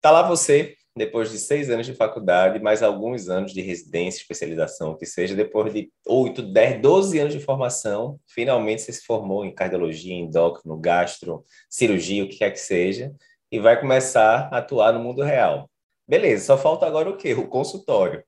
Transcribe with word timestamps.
tá 0.00 0.10
lá 0.10 0.22
você, 0.22 0.76
depois 0.96 1.30
de 1.30 1.38
seis 1.38 1.70
anos 1.70 1.86
de 1.86 1.94
faculdade, 1.94 2.58
mais 2.60 2.82
alguns 2.82 3.28
anos 3.28 3.52
de 3.52 3.60
residência, 3.60 4.20
especialização, 4.20 4.96
que 4.96 5.06
seja, 5.06 5.34
depois 5.34 5.72
de 5.72 5.90
oito, 6.06 6.42
dez, 6.42 6.80
doze 6.80 7.18
anos 7.18 7.32
de 7.32 7.40
formação, 7.40 8.18
finalmente 8.26 8.82
você 8.82 8.92
se 8.92 9.04
formou 9.04 9.44
em 9.44 9.54
cardiologia, 9.54 10.14
endócrino, 10.14 10.76
gastro, 10.76 11.44
cirurgia, 11.68 12.24
o 12.24 12.28
que 12.28 12.38
quer 12.38 12.50
que 12.50 12.60
seja, 12.60 13.12
e 13.50 13.58
vai 13.58 13.80
começar 13.80 14.48
a 14.52 14.58
atuar 14.58 14.92
no 14.92 15.00
mundo 15.00 15.22
real. 15.22 15.70
Beleza, 16.06 16.44
só 16.44 16.58
falta 16.58 16.86
agora 16.86 17.08
o 17.08 17.16
quê? 17.16 17.34
O 17.34 17.46
consultório. 17.46 18.24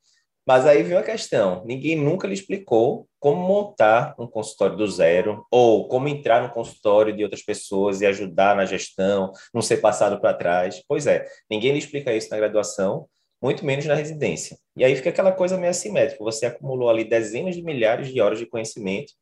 Mas 0.47 0.67
aí 0.67 0.83
vem 0.83 0.97
a 0.97 1.03
questão: 1.03 1.65
ninguém 1.65 1.97
nunca 1.97 2.27
lhe 2.27 2.35
explicou 2.35 3.09
como 3.19 3.41
montar 3.47 4.15
um 4.19 4.27
consultório 4.27 4.77
do 4.77 4.87
zero, 4.87 5.47
ou 5.51 5.87
como 5.87 6.09
entrar 6.09 6.43
no 6.43 6.51
consultório 6.51 7.15
de 7.15 7.23
outras 7.23 7.43
pessoas 7.43 8.01
e 8.01 8.07
ajudar 8.07 8.57
na 8.57 8.65
gestão, 8.65 9.33
não 9.55 9.63
ser 9.63 9.77
passado 9.79 10.21
para 10.21 10.35
trás. 10.35 10.83
Pois 10.89 11.07
é, 11.07 11.25
ninguém 11.49 11.73
lhe 11.73 11.79
explica 11.79 12.15
isso 12.15 12.31
na 12.31 12.37
graduação, 12.37 13.07
muito 13.41 13.65
menos 13.65 13.87
na 13.87 13.95
residência. 13.95 14.57
E 14.77 14.85
aí 14.85 14.97
fica 14.97 15.11
aquela 15.11 15.33
coisa 15.33 15.57
meio 15.57 15.71
assimétrica: 15.71 16.25
você 16.25 16.47
acumulou 16.47 16.91
ali 16.91 17.05
dezenas 17.05 17.55
de 17.55 17.63
milhares 17.63 18.13
de 18.13 18.21
horas 18.21 18.39
de 18.39 18.47
conhecimento, 18.47 19.13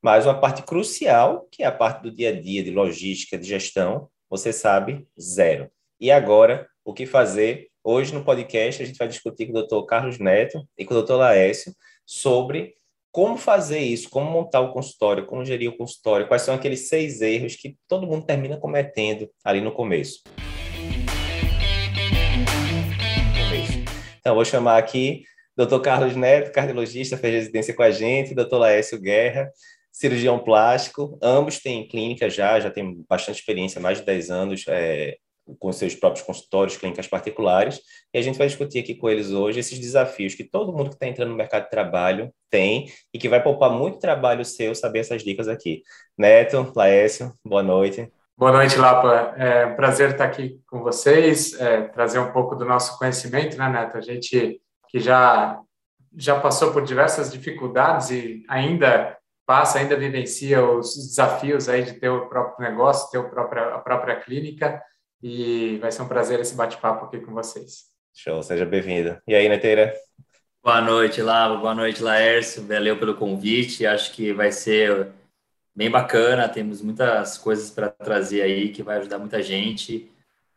mas 0.00 0.26
uma 0.26 0.40
parte 0.40 0.62
crucial, 0.62 1.48
que 1.50 1.62
é 1.62 1.66
a 1.66 1.72
parte 1.72 2.02
do 2.02 2.14
dia 2.14 2.28
a 2.28 2.40
dia, 2.40 2.62
de 2.62 2.70
logística, 2.70 3.36
de 3.36 3.48
gestão, 3.48 4.08
você 4.30 4.52
sabe 4.52 5.06
zero. 5.20 5.68
E 6.00 6.12
agora, 6.12 6.68
o 6.84 6.94
que 6.94 7.06
fazer 7.06 7.68
Hoje, 7.90 8.12
no 8.12 8.22
podcast, 8.22 8.82
a 8.82 8.84
gente 8.84 8.98
vai 8.98 9.08
discutir 9.08 9.46
com 9.46 9.52
o 9.52 9.54
doutor 9.54 9.86
Carlos 9.86 10.18
Neto 10.18 10.62
e 10.76 10.84
com 10.84 10.92
o 10.92 10.96
doutor 10.98 11.16
Laércio 11.16 11.74
sobre 12.04 12.74
como 13.10 13.38
fazer 13.38 13.78
isso, 13.78 14.10
como 14.10 14.30
montar 14.30 14.60
o 14.60 14.74
consultório, 14.74 15.24
como 15.24 15.42
gerir 15.42 15.70
o 15.70 15.76
consultório, 15.78 16.28
quais 16.28 16.42
são 16.42 16.54
aqueles 16.54 16.86
seis 16.86 17.22
erros 17.22 17.56
que 17.56 17.78
todo 17.88 18.06
mundo 18.06 18.26
termina 18.26 18.58
cometendo 18.58 19.30
ali 19.42 19.62
no 19.62 19.72
começo. 19.72 20.22
Então, 24.18 24.34
vou 24.34 24.44
chamar 24.44 24.76
aqui 24.76 25.22
doutor 25.56 25.80
Carlos 25.80 26.14
Neto, 26.14 26.52
cardiologista, 26.52 27.16
fez 27.16 27.32
residência 27.32 27.74
com 27.74 27.82
a 27.82 27.90
gente, 27.90 28.34
doutor 28.34 28.58
Laércio 28.58 29.00
Guerra, 29.00 29.50
cirurgião 29.90 30.38
plástico, 30.38 31.18
ambos 31.22 31.58
têm 31.58 31.88
clínica 31.88 32.28
já, 32.28 32.60
já 32.60 32.70
tem 32.70 33.02
bastante 33.08 33.38
experiência, 33.38 33.80
mais 33.80 33.96
de 33.96 34.04
10 34.04 34.30
anos 34.30 34.64
é, 34.68 35.16
com 35.58 35.72
seus 35.72 35.94
próprios 35.94 36.24
consultórios, 36.24 36.76
clínicas 36.76 37.06
particulares, 37.06 37.80
e 38.12 38.18
a 38.18 38.22
gente 38.22 38.38
vai 38.38 38.46
discutir 38.46 38.80
aqui 38.80 38.94
com 38.94 39.08
eles 39.08 39.30
hoje 39.30 39.60
esses 39.60 39.78
desafios 39.78 40.34
que 40.34 40.44
todo 40.44 40.72
mundo 40.72 40.90
que 40.90 40.94
está 40.94 41.06
entrando 41.06 41.30
no 41.30 41.36
mercado 41.36 41.64
de 41.64 41.70
trabalho 41.70 42.32
tem 42.50 42.90
e 43.12 43.18
que 43.18 43.28
vai 43.28 43.42
poupar 43.42 43.70
muito 43.70 43.98
trabalho 43.98 44.44
seu 44.44 44.74
saber 44.74 45.00
essas 45.00 45.22
dicas 45.22 45.48
aqui. 45.48 45.82
Neto, 46.16 46.72
Laércio, 46.74 47.34
boa 47.44 47.62
noite. 47.62 48.10
Boa 48.36 48.52
noite, 48.52 48.78
Lapa. 48.78 49.34
É 49.36 49.66
um 49.66 49.74
prazer 49.74 50.10
estar 50.10 50.24
aqui 50.24 50.60
com 50.68 50.80
vocês, 50.80 51.60
é, 51.60 51.82
trazer 51.88 52.20
um 52.20 52.30
pouco 52.30 52.54
do 52.54 52.64
nosso 52.64 52.96
conhecimento, 52.96 53.56
né, 53.56 53.68
Neto? 53.68 53.96
A 53.96 54.00
gente 54.00 54.60
que 54.88 55.00
já, 55.00 55.58
já 56.16 56.38
passou 56.38 56.72
por 56.72 56.84
diversas 56.84 57.32
dificuldades 57.32 58.10
e 58.10 58.44
ainda 58.48 59.18
passa, 59.44 59.78
ainda 59.78 59.96
vivencia 59.96 60.62
os 60.62 60.94
desafios 60.94 61.68
aí 61.68 61.82
de 61.82 61.94
ter 61.94 62.10
o 62.10 62.28
próprio 62.28 62.68
negócio, 62.68 63.10
ter 63.10 63.18
a 63.18 63.28
própria, 63.28 63.74
a 63.74 63.78
própria 63.78 64.20
clínica 64.20 64.80
e 65.22 65.78
vai 65.78 65.90
ser 65.90 66.02
um 66.02 66.08
prazer 66.08 66.40
esse 66.40 66.54
bate-papo 66.54 67.06
aqui 67.06 67.18
com 67.18 67.32
vocês. 67.32 67.86
Show, 68.14 68.42
seja 68.42 68.64
bem-vindo. 68.64 69.20
E 69.26 69.34
aí, 69.34 69.48
Neteira? 69.48 69.94
Boa 70.62 70.80
noite, 70.80 71.22
Lava. 71.22 71.56
Boa 71.56 71.74
noite, 71.74 72.02
Laércio. 72.02 72.66
Valeu 72.66 72.98
pelo 72.98 73.14
convite. 73.14 73.86
Acho 73.86 74.12
que 74.12 74.32
vai 74.32 74.52
ser 74.52 75.08
bem 75.74 75.90
bacana. 75.90 76.48
Temos 76.48 76.82
muitas 76.82 77.38
coisas 77.38 77.70
para 77.70 77.88
trazer 77.88 78.42
aí 78.42 78.70
que 78.70 78.82
vai 78.82 78.98
ajudar 78.98 79.18
muita 79.18 79.42
gente 79.42 80.10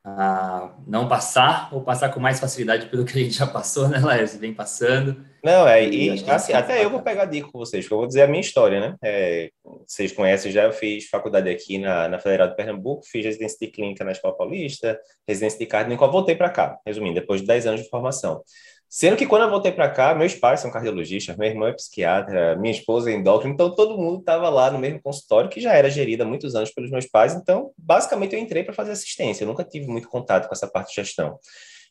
a 0.03 0.73
não 0.87 1.07
passar 1.07 1.69
ou 1.71 1.81
passar 1.81 2.09
com 2.09 2.19
mais 2.19 2.39
facilidade 2.39 2.87
pelo 2.87 3.05
que 3.05 3.17
a 3.17 3.21
gente 3.21 3.37
já 3.37 3.45
passou, 3.45 3.87
né, 3.87 3.99
Laércio? 3.99 4.39
Vem 4.39 4.53
passando. 4.53 5.23
Não, 5.43 5.67
é, 5.67 5.83
e, 5.87 6.15
e 6.15 6.29
assim, 6.29 6.53
até 6.53 6.83
eu 6.83 6.89
vou 6.89 7.01
pegar 7.01 7.25
dica 7.25 7.49
com 7.51 7.59
vocês, 7.59 7.83
porque 7.85 7.93
eu 7.93 7.99
vou 7.99 8.07
dizer 8.07 8.23
a 8.23 8.27
minha 8.27 8.41
história, 8.41 8.79
né? 8.79 8.95
É, 9.03 9.49
vocês 9.87 10.11
conhecem 10.11 10.51
já, 10.51 10.63
eu 10.63 10.71
fiz 10.71 11.07
faculdade 11.07 11.49
aqui 11.49 11.77
na, 11.77 12.07
na 12.07 12.19
Federal 12.19 12.47
de 12.47 12.55
Pernambuco, 12.55 13.05
fiz 13.05 13.25
residência 13.25 13.57
de 13.59 13.71
clínica 13.71 14.03
na 14.03 14.11
Escola 14.11 14.35
Paulista, 14.35 14.99
residência 15.27 15.59
de 15.59 15.97
qual 15.97 16.11
voltei 16.11 16.35
para 16.35 16.49
cá, 16.49 16.79
resumindo, 16.85 17.15
depois 17.15 17.41
de 17.41 17.47
10 17.47 17.67
anos 17.67 17.81
de 17.81 17.89
formação. 17.89 18.43
Sendo 18.93 19.15
que 19.15 19.25
quando 19.25 19.43
eu 19.43 19.49
voltei 19.49 19.71
para 19.71 19.89
cá, 19.89 20.13
meus 20.13 20.35
pais 20.35 20.59
são 20.59 20.69
cardiologistas, 20.69 21.37
meu 21.37 21.47
irmão 21.47 21.69
é 21.69 21.71
psiquiatra, 21.71 22.57
minha 22.57 22.73
esposa 22.73 23.09
é 23.09 23.13
endócrina, 23.13 23.53
então 23.53 23.73
todo 23.73 23.97
mundo 23.97 24.19
estava 24.19 24.49
lá 24.49 24.69
no 24.69 24.77
mesmo 24.77 25.01
consultório 25.01 25.49
que 25.49 25.61
já 25.61 25.73
era 25.73 25.89
gerido 25.89 26.23
há 26.23 26.25
muitos 26.25 26.55
anos 26.55 26.71
pelos 26.71 26.91
meus 26.91 27.05
pais. 27.05 27.33
Então, 27.33 27.71
basicamente, 27.77 28.35
eu 28.35 28.39
entrei 28.41 28.65
para 28.65 28.73
fazer 28.73 28.91
assistência. 28.91 29.45
Eu 29.45 29.47
nunca 29.47 29.63
tive 29.63 29.87
muito 29.87 30.09
contato 30.09 30.45
com 30.45 30.53
essa 30.53 30.67
parte 30.67 30.89
de 30.89 30.95
gestão. 30.95 31.39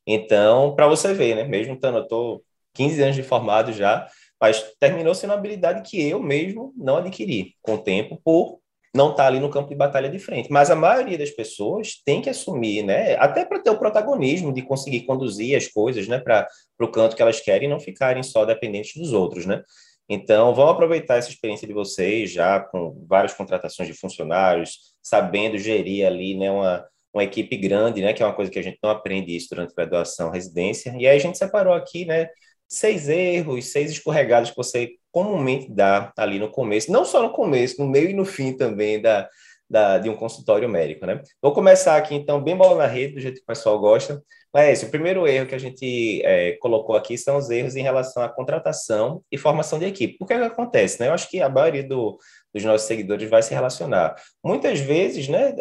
Então, 0.06 0.74
para 0.74 0.86
você 0.86 1.14
ver, 1.14 1.36
né? 1.36 1.44
Mesmo 1.44 1.72
estando, 1.72 1.96
eu 1.96 2.02
estou 2.02 2.44
15 2.74 3.02
anos 3.02 3.16
de 3.16 3.22
formado 3.22 3.72
já, 3.72 4.06
mas 4.38 4.62
terminou 4.78 5.14
sendo 5.14 5.30
uma 5.30 5.38
habilidade 5.38 5.88
que 5.88 6.06
eu 6.06 6.22
mesmo 6.22 6.74
não 6.76 6.98
adquiri 6.98 7.54
com 7.62 7.76
o 7.76 7.78
tempo 7.78 8.20
por 8.22 8.59
não 8.94 9.12
está 9.12 9.26
ali 9.26 9.38
no 9.38 9.50
campo 9.50 9.68
de 9.68 9.74
batalha 9.74 10.08
de 10.08 10.18
frente. 10.18 10.50
Mas 10.50 10.70
a 10.70 10.74
maioria 10.74 11.16
das 11.16 11.30
pessoas 11.30 12.02
tem 12.04 12.20
que 12.20 12.28
assumir, 12.28 12.82
né? 12.82 13.14
Até 13.16 13.44
para 13.44 13.60
ter 13.60 13.70
o 13.70 13.78
protagonismo 13.78 14.52
de 14.52 14.62
conseguir 14.62 15.02
conduzir 15.02 15.56
as 15.56 15.68
coisas, 15.68 16.08
né? 16.08 16.18
Para 16.18 16.46
o 16.80 16.88
canto 16.88 17.14
que 17.14 17.22
elas 17.22 17.40
querem 17.40 17.68
e 17.68 17.70
não 17.70 17.78
ficarem 17.78 18.22
só 18.22 18.44
dependentes 18.44 19.00
dos 19.00 19.12
outros, 19.12 19.46
né? 19.46 19.62
Então, 20.08 20.52
vamos 20.54 20.72
aproveitar 20.72 21.16
essa 21.16 21.30
experiência 21.30 21.68
de 21.68 21.72
vocês, 21.72 22.32
já 22.32 22.58
com 22.58 23.04
várias 23.08 23.32
contratações 23.32 23.88
de 23.88 23.94
funcionários, 23.94 24.92
sabendo 25.00 25.56
gerir 25.56 26.04
ali, 26.04 26.36
né? 26.36 26.50
Uma, 26.50 26.84
uma 27.14 27.22
equipe 27.22 27.56
grande, 27.56 28.02
né? 28.02 28.12
Que 28.12 28.22
é 28.22 28.26
uma 28.26 28.34
coisa 28.34 28.50
que 28.50 28.58
a 28.58 28.62
gente 28.62 28.78
não 28.82 28.90
aprende 28.90 29.36
isso 29.36 29.48
durante 29.50 29.70
a 29.70 29.76
graduação, 29.76 30.30
residência. 30.30 30.92
E 30.98 31.06
aí 31.06 31.16
a 31.16 31.20
gente 31.20 31.38
separou 31.38 31.74
aqui, 31.74 32.04
né? 32.04 32.28
Seis 32.68 33.08
erros, 33.08 33.66
seis 33.66 33.90
escorregados 33.92 34.50
que 34.50 34.56
você 34.56 34.90
comumente 35.10 35.70
dá 35.70 36.12
ali 36.16 36.38
no 36.38 36.50
começo, 36.50 36.92
não 36.92 37.04
só 37.04 37.22
no 37.22 37.30
começo, 37.30 37.80
no 37.80 37.88
meio 37.88 38.10
e 38.10 38.14
no 38.14 38.24
fim 38.24 38.56
também 38.56 39.00
da, 39.00 39.28
da, 39.68 39.98
de 39.98 40.10
um 40.10 40.16
consultório 40.16 40.68
médico, 40.68 41.06
né? 41.06 41.22
Vou 41.40 41.52
começar 41.52 41.96
aqui, 41.96 42.14
então, 42.14 42.42
bem 42.42 42.56
bola 42.56 42.76
na 42.76 42.86
rede, 42.86 43.14
do 43.14 43.20
jeito 43.20 43.36
que 43.36 43.42
o 43.42 43.46
pessoal 43.46 43.78
gosta. 43.78 44.20
Mas 44.52 44.82
o 44.82 44.90
primeiro 44.90 45.28
erro 45.28 45.46
que 45.46 45.54
a 45.54 45.58
gente 45.58 46.20
é, 46.24 46.56
colocou 46.60 46.96
aqui 46.96 47.16
são 47.16 47.36
os 47.36 47.48
erros 47.50 47.76
em 47.76 47.82
relação 47.82 48.20
à 48.20 48.28
contratação 48.28 49.22
e 49.30 49.38
formação 49.38 49.78
de 49.78 49.84
equipe. 49.84 50.18
Por 50.18 50.26
que, 50.26 50.36
que 50.36 50.42
acontece? 50.42 50.98
Né? 50.98 51.06
Eu 51.06 51.12
acho 51.12 51.30
que 51.30 51.40
a 51.40 51.48
maioria 51.48 51.86
do, 51.86 52.18
dos 52.52 52.64
nossos 52.64 52.88
seguidores 52.88 53.30
vai 53.30 53.42
se 53.42 53.54
relacionar. 53.54 54.16
Muitas 54.44 54.80
vezes, 54.80 55.28
né, 55.28 55.54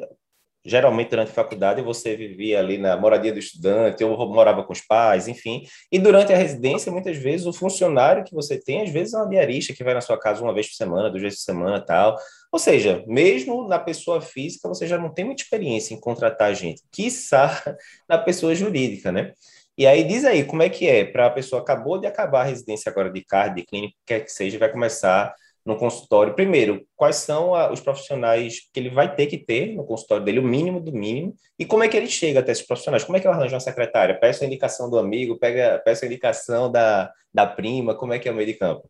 geralmente 0.69 1.09
durante 1.09 1.31
a 1.31 1.34
faculdade 1.34 1.81
você 1.81 2.16
vivia 2.16 2.59
ali 2.59 2.78
na 2.78 2.96
moradia 2.96 3.34
do 3.34 3.40
estudante, 3.40 4.03
ou 4.03 4.31
morava 4.31 4.63
com 4.63 4.72
os 4.72 4.81
pais, 4.81 5.28
enfim. 5.28 5.63
E 5.91 5.97
durante 5.97 6.31
a 6.31 6.38
residência, 6.38 6.91
muitas 6.91 7.18
vezes, 7.18 7.47
o 7.47 7.53
funcionário 7.53 8.24
que 8.24 8.34
você 8.34 8.59
tem, 8.59 8.84
às 8.84 8.90
vezes 8.90 9.13
é 9.13 9.18
uma 9.18 9.28
diarista 9.28 9.74
que 9.74 9.84
vai 9.84 9.94
na 9.94 10.02
sua 10.02 10.19
casa 10.19 10.44
uma 10.44 10.53
vez 10.53 10.68
por 10.68 10.75
semana, 10.75 11.09
duas 11.09 11.24
vezes 11.24 11.40
por 11.40 11.46
semana 11.46 11.81
tal. 11.81 12.16
Ou 12.52 12.59
seja, 12.59 13.03
mesmo 13.07 13.68
na 13.68 13.80
pessoa 13.80 14.22
física, 14.22 14.68
você 14.68 14.88
já 14.88 14.97
não 14.97 15.13
tem 15.13 15.25
muita 15.25 15.44
experiência 15.44 15.94
em 15.94 16.00
contratar 16.00 16.53
gente, 16.56 16.84
quiçá 16.91 17.62
na 18.07 18.18
pessoa 18.18 18.53
jurídica, 18.53 19.12
né? 19.12 19.34
E 19.78 19.88
aí 19.88 20.03
diz 20.03 20.25
aí, 20.25 20.44
como 20.44 20.62
é 20.62 20.69
que 20.69 20.88
é 20.88 21.06
para 21.06 21.28
a 21.28 21.30
pessoa 21.30 21.62
acabou 21.62 21.97
de 21.97 22.06
acabar 22.06 22.41
a 22.41 22.44
residência 22.44 22.90
agora 22.90 23.09
de 23.09 23.24
cardio, 23.24 23.56
de 23.56 23.63
clínica, 23.63 23.96
quer 24.06 24.19
que 24.19 24.31
seja, 24.31 24.59
vai 24.59 24.69
começar 24.69 25.34
no 25.69 25.78
consultório. 25.78 26.34
Primeiro, 26.34 26.84
quais 26.96 27.18
são 27.18 27.53
a, 27.53 27.72
os 27.72 27.80
profissionais 27.80 28.62
que 28.74 28.80
ele 28.80 28.90
vai 28.90 29.16
ter 29.16 29.28
que 29.28 29.38
ter 29.38 29.75
no 29.75 29.85
consultório 29.85 30.25
dele, 30.25 30.40
o 30.40 30.44
mínimo 30.44 30.81
do 30.81 30.91
mínimo, 30.91 31.35
e 31.57 31.66
como 31.66 31.84
é 31.84 31.88
que 31.88 31.96
ele 31.96 32.07
chega 32.07 32.40
até 32.40 32.52
esses 32.52 32.66
profissionais? 32.66 33.03
Como 33.03 33.16
é 33.16 33.19
que 33.22 33.28
eu 33.28 33.31
arranjo 33.31 33.53
uma 33.53 33.59
secretária? 33.59 34.19
Peço 34.19 34.44
a 34.44 34.47
indicação 34.47 34.90
do 34.90 34.97
amigo, 34.97 35.38
pega, 35.38 35.80
peço 35.85 36.03
a 36.03 36.07
indicação 36.07 36.72
da, 36.72 37.12
da 37.31 37.46
prima, 37.46 37.94
como 37.96 38.13
é 38.13 38.19
que 38.19 38.28
é 38.28 38.31
o 38.31 38.35
meio 38.35 38.47
de 38.47 38.56
campo? 38.56 38.90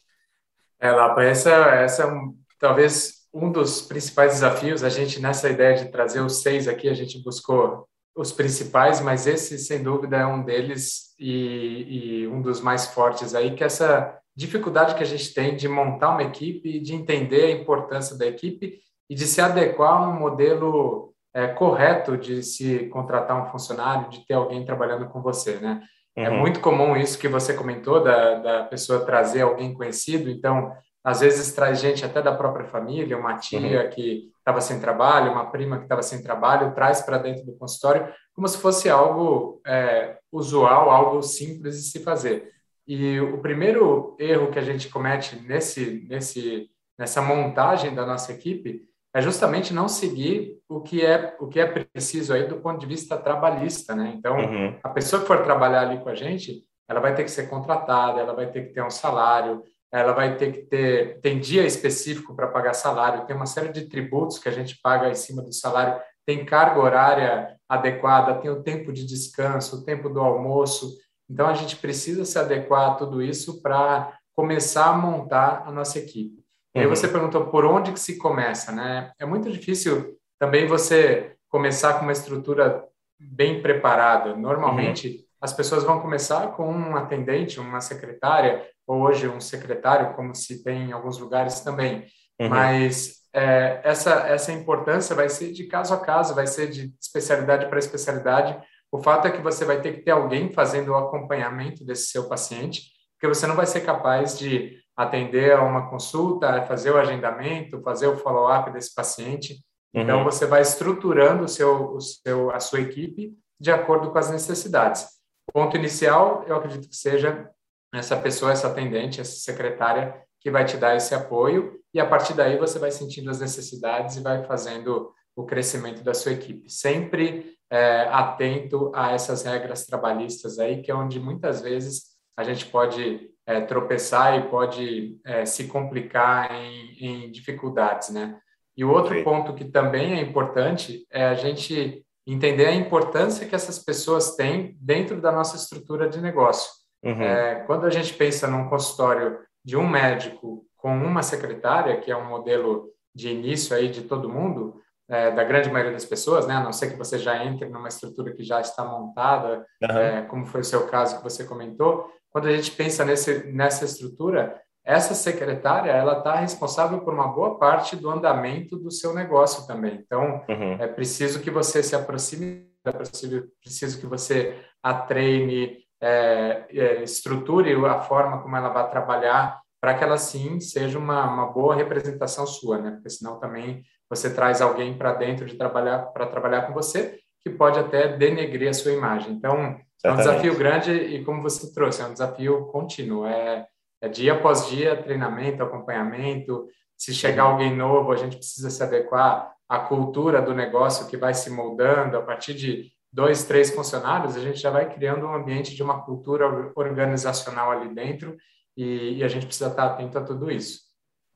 É, 0.80 0.90
Lapa, 0.90 1.22
essa, 1.22 1.52
essa 1.76 2.04
é 2.04 2.06
um, 2.08 2.34
talvez 2.58 3.28
um 3.34 3.52
dos 3.52 3.82
principais 3.82 4.34
desafios. 4.34 4.82
A 4.82 4.90
gente, 4.90 5.20
nessa 5.20 5.50
ideia 5.50 5.76
de 5.76 5.92
trazer 5.92 6.22
os 6.22 6.42
seis 6.42 6.68
aqui, 6.68 6.88
a 6.88 6.94
gente 6.94 7.22
buscou 7.22 7.86
os 8.16 8.32
principais, 8.32 9.02
mas 9.02 9.28
esse, 9.28 9.58
sem 9.58 9.84
dúvida, 9.84 10.18
é 10.18 10.26
um 10.26 10.44
deles 10.44 11.14
e, 11.20 12.24
e 12.24 12.28
um 12.28 12.42
dos 12.42 12.62
mais 12.62 12.88
fortes 12.88 13.36
aí, 13.36 13.54
que 13.54 13.64
é 13.64 13.68
essa 13.68 14.18
dificuldade 14.40 14.96
que 14.96 15.04
a 15.04 15.06
gente 15.06 15.34
tem 15.34 15.54
de 15.54 15.68
montar 15.68 16.12
uma 16.12 16.24
equipe, 16.24 16.80
de 16.80 16.96
entender 16.96 17.44
a 17.44 17.52
importância 17.52 18.18
da 18.18 18.26
equipe 18.26 18.80
e 19.10 19.14
de 19.14 19.28
se 19.28 19.42
adequar 19.42 20.02
a 20.02 20.08
um 20.08 20.18
modelo 20.18 21.14
é, 21.34 21.48
correto 21.48 22.16
de 22.18 22.42
se 22.42 22.88
contratar 22.88 23.36
um 23.42 23.52
funcionário, 23.52 24.10
de 24.10 24.26
ter 24.26 24.36
alguém 24.36 24.64
trabalhando 24.64 25.10
com 25.10 25.22
você, 25.22 25.58
né? 25.58 25.82
É 26.16 26.30
uhum. 26.30 26.36
É 26.36 26.40
muito 26.40 26.62
comum 26.62 26.96
isso 26.96 27.20
que 27.20 27.28
você 27.28 27.54
comentou, 27.54 28.02
da, 28.02 28.36
da 28.36 28.64
pessoa 28.64 29.06
trazer 29.06 29.42
alguém 29.42 29.74
conhecido, 29.74 30.30
então, 30.30 30.72
às 31.04 31.20
vezes 31.20 31.52
traz 31.52 31.82
gente 31.82 32.06
até 32.06 32.22
da 32.22 32.34
própria 32.34 32.66
família, 32.66 33.18
uma 33.18 33.38
tia 33.38 33.84
uhum. 33.84 33.90
que 33.90 34.30
estava 34.38 34.62
sem 34.62 34.80
trabalho, 34.80 35.34
uma 35.34 35.52
prima 35.52 35.78
que 35.78 35.84
estava 35.84 36.02
sem 36.02 36.24
trabalho, 36.24 36.74
traz 36.74 37.02
para 37.02 37.18
dentro 37.18 37.46
do 37.46 37.58
consultório, 37.58 38.08
como 38.34 38.48
se 38.48 38.58
fosse 38.58 38.90
algo 38.90 39.62
é, 39.68 40.18
usual, 40.32 40.90
algo 40.90 41.22
simples 41.22 41.76
de 41.76 41.90
se 41.90 42.00
fazer. 42.02 42.58
E 42.90 43.20
o 43.20 43.38
primeiro 43.38 44.16
erro 44.18 44.50
que 44.50 44.58
a 44.58 44.64
gente 44.64 44.90
comete 44.90 45.36
nesse, 45.48 46.08
nesse, 46.10 46.72
nessa 46.98 47.22
montagem 47.22 47.94
da 47.94 48.04
nossa 48.04 48.32
equipe 48.32 48.82
é 49.14 49.22
justamente 49.22 49.72
não 49.72 49.88
seguir 49.88 50.58
o 50.68 50.82
que 50.82 51.06
é 51.06 51.36
o 51.40 51.48
que 51.48 51.60
é 51.60 51.68
preciso 51.68 52.34
aí 52.34 52.48
do 52.48 52.58
ponto 52.58 52.80
de 52.80 52.88
vista 52.88 53.16
trabalhista, 53.16 53.96
né? 53.96 54.16
Então, 54.18 54.38
uhum. 54.38 54.76
a 54.84 54.90
pessoa 54.90 55.22
que 55.22 55.28
for 55.28 55.44
trabalhar 55.44 55.82
ali 55.82 56.00
com 56.00 56.10
a 56.10 56.16
gente, 56.16 56.64
ela 56.90 57.00
vai 57.00 57.14
ter 57.14 57.24
que 57.24 57.30
ser 57.30 57.48
contratada, 57.48 58.22
ela 58.22 58.34
vai 58.34 58.50
ter 58.50 58.68
que 58.68 58.74
ter 58.74 58.84
um 58.84 58.90
salário, 58.90 59.62
ela 59.92 60.14
vai 60.14 60.36
ter 60.36 60.52
que 60.52 60.62
ter 60.64 61.20
tem 61.22 61.40
dia 61.40 61.68
específico 61.68 62.36
para 62.36 62.48
pagar 62.48 62.74
salário, 62.74 63.28
tem 63.28 63.36
uma 63.36 63.46
série 63.46 63.70
de 63.70 63.88
tributos 63.88 64.40
que 64.40 64.50
a 64.50 64.52
gente 64.52 64.80
paga 64.82 65.12
em 65.12 65.16
cima 65.16 65.44
do 65.44 65.54
salário, 65.54 66.02
tem 66.26 66.44
carga 66.44 66.80
horária 66.80 67.56
adequada, 67.70 68.42
tem 68.42 68.50
o 68.50 68.64
tempo 68.64 68.92
de 68.92 69.06
descanso, 69.06 69.78
o 69.78 69.86
tempo 69.86 70.10
do 70.10 70.20
almoço. 70.20 70.98
Então 71.30 71.48
a 71.48 71.54
gente 71.54 71.76
precisa 71.76 72.26
se 72.26 72.40
adequar 72.40 72.92
a 72.92 72.96
tudo 72.96 73.22
isso 73.22 73.62
para 73.62 74.18
começar 74.36 74.88
a 74.88 74.98
montar 74.98 75.64
a 75.66 75.72
nossa 75.72 76.00
equipe. 76.00 76.44
E 76.76 76.80
aí 76.80 76.88
você 76.88 77.08
uhum. 77.08 77.14
perguntou 77.14 77.46
por 77.48 77.66
onde 77.66 77.92
que 77.92 78.00
se 78.00 78.18
começa, 78.18 78.72
né? 78.72 79.12
É 79.20 79.26
muito 79.26 79.52
difícil 79.52 80.18
também 80.40 80.68
você 80.68 81.36
começar 81.50 81.96
com 81.96 82.04
uma 82.04 82.12
estrutura 82.12 82.84
bem 83.20 83.62
preparada. 83.62 84.36
Normalmente 84.36 85.08
uhum. 85.08 85.24
as 85.42 85.52
pessoas 85.52 85.84
vão 85.84 86.00
começar 86.00 86.48
com 86.54 86.72
um 86.72 86.96
atendente, 86.96 87.60
uma 87.60 87.82
secretária, 87.82 88.66
ou 88.88 89.02
hoje 89.02 89.28
um 89.28 89.42
secretário, 89.42 90.16
como 90.16 90.34
se 90.34 90.64
tem 90.64 90.90
em 90.90 90.92
alguns 90.92 91.18
lugares 91.18 91.60
também. 91.60 92.06
Uhum. 92.40 92.50
Mas 92.50 93.20
é, 93.34 93.82
essa 93.84 94.28
essa 94.28 94.52
importância 94.52 95.16
vai 95.16 95.30
ser 95.30 95.52
de 95.52 95.66
caso 95.66 95.94
a 95.94 96.00
caso, 96.00 96.34
vai 96.34 96.48
ser 96.48 96.70
de 96.70 96.94
especialidade 97.02 97.68
para 97.68 97.80
especialidade. 97.80 98.58
O 98.92 99.02
fato 99.02 99.28
é 99.28 99.32
que 99.32 99.42
você 99.42 99.66
vai 99.66 99.82
ter 99.82 99.94
que 99.94 100.02
ter 100.02 100.12
alguém 100.12 100.52
fazendo 100.52 100.90
o 100.90 100.96
acompanhamento 100.96 101.86
desse 101.86 102.08
seu 102.08 102.28
paciente, 102.28 102.92
porque 103.14 103.34
você 103.34 103.46
não 103.46 103.56
vai 103.56 103.66
ser 103.66 103.82
capaz 103.82 104.38
de 104.38 104.80
atender 104.96 105.54
a 105.54 105.64
uma 105.64 105.90
consulta, 105.90 106.64
fazer 106.64 106.92
o 106.92 106.98
agendamento, 106.98 107.82
fazer 107.82 108.08
o 108.08 108.18
follow-up 108.18 108.72
desse 108.72 108.94
paciente. 108.94 109.64
Então, 109.94 110.20
uhum. 110.20 110.24
você 110.24 110.46
vai 110.46 110.62
estruturando 110.62 111.44
o 111.44 111.48
seu, 111.48 111.94
o 111.96 112.02
seu, 112.02 112.52
a 112.52 112.60
sua 112.60 112.82
equipe 112.82 113.34
de 113.60 113.72
acordo 113.72 114.12
com 114.12 114.18
as 114.18 114.30
necessidades. 114.30 115.08
Ponto 115.54 115.76
inicial, 115.76 116.44
eu 116.48 116.56
acredito 116.56 116.88
que 116.88 116.96
seja 116.96 117.50
essa 117.94 118.16
pessoa, 118.16 118.52
essa 118.52 118.68
atendente, 118.68 119.20
essa 119.20 119.40
secretária 119.40 120.22
que 120.40 120.52
vai 120.52 120.64
te 120.64 120.78
dar 120.78 120.96
esse 120.96 121.14
apoio 121.14 121.80
e 121.94 122.00
a 122.00 122.06
partir 122.06 122.34
daí 122.34 122.58
você 122.58 122.78
vai 122.80 122.92
sentindo 122.92 123.30
as 123.30 123.40
necessidades 123.40 124.16
e 124.16 124.22
vai 124.22 124.44
fazendo 124.46 125.12
o 125.40 125.46
crescimento 125.46 126.04
da 126.04 126.14
sua 126.14 126.34
equipe. 126.34 126.70
Sempre 126.70 127.56
é, 127.72 128.02
atento 128.12 128.92
a 128.94 129.12
essas 129.12 129.44
regras 129.44 129.86
trabalhistas 129.86 130.60
aí, 130.60 130.82
que 130.82 130.92
é 130.92 130.96
onde 130.96 131.20
muitas 131.20 131.62
vezes 131.62 132.04
a 132.36 132.44
gente 132.44 132.66
pode 132.66 133.30
é, 133.46 133.62
tropeçar 133.62 134.38
e 134.38 134.50
pode 134.50 135.18
é, 135.26 135.46
se 135.46 135.68
complicar 135.68 136.52
em, 136.52 136.98
em, 137.00 137.32
dificuldades, 137.32 138.10
né? 138.10 138.38
E 138.76 138.84
o 138.84 138.92
outro 138.92 139.24
ponto 139.24 139.54
que 139.54 139.66
também 139.66 140.14
é 140.14 140.22
importante 140.22 141.06
é 141.12 141.26
a 141.26 141.36
gente 141.36 142.06
entender 142.26 142.66
a 142.66 142.76
importância 142.76 143.48
que 143.48 143.56
essas 143.56 143.80
pessoas 143.80 144.36
têm 144.36 144.78
dentro 144.80 145.20
da 145.20 145.32
nossa 145.32 145.58
estrutura 145.58 146.08
de 146.08 146.22
negócio. 146.22 146.70
Uhum. 147.04 147.22
É, 147.22 147.64
quando 147.66 147.86
a 147.86 147.90
gente 147.90 148.14
pensa 148.14 148.48
num 148.48 148.70
consultório 148.70 149.40
de 149.64 149.76
um 149.76 149.88
médico 149.88 150.66
com 150.78 150.96
uma 150.96 151.24
secretária, 151.24 152.00
que 152.00 152.12
é 152.12 152.16
um 152.16 152.30
modelo 152.30 152.90
de 153.14 153.30
início 153.30 153.76
aí 153.76 153.90
de 153.90 154.04
todo 154.04 154.30
mundo, 154.30 154.80
é, 155.10 155.32
da 155.32 155.44
grande 155.44 155.72
maioria 155.72 155.94
das 155.94 156.06
pessoas, 156.06 156.46
né? 156.46 156.56
A 156.56 156.64
não 156.64 156.72
ser 156.72 156.92
que 156.92 156.98
você 156.98 157.18
já 157.18 157.44
entre 157.44 157.68
numa 157.68 157.88
estrutura 157.88 158.34
que 158.34 158.44
já 158.44 158.62
está 158.62 158.86
montada, 158.86 159.66
uhum. 159.82 159.98
é, 159.98 160.22
como 160.24 160.46
foi 160.46 160.62
o 160.62 160.66
seu 160.66 160.88
caso 160.88 161.18
que 161.18 161.24
você 161.24 161.44
comentou, 161.44 162.10
quando 162.32 162.48
a 162.48 162.56
gente 162.56 162.72
pensa 162.72 163.04
nesse, 163.04 163.52
nessa 163.52 163.86
estrutura, 163.86 164.62
essa 164.86 165.14
secretária 165.14 165.92
ela 165.92 166.20
está 166.20 166.36
responsável 166.36 167.00
por 167.02 167.14
uma 167.14 167.28
boa 167.28 167.58
parte 167.58 167.96
do 167.96 168.10
andamento 168.10 168.78
do 168.78 168.92
seu 168.92 169.14
negócio 169.14 169.66
também. 169.68 170.00
Então, 170.06 170.44
uhum. 170.48 170.74
é 170.80 170.88
preciso 170.88 171.42
que 171.42 171.50
você 171.50 171.82
se 171.82 171.96
aproxime, 171.96 172.70
é 172.86 172.92
preciso, 172.92 174.00
que 174.00 174.06
você 174.06 174.58
a 174.82 174.94
treine, 174.94 175.78
é, 176.02 176.66
é, 176.70 177.04
estruture 177.04 177.74
a 177.86 178.00
forma 178.00 178.42
como 178.42 178.56
ela 178.56 178.70
vai 178.70 178.90
trabalhar 178.90 179.60
para 179.82 179.94
que 179.94 180.04
ela 180.04 180.18
sim 180.18 180.60
seja 180.60 180.98
uma, 180.98 181.26
uma 181.26 181.48
boa 181.48 181.76
representação 181.76 182.46
sua, 182.46 182.78
né? 182.80 182.92
Porque 182.92 183.10
senão 183.10 183.40
também 183.40 183.82
você 184.10 184.34
traz 184.34 184.62
alguém 184.62 184.98
para 184.98 185.14
dentro 185.14 185.46
de 185.46 185.56
trabalhar 185.56 186.00
para 186.08 186.26
trabalhar 186.26 186.64
com 186.64 186.74
você 186.74 187.20
que 187.42 187.50
pode 187.50 187.80
até 187.80 188.18
denegrir 188.18 188.70
a 188.70 188.74
sua 188.74 188.92
imagem. 188.92 189.32
Então, 189.34 189.80
é 190.04 190.12
um 190.12 190.18
desafio 190.18 190.58
grande 190.58 190.92
e, 190.92 191.24
como 191.24 191.42
você 191.42 191.74
trouxe, 191.74 192.02
é 192.02 192.06
um 192.06 192.14
desafio 192.14 192.66
contínuo. 192.68 193.26
É, 193.26 193.66
é 194.02 194.08
dia 194.08 194.34
após 194.34 194.68
dia, 194.68 195.02
treinamento, 195.02 195.64
acompanhamento. 195.64 196.68
Se 196.98 197.14
chegar 197.14 197.44
alguém 197.44 197.76
novo, 197.76 198.12
a 198.12 198.16
gente 198.16 198.38
precisa 198.38 198.70
se 198.70 198.82
adequar 198.82 199.54
à 199.68 199.80
cultura 199.80 200.42
do 200.42 200.54
negócio 200.54 201.08
que 201.08 201.18
vai 201.18 201.34
se 201.34 201.50
moldando. 201.50 202.18
A 202.18 202.22
partir 202.22 202.54
de 202.54 202.92
dois, 203.12 203.44
três 203.46 203.72
funcionários, 203.72 204.36
a 204.36 204.42
gente 204.42 204.60
já 204.60 204.70
vai 204.70 204.94
criando 204.94 205.26
um 205.26 205.34
ambiente 205.34 205.76
de 205.76 205.84
uma 205.84 206.02
cultura 206.04 206.72
organizacional 206.76 207.72
ali 207.72 207.94
dentro 207.94 208.38
e, 208.76 209.18
e 209.18 209.24
a 209.24 209.28
gente 209.28 209.46
precisa 209.46 209.70
estar 209.70 209.86
atento 209.86 210.18
a 210.18 210.24
tudo 210.24 210.50
isso. 210.52 210.82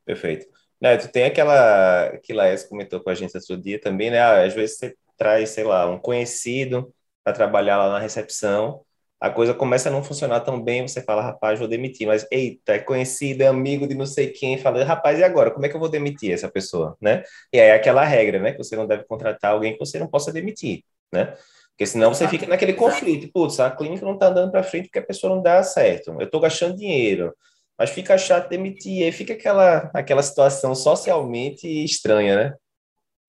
Perfeito. 0.06 0.46
Neto, 0.84 1.08
tem 1.08 1.24
aquela 1.24 2.18
que 2.22 2.34
Laes 2.34 2.66
comentou 2.66 3.00
com 3.00 3.10
a 3.10 3.16
gente 3.16 3.34
outro 3.38 3.56
dia 3.56 3.80
também, 3.80 4.12
né? 4.12 4.20
Ah, 4.20 4.44
às 4.44 4.54
vezes 4.54 4.78
você 4.78 4.94
traz, 5.18 5.52
sei 5.52 5.64
lá, 5.64 5.90
um 5.90 5.98
conhecido 5.98 6.94
para 7.24 7.32
trabalhar 7.32 7.78
lá 7.78 7.88
na 7.90 8.00
recepção, 8.00 8.82
a 9.18 9.30
coisa 9.30 9.54
começa 9.54 9.88
a 9.88 9.92
não 9.94 10.04
funcionar 10.04 10.42
tão 10.42 10.62
bem, 10.62 10.86
você 10.86 11.02
fala, 11.02 11.22
rapaz, 11.22 11.58
vou 11.58 11.70
demitir, 11.70 12.06
mas 12.06 12.28
eita, 12.30 12.74
é 12.74 12.80
conhecido, 12.80 13.44
é 13.44 13.48
amigo 13.48 13.88
de 13.88 13.96
não 13.96 14.06
sei 14.06 14.28
quem, 14.32 14.58
fala, 14.58 14.84
rapaz, 14.84 15.18
e 15.18 15.24
agora? 15.24 15.52
Como 15.52 15.66
é 15.66 15.70
que 15.70 15.76
eu 15.78 15.80
vou 15.80 15.88
demitir 15.88 16.34
essa 16.34 16.52
pessoa, 16.52 16.98
né? 17.00 17.24
E 17.54 17.62
aí 17.62 17.70
é 17.70 17.74
aquela 17.76 18.04
regra, 18.04 18.40
né, 18.40 18.52
que 18.52 18.58
você 18.58 18.76
não 18.76 18.86
deve 18.86 19.06
contratar 19.06 19.54
alguém 19.54 19.72
que 19.72 19.80
você 19.80 19.98
não 19.98 20.08
possa 20.08 20.34
demitir, 20.34 20.84
né? 21.14 21.34
Porque 21.70 21.86
senão 21.86 22.14
você 22.14 22.28
fica 22.28 22.46
naquele 22.46 22.74
conflito, 22.74 23.32
putz, 23.32 23.58
a 23.62 23.72
clínica 23.72 24.06
não 24.06 24.16
está 24.16 24.28
andando 24.28 24.52
para 24.52 24.64
frente 24.64 24.88
porque 24.88 25.00
a 25.00 25.06
pessoa 25.06 25.34
não 25.34 25.42
dá 25.42 25.64
certo, 25.64 26.14
eu 26.20 26.26
estou 26.26 26.42
gastando 26.42 26.76
dinheiro, 26.76 27.34
mas 27.78 27.90
fica 27.90 28.18
chato 28.18 28.50
demitir, 28.50 29.04
aí 29.04 29.12
fica 29.12 29.34
aquela, 29.34 29.90
aquela 29.94 30.22
situação 30.22 30.75
socialmente 30.75 31.68
estranha, 31.84 32.36
né? 32.36 32.54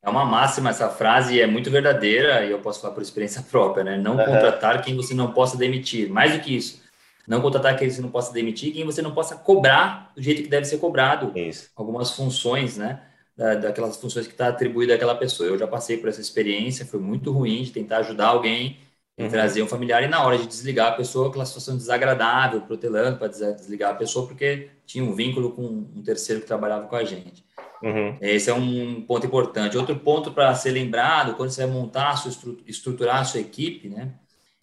É 0.02 0.10
uma 0.10 0.24
máxima 0.24 0.68
essa 0.68 0.90
frase 0.90 1.40
é 1.40 1.46
muito 1.46 1.70
verdadeira 1.70 2.44
e 2.44 2.50
eu 2.50 2.60
posso 2.60 2.80
falar 2.80 2.92
por 2.92 3.02
experiência 3.02 3.42
própria, 3.50 3.82
né? 3.82 3.96
Não 3.96 4.16
uhum. 4.16 4.24
contratar 4.24 4.82
quem 4.82 4.94
você 4.94 5.14
não 5.14 5.32
possa 5.32 5.56
demitir. 5.56 6.10
Mais 6.10 6.32
do 6.32 6.40
que 6.40 6.54
isso, 6.54 6.82
não 7.26 7.40
contratar 7.40 7.76
quem 7.76 7.88
você 7.88 8.02
não 8.02 8.10
possa 8.10 8.32
demitir, 8.32 8.74
quem 8.74 8.84
você 8.84 9.00
não 9.00 9.14
possa 9.14 9.34
cobrar 9.34 10.12
do 10.14 10.22
jeito 10.22 10.42
que 10.42 10.48
deve 10.48 10.66
ser 10.66 10.76
cobrado. 10.78 11.32
Isso. 11.34 11.70
Algumas 11.74 12.10
funções, 12.10 12.76
né? 12.76 13.00
Da, 13.34 13.54
daquelas 13.54 13.96
funções 13.96 14.26
que 14.26 14.32
está 14.34 14.48
atribuída 14.48 14.94
àquela 14.94 15.14
pessoa. 15.14 15.48
Eu 15.48 15.58
já 15.58 15.66
passei 15.66 15.96
por 15.96 16.08
essa 16.08 16.20
experiência, 16.20 16.86
foi 16.86 17.00
muito 17.00 17.32
ruim 17.32 17.62
de 17.62 17.72
tentar 17.72 17.98
ajudar 17.98 18.28
alguém 18.28 18.78
uhum. 19.18 19.28
trazer 19.28 19.62
um 19.62 19.66
familiar 19.66 20.02
e 20.02 20.08
na 20.08 20.24
hora 20.24 20.38
de 20.38 20.46
desligar 20.46 20.88
a 20.88 20.92
pessoa, 20.92 21.28
aquela 21.28 21.46
situação 21.46 21.76
desagradável, 21.76 22.60
protelando 22.62 23.18
para 23.18 23.28
desligar 23.28 23.92
a 23.92 23.94
pessoa 23.94 24.26
porque 24.26 24.70
tinha 24.86 25.04
um 25.04 25.14
vínculo 25.14 25.52
com 25.52 25.62
um 25.62 26.02
terceiro 26.02 26.40
que 26.40 26.46
trabalhava 26.46 26.86
com 26.86 26.96
a 26.96 27.04
gente. 27.04 27.44
Uhum. 27.82 28.16
Esse 28.20 28.48
é 28.48 28.54
um 28.54 29.02
ponto 29.02 29.26
importante. 29.26 29.76
Outro 29.76 29.96
ponto 29.96 30.32
para 30.32 30.54
ser 30.54 30.70
lembrado, 30.70 31.34
quando 31.34 31.50
você 31.50 31.66
vai 31.66 31.74
montar, 31.74 32.10
a 32.10 32.16
sua 32.16 32.56
estruturar 32.66 33.20
a 33.20 33.24
sua 33.24 33.40
equipe, 33.40 33.88
né? 33.88 34.12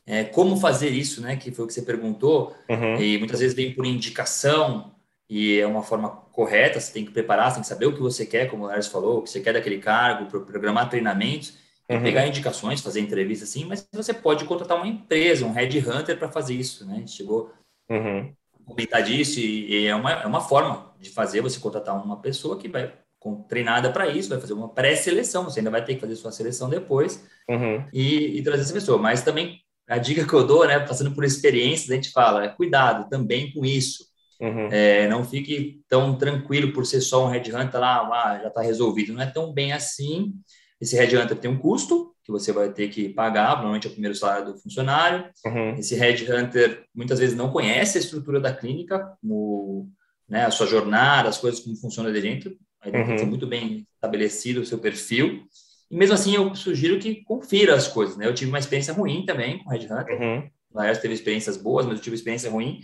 É, 0.06 0.24
como 0.24 0.58
fazer 0.58 0.90
isso, 0.90 1.22
né? 1.22 1.36
Que 1.36 1.52
foi 1.52 1.66
o 1.66 1.68
que 1.68 1.74
você 1.74 1.84
perguntou. 1.84 2.56
Uhum. 2.68 3.00
E 3.00 3.20
muitas 3.20 3.40
vezes 3.40 3.56
vem 3.56 3.72
por 3.74 3.86
indicação 3.86 4.92
e 5.30 5.60
é 5.60 5.68
uma 5.68 5.84
forma 5.84 6.10
correta. 6.32 6.80
Você 6.80 6.92
tem 6.92 7.06
que 7.06 7.12
preparar, 7.12 7.50
você 7.50 7.56
tem 7.56 7.62
que 7.62 7.68
saber 7.68 7.86
o 7.86 7.94
que 7.94 8.02
você 8.02 8.26
quer, 8.26 8.50
como 8.50 8.64
o 8.64 8.68
Lars 8.68 8.88
falou, 8.88 9.20
o 9.20 9.22
que 9.22 9.30
você 9.30 9.40
quer 9.40 9.54
daquele 9.54 9.78
cargo, 9.78 10.26
programar 10.26 10.90
treinamentos, 10.90 11.54
uhum. 11.96 12.04
pegar 12.04 12.28
indicações, 12.28 12.82
fazer 12.82 13.02
entrevistas 13.02 13.50
assim. 13.50 13.66
Mas 13.66 13.88
você 13.92 14.14
pode 14.14 14.46
contratar 14.46 14.78
uma 14.78 14.88
empresa, 14.88 15.46
um 15.46 15.52
headhunter 15.52 16.18
para 16.18 16.32
fazer 16.32 16.54
isso, 16.54 16.86
né? 16.86 17.06
Chegou 17.08 17.52
uhum. 17.90 18.34
a 18.54 18.64
comentar 18.66 19.04
disso 19.04 19.40
e, 19.40 19.72
e 19.72 19.88
é, 19.88 19.96
uma, 19.96 20.12
é 20.12 20.26
uma 20.26 20.42
forma 20.42 20.94
de 21.00 21.10
fazer 21.10 21.42
você 21.42 21.60
contratar 21.60 21.96
uma 22.04 22.22
pessoa 22.22 22.58
que 22.58 22.68
vai 22.68 22.94
com, 23.20 23.44
treinada 23.44 23.92
para 23.92 24.08
isso, 24.08 24.30
vai 24.30 24.40
fazer 24.40 24.54
uma 24.54 24.70
pré-seleção, 24.70 25.44
você 25.44 25.60
ainda 25.60 25.70
vai 25.70 25.86
ter 25.86 25.96
que 25.96 26.02
fazer 26.02 26.16
sua 26.16 26.32
seleção 26.32 26.68
depois 26.68 27.24
uhum. 27.48 27.86
e, 27.94 28.38
e, 28.38 28.44
trazer 28.44 28.64
essa 28.64 28.74
pessoa. 28.74 28.98
Mas 28.98 29.22
também 29.22 29.60
a 29.88 29.98
dica 29.98 30.26
que 30.26 30.34
eu 30.34 30.46
dou, 30.46 30.66
né, 30.66 30.80
passando 30.80 31.12
por 31.12 31.24
experiências, 31.24 31.92
a 31.92 31.96
gente 31.96 32.12
fala, 32.12 32.50
cuidado 32.50 33.08
também 33.10 33.52
com 33.54 33.64
isso. 33.64 34.10
Uhum. 34.42 34.70
É, 34.72 35.08
não 35.08 35.24
fique 35.24 35.84
tão 35.88 36.18
tranquilo 36.18 36.74
por 36.74 36.84
ser 36.84 37.00
só 37.00 37.28
um 37.28 37.30
headhunter 37.30 37.80
lá, 37.80 38.00
ah, 38.02 38.40
já 38.42 38.48
está 38.48 38.62
resolvido. 38.62 39.14
Não 39.14 39.22
é 39.22 39.28
tão 39.28 39.54
bem 39.54 39.72
assim. 39.72 40.34
Esse 40.82 40.96
headhunter 40.96 41.38
tem 41.38 41.52
um 41.52 41.60
custo 41.60 42.14
que 42.24 42.32
você 42.32 42.52
vai 42.52 42.70
ter 42.70 42.90
que 42.90 43.10
pagar, 43.10 43.58
normalmente 43.58 43.88
é 43.88 43.90
o 43.90 43.94
primeiro 43.94 44.16
salário 44.16 44.54
do 44.54 44.58
funcionário. 44.58 45.30
Uhum. 45.46 45.76
Esse 45.76 45.96
headhunter 45.96 46.86
muitas 46.94 47.20
vezes 47.20 47.36
não 47.36 47.52
conhece 47.52 47.98
a 47.98 48.02
estrutura 48.02 48.40
da 48.40 48.52
clínica, 48.52 49.16
como, 49.22 49.90
né, 50.28 50.46
a 50.46 50.52
sua 50.52 50.66
jornada, 50.66 51.30
as 51.30 51.38
coisas 51.38 51.60
como 51.60 51.76
funciona 51.76 52.12
de 52.12 52.20
dentro. 52.20 52.58
Aí 52.82 52.92
tem 52.92 53.02
uhum. 53.02 53.08
que 53.14 53.20
ser 53.20 53.26
muito 53.26 53.46
bem 53.46 53.88
estabelecido 53.94 54.62
o 54.62 54.66
seu 54.66 54.80
perfil. 54.80 55.44
E 55.90 55.96
mesmo 55.96 56.16
assim, 56.16 56.34
eu 56.34 56.56
sugiro 56.56 56.98
que 57.00 57.24
confira 57.24 57.76
as 57.76 57.88
coisas, 57.88 58.18
né? 58.18 58.26
Eu 58.26 58.34
tive 58.34 58.50
uma 58.50 58.60
experiência 58.60 58.94
ruim 58.94 59.24
também 59.26 59.64
com 59.64 59.70
Red 59.70 59.86
Hunter. 59.86 60.20
Uhum. 60.20 60.50
Laércio 60.74 61.02
teve 61.02 61.14
experiências 61.14 61.58
boas, 61.58 61.86
mas 61.86 61.98
eu 61.98 62.02
tive 62.02 62.16
experiência 62.16 62.50
ruim. 62.50 62.82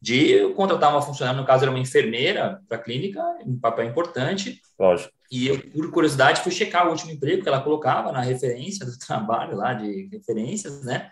de 0.00 0.52
contratar 0.54 0.90
uma 0.90 1.02
funcionária, 1.02 1.38
no 1.38 1.46
caso 1.46 1.64
era 1.64 1.70
uma 1.70 1.78
enfermeira 1.78 2.60
para 2.66 2.78
a 2.78 2.80
clínica, 2.80 3.22
um 3.44 3.58
papel 3.58 3.86
importante. 3.86 4.60
Lógico. 4.78 5.12
E 5.30 5.46
eu, 5.46 5.60
por 5.70 5.90
curiosidade, 5.90 6.42
fui 6.42 6.50
checar 6.50 6.86
o 6.86 6.90
último 6.90 7.12
emprego 7.12 7.42
que 7.42 7.48
ela 7.48 7.60
colocava 7.60 8.10
na 8.10 8.20
referência 8.20 8.84
do 8.84 8.98
trabalho 8.98 9.56
lá, 9.56 9.72
de 9.74 10.08
referências, 10.12 10.82
né? 10.84 11.10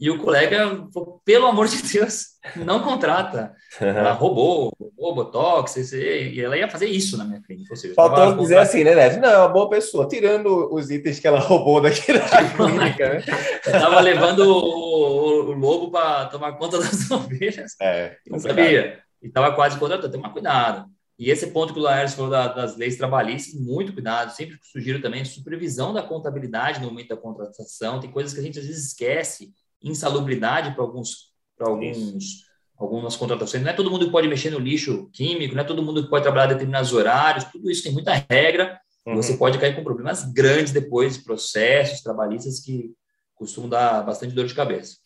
E 0.00 0.10
o 0.10 0.18
colega 0.18 0.88
falou, 0.92 1.22
pelo 1.24 1.46
amor 1.46 1.68
de 1.68 1.80
Deus, 1.80 2.30
não 2.56 2.82
contrata. 2.82 3.54
Ela 3.80 4.10
roubou, 4.14 4.72
roubou 4.80 5.14
Botox, 5.14 5.76
e 5.92 6.40
ela 6.40 6.56
ia 6.56 6.68
fazer 6.68 6.86
isso 6.86 7.16
na 7.16 7.24
minha 7.24 7.40
clínica. 7.40 7.76
Seja, 7.76 7.94
Faltou 7.94 8.36
dizer 8.36 8.58
assim, 8.58 8.82
né, 8.82 8.96
Neto? 8.96 9.20
Não, 9.20 9.28
é 9.28 9.38
uma 9.38 9.48
boa 9.48 9.70
pessoa, 9.70 10.08
tirando 10.08 10.74
os 10.74 10.90
itens 10.90 11.20
que 11.20 11.28
ela 11.28 11.38
roubou 11.38 11.80
daqui 11.80 12.12
da 12.12 12.20
clínica, 12.52 13.10
né? 13.10 13.24
Estava 13.64 14.00
levando 14.00 14.40
o, 14.40 15.50
o 15.50 15.52
lobo 15.52 15.88
para 15.92 16.26
tomar 16.26 16.54
conta 16.54 16.78
das 16.80 17.08
ovelhas. 17.08 17.76
É, 17.80 18.16
não 18.28 18.40
sabia. 18.40 18.98
E 19.22 19.28
estava 19.28 19.52
quase 19.54 19.78
contratando, 19.78 20.10
tem 20.10 20.20
que 20.20 20.22
tomar 20.24 20.32
cuidado. 20.32 20.90
E 21.22 21.30
esse 21.30 21.46
ponto 21.46 21.72
que 21.72 21.78
o 21.78 21.82
Laércio 21.82 22.16
falou 22.16 22.32
da, 22.32 22.48
das 22.48 22.76
leis 22.76 22.96
trabalhistas, 22.96 23.54
muito 23.54 23.92
cuidado. 23.92 24.34
Sempre 24.34 24.58
sugiro 24.60 25.00
também 25.00 25.24
supervisão 25.24 25.94
da 25.94 26.02
contabilidade 26.02 26.80
no 26.80 26.88
momento 26.88 27.10
da 27.10 27.16
contratação. 27.16 28.00
Tem 28.00 28.10
coisas 28.10 28.34
que 28.34 28.40
a 28.40 28.42
gente 28.42 28.58
às 28.58 28.66
vezes 28.66 28.88
esquece 28.88 29.52
insalubridade 29.80 30.74
para 30.74 30.82
alguns, 30.82 31.32
para 31.56 31.68
alguns, 31.68 32.44
algumas 32.76 33.14
contratações. 33.14 33.62
Não 33.62 33.70
é 33.70 33.72
todo 33.72 33.88
mundo 33.88 34.06
que 34.06 34.10
pode 34.10 34.26
mexer 34.26 34.50
no 34.50 34.58
lixo 34.58 35.08
químico, 35.12 35.54
não 35.54 35.62
é 35.62 35.64
todo 35.64 35.80
mundo 35.80 36.02
que 36.02 36.10
pode 36.10 36.24
trabalhar 36.24 36.48
determinados 36.48 36.92
horários, 36.92 37.44
tudo 37.44 37.70
isso 37.70 37.84
tem 37.84 37.92
muita 37.92 38.14
regra. 38.28 38.80
Uhum. 39.06 39.14
Você 39.14 39.36
pode 39.36 39.58
cair 39.58 39.76
com 39.76 39.84
problemas 39.84 40.24
grandes 40.24 40.72
depois, 40.72 41.18
processos 41.18 42.00
trabalhistas 42.00 42.58
que 42.58 42.90
costumam 43.36 43.70
dar 43.70 44.02
bastante 44.02 44.34
dor 44.34 44.46
de 44.46 44.54
cabeça. 44.56 44.96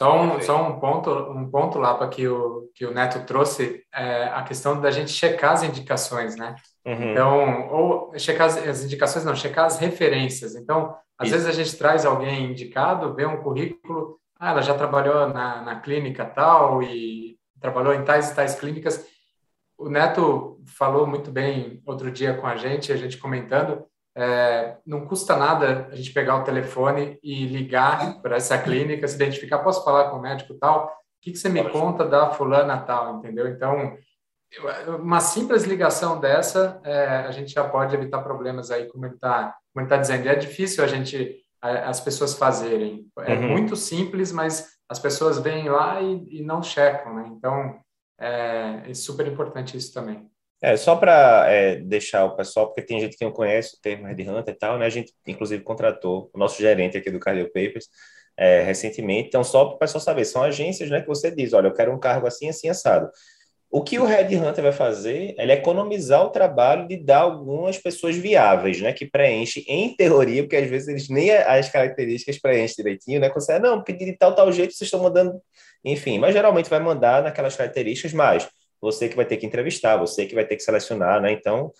Só 0.00 0.18
um, 0.18 0.40
só 0.40 0.66
um 0.66 0.80
ponto, 0.80 1.10
um 1.10 1.50
ponto 1.50 1.78
lá 1.78 1.94
para 1.94 2.08
que 2.08 2.26
o 2.26 2.70
que 2.74 2.86
o 2.86 2.94
Neto 2.94 3.26
trouxe 3.26 3.84
é 3.92 4.24
a 4.28 4.42
questão 4.42 4.80
da 4.80 4.90
gente 4.90 5.10
checar 5.10 5.52
as 5.52 5.62
indicações, 5.62 6.36
né? 6.36 6.56
Uhum. 6.86 7.10
Então, 7.10 7.68
ou 7.68 8.18
checar 8.18 8.46
as, 8.46 8.56
as, 8.56 8.82
indicações, 8.82 9.26
não, 9.26 9.36
checar 9.36 9.66
as 9.66 9.78
referências. 9.78 10.54
Então, 10.56 10.96
às 11.18 11.28
Isso. 11.28 11.36
vezes 11.36 11.48
a 11.48 11.52
gente 11.52 11.76
traz 11.76 12.06
alguém 12.06 12.50
indicado, 12.50 13.14
vê 13.14 13.26
um 13.26 13.42
currículo, 13.42 14.18
ah, 14.38 14.52
ela 14.52 14.62
já 14.62 14.72
trabalhou 14.72 15.28
na, 15.28 15.60
na 15.60 15.80
clínica 15.80 16.24
tal 16.24 16.82
e 16.82 17.36
trabalhou 17.60 17.92
em 17.92 18.02
tais 18.02 18.30
e 18.30 18.34
tais 18.34 18.54
clínicas. 18.54 19.06
O 19.76 19.90
Neto 19.90 20.58
falou 20.64 21.06
muito 21.06 21.30
bem 21.30 21.82
outro 21.84 22.10
dia 22.10 22.32
com 22.32 22.46
a 22.46 22.56
gente, 22.56 22.90
a 22.90 22.96
gente 22.96 23.18
comentando, 23.18 23.84
é, 24.22 24.78
não 24.86 25.06
custa 25.06 25.36
nada 25.36 25.88
a 25.90 25.96
gente 25.96 26.12
pegar 26.12 26.36
o 26.36 26.44
telefone 26.44 27.18
e 27.22 27.46
ligar 27.46 28.20
para 28.20 28.36
essa 28.36 28.58
clínica, 28.58 29.06
se 29.08 29.14
identificar, 29.14 29.58
posso 29.58 29.84
falar 29.84 30.10
com 30.10 30.16
o 30.16 30.20
médico 30.20 30.54
tal? 30.54 30.86
O 30.86 30.90
que, 31.22 31.32
que 31.32 31.38
você 31.38 31.48
me 31.48 31.68
conta 31.70 32.04
da 32.04 32.30
fulana 32.30 32.78
tal, 32.78 33.18
entendeu? 33.18 33.48
Então, 33.48 33.96
uma 34.98 35.20
simples 35.20 35.64
ligação 35.64 36.18
dessa, 36.18 36.80
é, 36.84 37.06
a 37.06 37.30
gente 37.30 37.52
já 37.52 37.68
pode 37.68 37.94
evitar 37.94 38.22
problemas 38.22 38.70
aí, 38.70 38.86
como 38.88 39.06
ele 39.06 39.14
está 39.14 39.54
tá 39.88 39.96
dizendo. 39.96 40.26
E 40.26 40.28
é 40.28 40.34
difícil 40.34 40.82
a 40.82 40.86
gente, 40.86 41.44
as 41.60 42.00
pessoas 42.00 42.34
fazerem. 42.34 43.06
É 43.18 43.34
uhum. 43.34 43.48
muito 43.48 43.76
simples, 43.76 44.32
mas 44.32 44.68
as 44.88 44.98
pessoas 44.98 45.38
vêm 45.38 45.68
lá 45.68 46.00
e, 46.00 46.40
e 46.40 46.42
não 46.42 46.62
checam, 46.62 47.14
né? 47.14 47.30
Então, 47.36 47.78
é, 48.18 48.82
é, 48.90 48.94
super 48.94 49.26
importante 49.26 49.76
isso 49.76 49.94
também. 49.94 50.28
É, 50.62 50.76
só 50.76 50.94
para 50.94 51.46
é, 51.48 51.76
deixar 51.76 52.24
o 52.26 52.36
pessoal, 52.36 52.66
porque 52.66 52.82
tem 52.82 53.00
gente 53.00 53.16
que 53.16 53.24
não 53.24 53.32
conhece 53.32 53.76
o 53.76 53.80
termo 53.80 54.06
Headhunter 54.06 54.54
e 54.54 54.58
tal, 54.58 54.78
né? 54.78 54.84
A 54.84 54.90
gente, 54.90 55.12
inclusive, 55.26 55.62
contratou 55.62 56.30
o 56.34 56.38
nosso 56.38 56.60
gerente 56.60 56.98
aqui 56.98 57.10
do 57.10 57.18
Cardio 57.18 57.46
Papers 57.46 57.88
é, 58.36 58.62
recentemente. 58.62 59.28
Então, 59.28 59.42
só 59.42 59.64
para 59.64 59.76
o 59.76 59.78
pessoal 59.78 60.00
saber, 60.00 60.24
são 60.26 60.42
agências 60.42 60.90
né, 60.90 61.00
que 61.00 61.08
você 61.08 61.30
diz, 61.30 61.52
olha, 61.54 61.68
eu 61.68 61.74
quero 61.74 61.92
um 61.92 61.98
cargo 61.98 62.26
assim, 62.26 62.48
assim, 62.48 62.68
assado. 62.68 63.10
O 63.70 63.82
que 63.84 63.98
o 63.98 64.04
Red 64.04 64.36
Hunter 64.36 64.64
vai 64.64 64.72
fazer 64.72 65.34
é 65.38 65.50
economizar 65.52 66.24
o 66.24 66.30
trabalho 66.30 66.88
de 66.88 66.96
dar 66.96 67.20
algumas 67.20 67.78
pessoas 67.78 68.16
viáveis, 68.16 68.80
né? 68.80 68.92
Que 68.92 69.06
preenchem, 69.06 69.64
em 69.68 69.94
teoria, 69.94 70.42
porque 70.42 70.56
às 70.56 70.68
vezes 70.68 70.88
eles 70.88 71.08
nem 71.08 71.30
as 71.30 71.68
características 71.68 72.38
preenchem 72.38 72.76
direitinho, 72.78 73.20
né? 73.20 73.30
Você, 73.30 73.58
não, 73.60 73.78
porque 73.78 73.92
de 73.92 74.16
tal, 74.16 74.34
tal 74.34 74.50
jeito 74.50 74.74
vocês 74.74 74.88
estão 74.88 75.00
mandando, 75.00 75.40
enfim, 75.84 76.18
mas 76.18 76.34
geralmente 76.34 76.68
vai 76.68 76.80
mandar 76.80 77.22
naquelas 77.22 77.54
características, 77.54 78.12
mas 78.12 78.48
você 78.80 79.08
que 79.08 79.16
vai 79.16 79.24
ter 79.24 79.36
que 79.36 79.46
entrevistar, 79.46 79.96
você 79.96 80.26
que 80.26 80.34
vai 80.34 80.44
ter 80.44 80.56
que 80.56 80.62
selecionar, 80.62 81.20
né? 81.20 81.32
Então, 81.32 81.72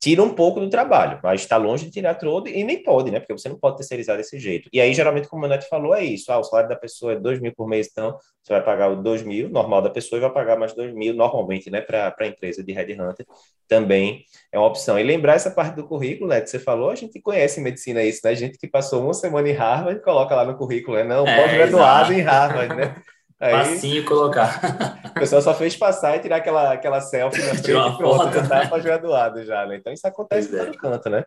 tira 0.00 0.22
um 0.22 0.34
pouco 0.34 0.60
do 0.60 0.68
trabalho, 0.68 1.18
mas 1.22 1.40
está 1.40 1.56
longe 1.56 1.86
de 1.86 1.90
tirar 1.90 2.14
todo 2.14 2.48
e 2.48 2.62
nem 2.62 2.82
pode, 2.82 3.10
né? 3.10 3.18
Porque 3.18 3.32
você 3.32 3.48
não 3.48 3.58
pode 3.58 3.78
terceirizar 3.78 4.16
desse 4.16 4.38
jeito. 4.38 4.68
E 4.72 4.80
aí, 4.80 4.92
geralmente, 4.92 5.28
como 5.28 5.44
o 5.44 5.48
Neto 5.48 5.66
falou, 5.68 5.94
é 5.94 6.04
isso. 6.04 6.30
Ah, 6.30 6.38
o 6.38 6.44
salário 6.44 6.68
da 6.68 6.76
pessoa 6.76 7.12
é 7.12 7.16
dois 7.16 7.40
mil 7.40 7.52
por 7.54 7.66
mês, 7.66 7.88
então 7.90 8.16
você 8.42 8.52
vai 8.52 8.62
pagar 8.62 8.90
o 8.90 9.02
dois 9.02 9.22
mil, 9.22 9.48
normal 9.48 9.82
da 9.82 9.90
pessoa, 9.90 10.18
e 10.18 10.20
vai 10.20 10.32
pagar 10.32 10.58
mais 10.58 10.74
dois 10.74 10.92
mil, 10.94 11.14
normalmente, 11.14 11.70
né? 11.70 11.80
Para 11.80 12.14
a 12.18 12.26
empresa 12.26 12.62
de 12.62 12.72
Headhunter 12.72 13.26
também 13.66 14.24
é 14.52 14.58
uma 14.58 14.68
opção. 14.68 14.98
E 14.98 15.02
lembrar 15.02 15.34
essa 15.34 15.50
parte 15.50 15.74
do 15.74 15.86
currículo? 15.88 16.30
Que 16.30 16.46
você 16.46 16.58
falou, 16.58 16.90
a 16.90 16.94
gente 16.94 17.20
conhece 17.20 17.60
medicina 17.60 18.02
isso, 18.02 18.20
né? 18.22 18.34
Gente 18.34 18.58
que 18.58 18.68
passou 18.68 19.02
uma 19.02 19.14
semana 19.14 19.48
em 19.48 19.52
Harvard 19.52 20.00
coloca 20.02 20.34
lá 20.36 20.44
no 20.44 20.56
currículo, 20.56 20.96
né? 20.96 21.04
Não, 21.04 21.26
é, 21.26 21.42
pós-graduado 21.42 22.12
em 22.12 22.20
Harvard, 22.20 22.76
né? 22.76 22.94
Aí, 23.38 23.52
Facinho 23.52 24.04
colocar. 24.04 25.00
O 25.10 25.14
pessoal 25.14 25.42
só 25.42 25.54
fez 25.54 25.76
passar 25.76 26.16
e 26.16 26.20
tirar 26.20 26.36
aquela, 26.36 26.72
aquela 26.72 27.00
selfie 27.00 27.42
na 27.42 27.54
frente 27.54 27.70
e 27.70 27.96
pronto, 27.96 28.32
já 28.32 28.46
tá 28.46 28.68
pós-graduado 28.68 29.44
já, 29.44 29.66
né? 29.66 29.76
Então 29.76 29.92
isso 29.92 30.06
acontece 30.06 30.50
no 30.50 30.58
é. 30.58 30.72
canto, 30.74 31.10
né? 31.10 31.24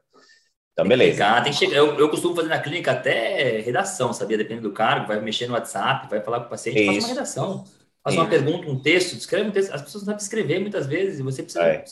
Então, 0.74 0.88
tem 0.88 0.89
beleza. 0.98 1.12
Que 1.12 1.18
chegar, 1.18 1.44
tem 1.44 1.51
que 1.51 1.60
chegar. 1.60 1.75
Eu, 1.75 2.00
eu 2.00 2.10
costumo 2.10 2.36
fazer 2.36 2.48
na 2.48 2.60
clínica 2.60 2.92
até 2.92 3.60
redação, 3.60 4.12
sabia? 4.13 4.38
Dependendo 4.38 4.70
do 4.70 4.74
cargo, 4.74 5.08
vai 5.08 5.20
mexer 5.22 5.48
no 5.48 5.54
WhatsApp, 5.54 6.10
vai 6.10 6.22
falar 6.22 6.39
com 6.39 6.46
o 6.48 6.50
paciente, 6.50 6.86
faz 6.86 7.04
uma 7.04 7.08
redação. 7.10 7.63
Faz 8.01 8.16
uma 8.16 8.28
pergunta, 8.28 8.70
um 8.70 8.80
texto, 8.80 9.13
escreve 9.13 9.50
um 9.50 9.51
texto. 9.51 9.74
As 9.74 9.82
pessoas 9.82 10.04
não 10.04 10.13
sabem 10.13 10.24
escrever 10.24 10.60
muitas 10.60 10.88
vezes 10.88 11.20
e 11.20 11.24
você 11.24 11.44
precisa. 11.44 11.66
É. 11.66 11.84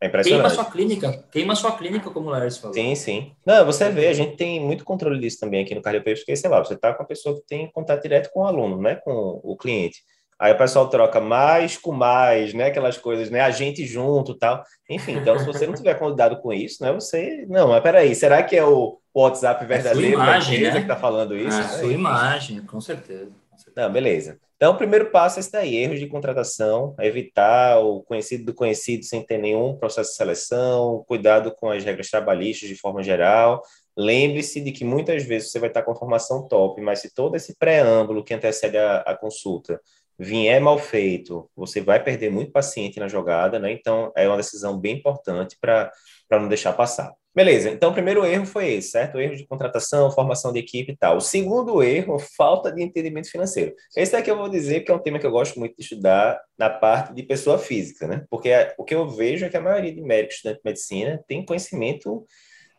É 0.00 0.08
impressionante. 0.08 0.42
Queima 0.42 0.54
sua 0.54 0.70
clínica, 0.70 1.24
queima 1.30 1.54
sua 1.54 1.72
clínica, 1.72 2.10
como 2.10 2.28
o 2.28 2.30
Lars 2.30 2.58
falou. 2.58 2.74
Sim, 2.74 2.94
sim. 2.94 3.32
Não, 3.46 3.64
você 3.64 3.88
vê, 3.90 4.08
a 4.08 4.12
gente 4.12 4.36
tem 4.36 4.60
muito 4.60 4.84
controle 4.84 5.18
disso 5.18 5.40
também 5.40 5.62
aqui 5.62 5.74
no 5.74 5.80
Cardiopapers, 5.80 6.20
porque, 6.20 6.36
sei 6.36 6.50
lá, 6.50 6.62
você 6.62 6.74
está 6.74 6.92
com 6.92 7.02
a 7.02 7.06
pessoa 7.06 7.34
que 7.34 7.46
tem 7.46 7.70
contato 7.70 8.02
direto 8.02 8.30
com 8.30 8.40
o 8.40 8.46
aluno, 8.46 8.80
né, 8.80 8.96
com 8.96 9.40
o 9.42 9.56
cliente. 9.56 10.02
Aí 10.38 10.52
o 10.52 10.58
pessoal 10.58 10.86
troca 10.90 11.18
mais 11.18 11.78
com 11.78 11.92
mais, 11.92 12.52
né, 12.52 12.66
aquelas 12.66 12.98
coisas, 12.98 13.30
né, 13.30 13.40
a 13.40 13.50
gente 13.50 13.86
junto 13.86 14.34
tal. 14.34 14.62
Enfim, 14.90 15.12
então, 15.12 15.38
se 15.38 15.46
você 15.46 15.66
não 15.66 15.72
tiver 15.72 15.94
cuidado 15.94 16.36
com 16.42 16.52
isso, 16.52 16.82
né, 16.84 16.92
você... 16.92 17.46
Não, 17.48 17.68
mas 17.68 17.82
peraí, 17.82 18.14
será 18.14 18.42
que 18.42 18.54
é 18.54 18.64
o 18.64 18.98
WhatsApp 19.14 19.64
verdadeiro 19.64 20.08
é 20.08 20.12
imagem, 20.12 20.60
né? 20.60 20.72
que 20.72 20.78
está 20.78 20.96
falando 20.96 21.34
isso? 21.34 21.58
É, 21.58 21.60
a 21.60 21.68
sua 21.68 21.92
imagem, 21.92 22.60
com 22.60 22.82
certeza. 22.82 23.30
Não, 23.74 23.90
beleza. 23.90 24.38
Então, 24.56 24.72
o 24.72 24.78
primeiro 24.78 25.10
passo 25.10 25.38
é 25.38 25.40
esse 25.40 25.52
daí, 25.52 25.76
erros 25.76 25.98
de 25.98 26.06
contratação, 26.06 26.94
evitar 27.00 27.78
o 27.78 28.02
conhecido 28.02 28.46
do 28.46 28.54
conhecido 28.54 29.04
sem 29.04 29.22
ter 29.22 29.36
nenhum 29.36 29.76
processo 29.76 30.10
de 30.10 30.16
seleção, 30.16 31.04
cuidado 31.06 31.54
com 31.54 31.70
as 31.70 31.84
regras 31.84 32.08
trabalhistas 32.08 32.66
de 32.66 32.74
forma 32.74 33.02
geral. 33.02 33.62
Lembre-se 33.94 34.62
de 34.62 34.72
que 34.72 34.82
muitas 34.82 35.24
vezes 35.24 35.50
você 35.50 35.58
vai 35.58 35.68
estar 35.68 35.82
com 35.82 35.92
a 35.92 35.96
formação 35.96 36.48
top, 36.48 36.80
mas 36.80 37.00
se 37.00 37.12
todo 37.12 37.36
esse 37.36 37.54
preâmbulo 37.58 38.24
que 38.24 38.32
antecede 38.32 38.78
a, 38.78 38.98
a 39.00 39.14
consulta 39.14 39.78
vier 40.18 40.58
mal 40.60 40.78
feito, 40.78 41.50
você 41.54 41.82
vai 41.82 42.02
perder 42.02 42.30
muito 42.30 42.50
paciente 42.50 42.98
na 42.98 43.08
jogada, 43.08 43.58
né? 43.58 43.70
Então, 43.72 44.10
é 44.16 44.26
uma 44.26 44.38
decisão 44.38 44.78
bem 44.78 44.96
importante 44.96 45.58
para 45.60 45.92
não 46.30 46.48
deixar 46.48 46.72
passar. 46.72 47.12
Beleza, 47.36 47.68
então 47.68 47.90
o 47.90 47.92
primeiro 47.92 48.24
erro 48.24 48.46
foi 48.46 48.72
esse, 48.72 48.92
certo? 48.92 49.16
O 49.16 49.20
erro 49.20 49.36
de 49.36 49.46
contratação, 49.46 50.10
formação 50.10 50.54
de 50.54 50.58
equipe 50.58 50.92
e 50.92 50.96
tal. 50.96 51.18
O 51.18 51.20
segundo 51.20 51.82
erro, 51.82 52.18
falta 52.18 52.72
de 52.72 52.82
entendimento 52.82 53.30
financeiro. 53.30 53.74
Esse 53.94 54.12
daqui 54.12 54.30
eu 54.30 54.38
vou 54.38 54.48
dizer 54.48 54.80
que 54.80 54.90
é 54.90 54.94
um 54.94 54.98
tema 54.98 55.18
que 55.18 55.26
eu 55.26 55.30
gosto 55.30 55.58
muito 55.58 55.76
de 55.76 55.82
estudar 55.82 56.40
na 56.58 56.70
parte 56.70 57.12
de 57.12 57.22
pessoa 57.22 57.58
física, 57.58 58.06
né? 58.06 58.24
Porque 58.30 58.48
o 58.78 58.84
que 58.84 58.94
eu 58.94 59.06
vejo 59.06 59.44
é 59.44 59.50
que 59.50 59.56
a 59.58 59.60
maioria 59.60 59.94
de 59.94 60.00
médicos 60.00 60.36
estudantes 60.36 60.62
de 60.62 60.70
medicina 60.70 61.24
tem 61.28 61.44
conhecimento 61.44 62.24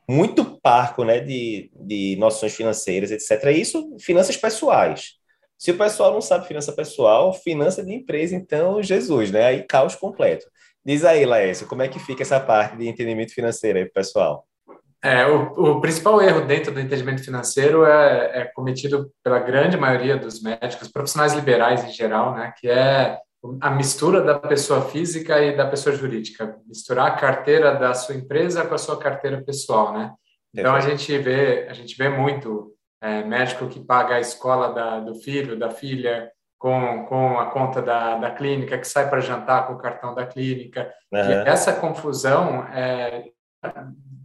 muito 0.10 0.60
parco, 0.60 1.04
né, 1.04 1.20
de, 1.20 1.70
de 1.76 2.16
noções 2.18 2.56
financeiras, 2.56 3.12
etc. 3.12 3.52
Isso, 3.56 3.96
finanças 4.00 4.38
pessoais. 4.38 5.18
Se 5.56 5.70
o 5.70 5.78
pessoal 5.78 6.12
não 6.12 6.22
sabe 6.22 6.48
finança 6.48 6.74
pessoal, 6.74 7.32
finança 7.32 7.86
de 7.86 7.94
empresa, 7.94 8.36
então, 8.36 8.82
Jesus, 8.82 9.30
né? 9.30 9.46
Aí 9.46 9.64
caos 9.68 9.96
completo. 9.96 10.48
Diz 10.84 11.06
aí, 11.06 11.28
Laércio, 11.28 11.68
como 11.68 11.84
é 11.84 11.88
que 11.88 12.00
fica 12.00 12.24
essa 12.24 12.40
parte 12.40 12.76
de 12.78 12.88
entendimento 12.88 13.34
financeiro 13.36 13.78
aí, 13.78 13.86
pessoal? 13.86 14.47
É, 15.08 15.26
o, 15.26 15.78
o, 15.78 15.80
principal 15.80 16.22
erro 16.22 16.42
dentro 16.42 16.74
do 16.74 16.82
entendimento 16.82 17.24
financeiro 17.24 17.86
é, 17.86 18.42
é, 18.42 18.46
cometido 18.54 19.10
pela 19.24 19.40
grande 19.40 19.78
maioria 19.78 20.18
dos 20.18 20.42
médicos, 20.42 20.90
profissionais 20.90 21.34
liberais 21.34 21.82
em 21.86 21.92
geral, 21.92 22.36
né, 22.36 22.54
que 22.60 22.70
é 22.70 23.18
a 23.62 23.70
mistura 23.70 24.22
da 24.22 24.38
pessoa 24.38 24.82
física 24.82 25.42
e 25.42 25.56
da 25.56 25.66
pessoa 25.66 25.96
jurídica, 25.96 26.58
misturar 26.68 27.08
a 27.08 27.16
carteira 27.16 27.74
da 27.74 27.94
sua 27.94 28.16
empresa 28.16 28.66
com 28.66 28.76
a 28.76 28.78
sua 28.78 29.00
carteira 29.00 29.42
pessoal, 29.42 29.94
né? 29.94 30.12
Então 30.54 30.76
a 30.76 30.82
gente 30.82 31.18
vê 31.20 31.68
a 31.70 31.74
gente 31.74 31.96
vê 31.96 32.10
muito 32.10 32.74
é, 33.02 33.24
médico 33.24 33.68
que 33.68 33.80
paga 33.80 34.16
a 34.16 34.20
escola 34.20 34.74
da, 34.74 35.00
do 35.00 35.16
filho, 35.16 35.58
da 35.58 35.70
filha, 35.70 36.30
com, 36.58 37.06
com 37.06 37.40
a 37.40 37.46
conta 37.52 37.82
da, 37.82 38.18
da 38.18 38.32
clínica, 38.32 38.78
que 38.78 38.88
sai 38.88 39.10
para 39.10 39.22
jantar 39.22 39.68
com 39.68 39.74
o 39.74 39.78
cartão 39.78 40.14
da 40.14 40.26
clínica. 40.26 40.92
Uhum. 41.14 41.20
E 41.20 41.34
essa 41.48 41.72
confusão 41.72 42.66
é, 42.74 43.30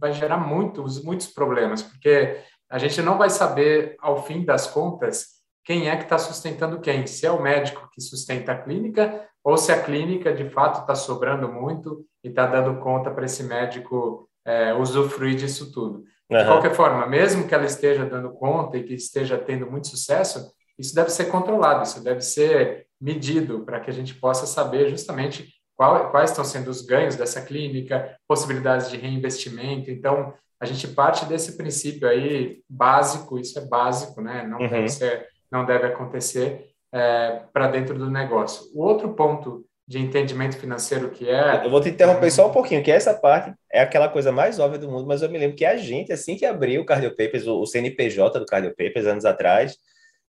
vai 0.03 0.11
gerar 0.11 0.37
muitos, 0.37 1.01
muitos 1.01 1.27
problemas, 1.27 1.81
porque 1.81 2.37
a 2.69 2.77
gente 2.77 3.01
não 3.01 3.17
vai 3.17 3.29
saber, 3.29 3.95
ao 3.99 4.21
fim 4.21 4.43
das 4.43 4.67
contas, 4.67 5.27
quem 5.63 5.89
é 5.89 5.95
que 5.95 6.03
está 6.03 6.17
sustentando 6.17 6.81
quem, 6.81 7.07
se 7.07 7.25
é 7.25 7.31
o 7.31 7.41
médico 7.41 7.89
que 7.89 8.01
sustenta 8.01 8.51
a 8.51 8.61
clínica 8.61 9.25
ou 9.41 9.55
se 9.55 9.71
a 9.71 9.81
clínica 9.81 10.33
de 10.33 10.49
fato 10.49 10.81
está 10.81 10.93
sobrando 10.93 11.47
muito 11.47 12.05
e 12.21 12.27
está 12.27 12.45
dando 12.45 12.81
conta 12.81 13.09
para 13.11 13.23
esse 13.23 13.43
médico 13.43 14.29
é, 14.45 14.73
usufruir 14.73 15.37
disso 15.37 15.71
tudo. 15.71 16.03
Uhum. 16.29 16.37
De 16.37 16.45
qualquer 16.45 16.73
forma, 16.75 17.07
mesmo 17.07 17.47
que 17.47 17.55
ela 17.55 17.65
esteja 17.65 18.05
dando 18.05 18.33
conta 18.33 18.77
e 18.77 18.83
que 18.83 18.95
esteja 18.95 19.37
tendo 19.37 19.71
muito 19.71 19.87
sucesso, 19.87 20.51
isso 20.77 20.93
deve 20.93 21.11
ser 21.11 21.25
controlado, 21.25 21.83
isso 21.83 22.03
deve 22.03 22.19
ser 22.19 22.87
medido 22.99 23.63
para 23.63 23.79
que 23.79 23.89
a 23.89 23.93
gente 23.93 24.15
possa 24.15 24.45
saber 24.45 24.89
justamente 24.89 25.52
qual, 25.75 26.11
quais 26.11 26.29
estão 26.29 26.43
sendo 26.43 26.69
os 26.69 26.81
ganhos 26.81 27.15
dessa 27.15 27.41
clínica, 27.41 28.15
possibilidades 28.27 28.89
de 28.89 28.97
reinvestimento. 28.97 29.89
Então, 29.89 30.33
a 30.59 30.65
gente 30.65 30.87
parte 30.87 31.25
desse 31.25 31.57
princípio 31.57 32.07
aí 32.07 32.61
básico, 32.69 33.37
isso 33.37 33.57
é 33.59 33.65
básico, 33.65 34.21
né? 34.21 34.47
Não 34.47 34.59
uhum. 34.59 34.69
deve 34.69 34.89
ser, 34.89 35.27
não 35.51 35.65
deve 35.65 35.87
acontecer 35.87 36.69
é, 36.93 37.41
para 37.51 37.67
dentro 37.67 37.97
do 37.97 38.09
negócio. 38.09 38.71
O 38.73 38.81
outro 38.81 39.13
ponto 39.13 39.65
de 39.85 39.99
entendimento 39.99 40.57
financeiro 40.57 41.09
que 41.09 41.29
é. 41.29 41.65
Eu 41.65 41.69
vou 41.69 41.81
te 41.81 41.89
interromper 41.89 42.31
só 42.31 42.47
um 42.47 42.51
pouquinho, 42.53 42.83
que 42.83 42.91
essa 42.91 43.13
parte 43.13 43.53
é 43.71 43.81
aquela 43.81 44.07
coisa 44.07 44.31
mais 44.31 44.59
óbvia 44.59 44.79
do 44.79 44.89
mundo, 44.89 45.05
mas 45.05 45.21
eu 45.21 45.29
me 45.29 45.37
lembro 45.37 45.57
que 45.57 45.65
a 45.65 45.75
gente, 45.75 46.13
assim 46.13 46.37
que 46.37 46.45
abriu 46.45 46.81
o 46.81 46.85
Cardio 46.85 47.11
Papers, 47.11 47.45
o 47.45 47.65
CNPJ 47.65 48.39
do 48.39 48.45
Cardio 48.45 48.69
Papers, 48.69 49.05
anos 49.05 49.25
atrás, 49.25 49.77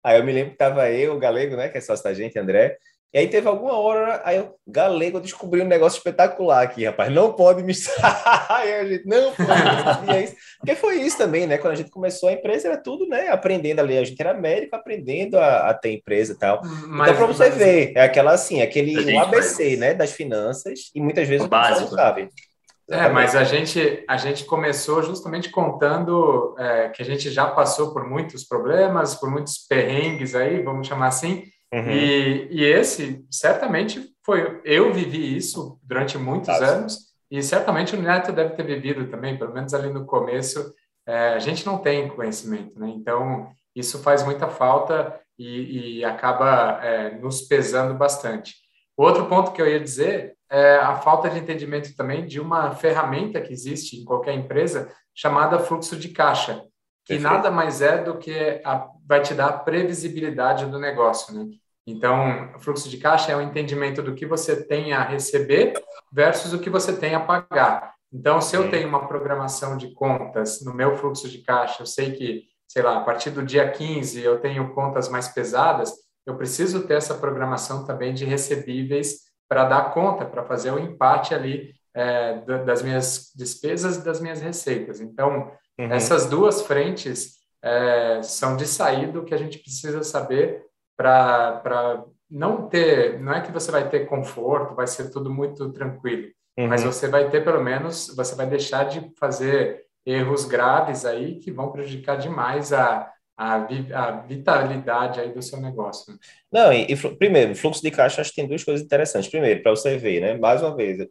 aí 0.03 0.19
eu 0.19 0.23
me 0.23 0.31
lembro 0.31 0.49
que 0.49 0.55
estava 0.55 0.89
eu, 0.91 1.15
o 1.15 1.19
Galego, 1.19 1.55
né, 1.55 1.69
que 1.69 1.77
é 1.77 1.81
sócio 1.81 2.03
da 2.03 2.13
gente, 2.13 2.37
André, 2.37 2.77
e 3.11 3.17
aí 3.17 3.27
teve 3.27 3.47
alguma 3.47 3.73
hora, 3.73 4.21
aí 4.23 4.37
eu, 4.37 4.55
galego, 4.67 5.19
descobri 5.19 5.61
um 5.61 5.67
negócio 5.67 5.97
espetacular 5.97 6.61
aqui, 6.61 6.85
rapaz. 6.85 7.11
Não 7.11 7.33
pode 7.33 7.63
misturar. 7.63 8.45
aí 8.49 8.71
a 8.71 8.85
gente, 8.85 9.07
não 9.07 9.33
pode. 9.33 10.11
É 10.11 10.31
Porque 10.59 10.75
foi 10.75 11.01
isso 11.01 11.17
também, 11.17 11.47
né? 11.47 11.57
Quando 11.57 11.73
a 11.73 11.75
gente 11.75 11.89
começou 11.89 12.29
a 12.29 12.33
empresa, 12.33 12.67
era 12.67 12.77
tudo, 12.77 13.07
né? 13.07 13.29
Aprendendo 13.29 13.79
ali. 13.79 13.97
A 13.97 14.03
gente 14.03 14.21
era 14.21 14.35
médico, 14.35 14.75
aprendendo 14.75 15.39
a, 15.39 15.69
a 15.69 15.73
ter 15.73 15.93
empresa 15.93 16.33
e 16.33 16.37
tal. 16.37 16.61
Mas, 16.87 17.11
então, 17.11 17.25
para 17.25 17.33
você 17.33 17.49
mas... 17.49 17.57
ver, 17.57 17.93
é 17.95 18.03
aquela 18.03 18.31
assim, 18.31 18.61
aquele 18.61 19.17
ABC, 19.17 19.75
né? 19.75 19.95
Das 19.95 20.11
finanças, 20.11 20.91
e 20.93 21.01
muitas 21.01 21.27
vezes 21.27 21.47
o 21.47 21.49
básico, 21.49 21.89
não 21.89 21.97
sabe. 21.97 22.29
É, 22.91 23.07
mas 23.07 23.35
a 23.35 23.43
gente, 23.43 24.03
a 24.07 24.17
gente 24.17 24.45
começou 24.45 25.03
justamente 25.03 25.49
contando 25.49 26.55
é, 26.57 26.89
que 26.89 27.01
a 27.01 27.05
gente 27.05 27.29
já 27.29 27.45
passou 27.47 27.93
por 27.93 28.07
muitos 28.07 28.43
problemas, 28.43 29.13
por 29.13 29.29
muitos 29.29 29.57
perrengues 29.59 30.33
aí, 30.33 30.63
vamos 30.63 30.87
chamar 30.87 31.07
assim, 31.07 31.43
Uhum. 31.73 31.89
E, 31.89 32.47
e 32.51 32.63
esse, 32.63 33.25
certamente, 33.29 34.13
foi. 34.25 34.61
Eu 34.63 34.91
vivi 34.93 35.35
isso 35.35 35.79
durante 35.83 36.17
muitos 36.17 36.49
anos, 36.49 37.09
e 37.29 37.41
certamente 37.43 37.95
o 37.95 38.01
Neto 38.01 38.31
deve 38.31 38.55
ter 38.55 38.63
vivido 38.63 39.07
também, 39.07 39.37
pelo 39.37 39.53
menos 39.53 39.73
ali 39.73 39.91
no 39.91 40.05
começo. 40.05 40.73
É, 41.07 41.29
a 41.33 41.39
gente 41.39 41.65
não 41.65 41.77
tem 41.77 42.07
conhecimento, 42.09 42.79
né? 42.79 42.89
Então, 42.89 43.51
isso 43.75 43.99
faz 43.99 44.23
muita 44.23 44.47
falta 44.47 45.19
e, 45.37 45.99
e 45.99 46.05
acaba 46.05 46.79
é, 46.83 47.15
nos 47.15 47.41
pesando 47.41 47.93
bastante. 47.93 48.55
Outro 48.97 49.27
ponto 49.27 49.51
que 49.51 49.61
eu 49.61 49.67
ia 49.67 49.79
dizer 49.79 50.35
é 50.51 50.75
a 50.75 50.95
falta 50.95 51.29
de 51.29 51.39
entendimento 51.39 51.95
também 51.95 52.25
de 52.25 52.39
uma 52.39 52.71
ferramenta 52.71 53.39
que 53.39 53.53
existe 53.53 53.95
em 53.95 54.03
qualquer 54.03 54.33
empresa 54.33 54.91
chamada 55.15 55.59
fluxo 55.59 55.95
de 55.95 56.09
caixa, 56.09 56.55
que 57.05 57.13
Perfeito. 57.13 57.21
nada 57.21 57.51
mais 57.51 57.81
é 57.81 58.03
do 58.03 58.17
que 58.17 58.61
a, 58.65 58.87
vai 59.09 59.23
te 59.23 59.33
dar 59.33 59.51
previsibilidade 59.65 60.67
do 60.67 60.77
negócio, 60.77 61.33
né? 61.33 61.49
Então, 61.87 62.53
o 62.55 62.59
fluxo 62.59 62.87
de 62.87 62.97
caixa 62.97 63.31
é 63.31 63.35
o 63.35 63.41
entendimento 63.41 64.03
do 64.03 64.13
que 64.13 64.23
você 64.23 64.63
tem 64.63 64.93
a 64.93 65.01
receber 65.01 65.73
versus 66.13 66.53
o 66.53 66.59
que 66.59 66.69
você 66.69 66.95
tem 66.95 67.15
a 67.15 67.19
pagar. 67.19 67.95
Então, 68.13 68.39
se 68.39 68.55
eu 68.55 68.69
tenho 68.69 68.87
uma 68.87 69.07
programação 69.07 69.75
de 69.75 69.91
contas 69.95 70.63
no 70.63 70.71
meu 70.71 70.95
fluxo 70.95 71.27
de 71.27 71.39
caixa, 71.39 71.81
eu 71.81 71.87
sei 71.87 72.11
que, 72.11 72.43
sei 72.67 72.83
lá, 72.83 72.97
a 72.97 73.03
partir 73.03 73.31
do 73.31 73.43
dia 73.43 73.67
15 73.71 74.21
eu 74.21 74.39
tenho 74.39 74.71
contas 74.75 75.09
mais 75.09 75.27
pesadas, 75.29 75.91
eu 76.27 76.35
preciso 76.37 76.85
ter 76.85 76.93
essa 76.93 77.15
programação 77.15 77.85
também 77.85 78.13
de 78.13 78.25
recebíveis 78.25 79.21
para 79.47 79.63
dar 79.63 79.91
conta, 79.91 80.23
para 80.25 80.43
fazer 80.43 80.69
o 80.69 80.77
empate 80.77 81.33
ali 81.33 81.73
é, 81.95 82.41
das 82.63 82.83
minhas 82.83 83.31
despesas 83.35 83.97
e 83.97 84.05
das 84.05 84.21
minhas 84.21 84.39
receitas. 84.39 85.01
Então, 85.01 85.51
Uhum. 85.79 85.93
Essas 85.93 86.25
duas 86.25 86.61
frentes 86.63 87.38
é, 87.61 88.21
são 88.23 88.55
de 88.55 88.65
saída 88.65 89.23
que 89.23 89.33
a 89.33 89.37
gente 89.37 89.59
precisa 89.59 90.03
saber 90.03 90.63
para 90.95 92.03
não 92.29 92.67
ter, 92.67 93.19
não 93.19 93.33
é 93.33 93.41
que 93.41 93.51
você 93.51 93.71
vai 93.71 93.89
ter 93.89 94.07
conforto, 94.07 94.75
vai 94.75 94.87
ser 94.87 95.09
tudo 95.09 95.33
muito 95.33 95.71
tranquilo, 95.71 96.29
uhum. 96.57 96.67
mas 96.67 96.83
você 96.83 97.07
vai 97.07 97.29
ter 97.29 97.43
pelo 97.43 97.63
menos, 97.63 98.13
você 98.15 98.35
vai 98.35 98.45
deixar 98.45 98.83
de 98.85 99.11
fazer 99.17 99.85
erros 100.05 100.45
graves 100.45 101.05
aí 101.05 101.39
que 101.39 101.51
vão 101.51 101.71
prejudicar 101.71 102.17
demais 102.17 102.71
a, 102.71 103.11
a, 103.37 103.67
a 103.93 104.11
vitalidade 104.21 105.19
aí 105.19 105.31
do 105.33 105.41
seu 105.41 105.59
negócio. 105.59 106.13
Né? 106.13 106.19
Não, 106.51 106.73
e, 106.73 106.91
e, 106.91 107.15
primeiro, 107.15 107.55
fluxo 107.55 107.81
de 107.81 107.91
caixa, 107.91 108.21
acho 108.21 108.31
que 108.31 108.37
tem 108.37 108.47
duas 108.47 108.63
coisas 108.63 108.85
interessantes. 108.85 109.29
Primeiro, 109.29 109.61
para 109.63 109.71
você 109.71 109.97
ver, 109.97 110.21
né, 110.21 110.37
mais 110.37 110.61
uma 110.61 110.75
vez, 110.75 111.07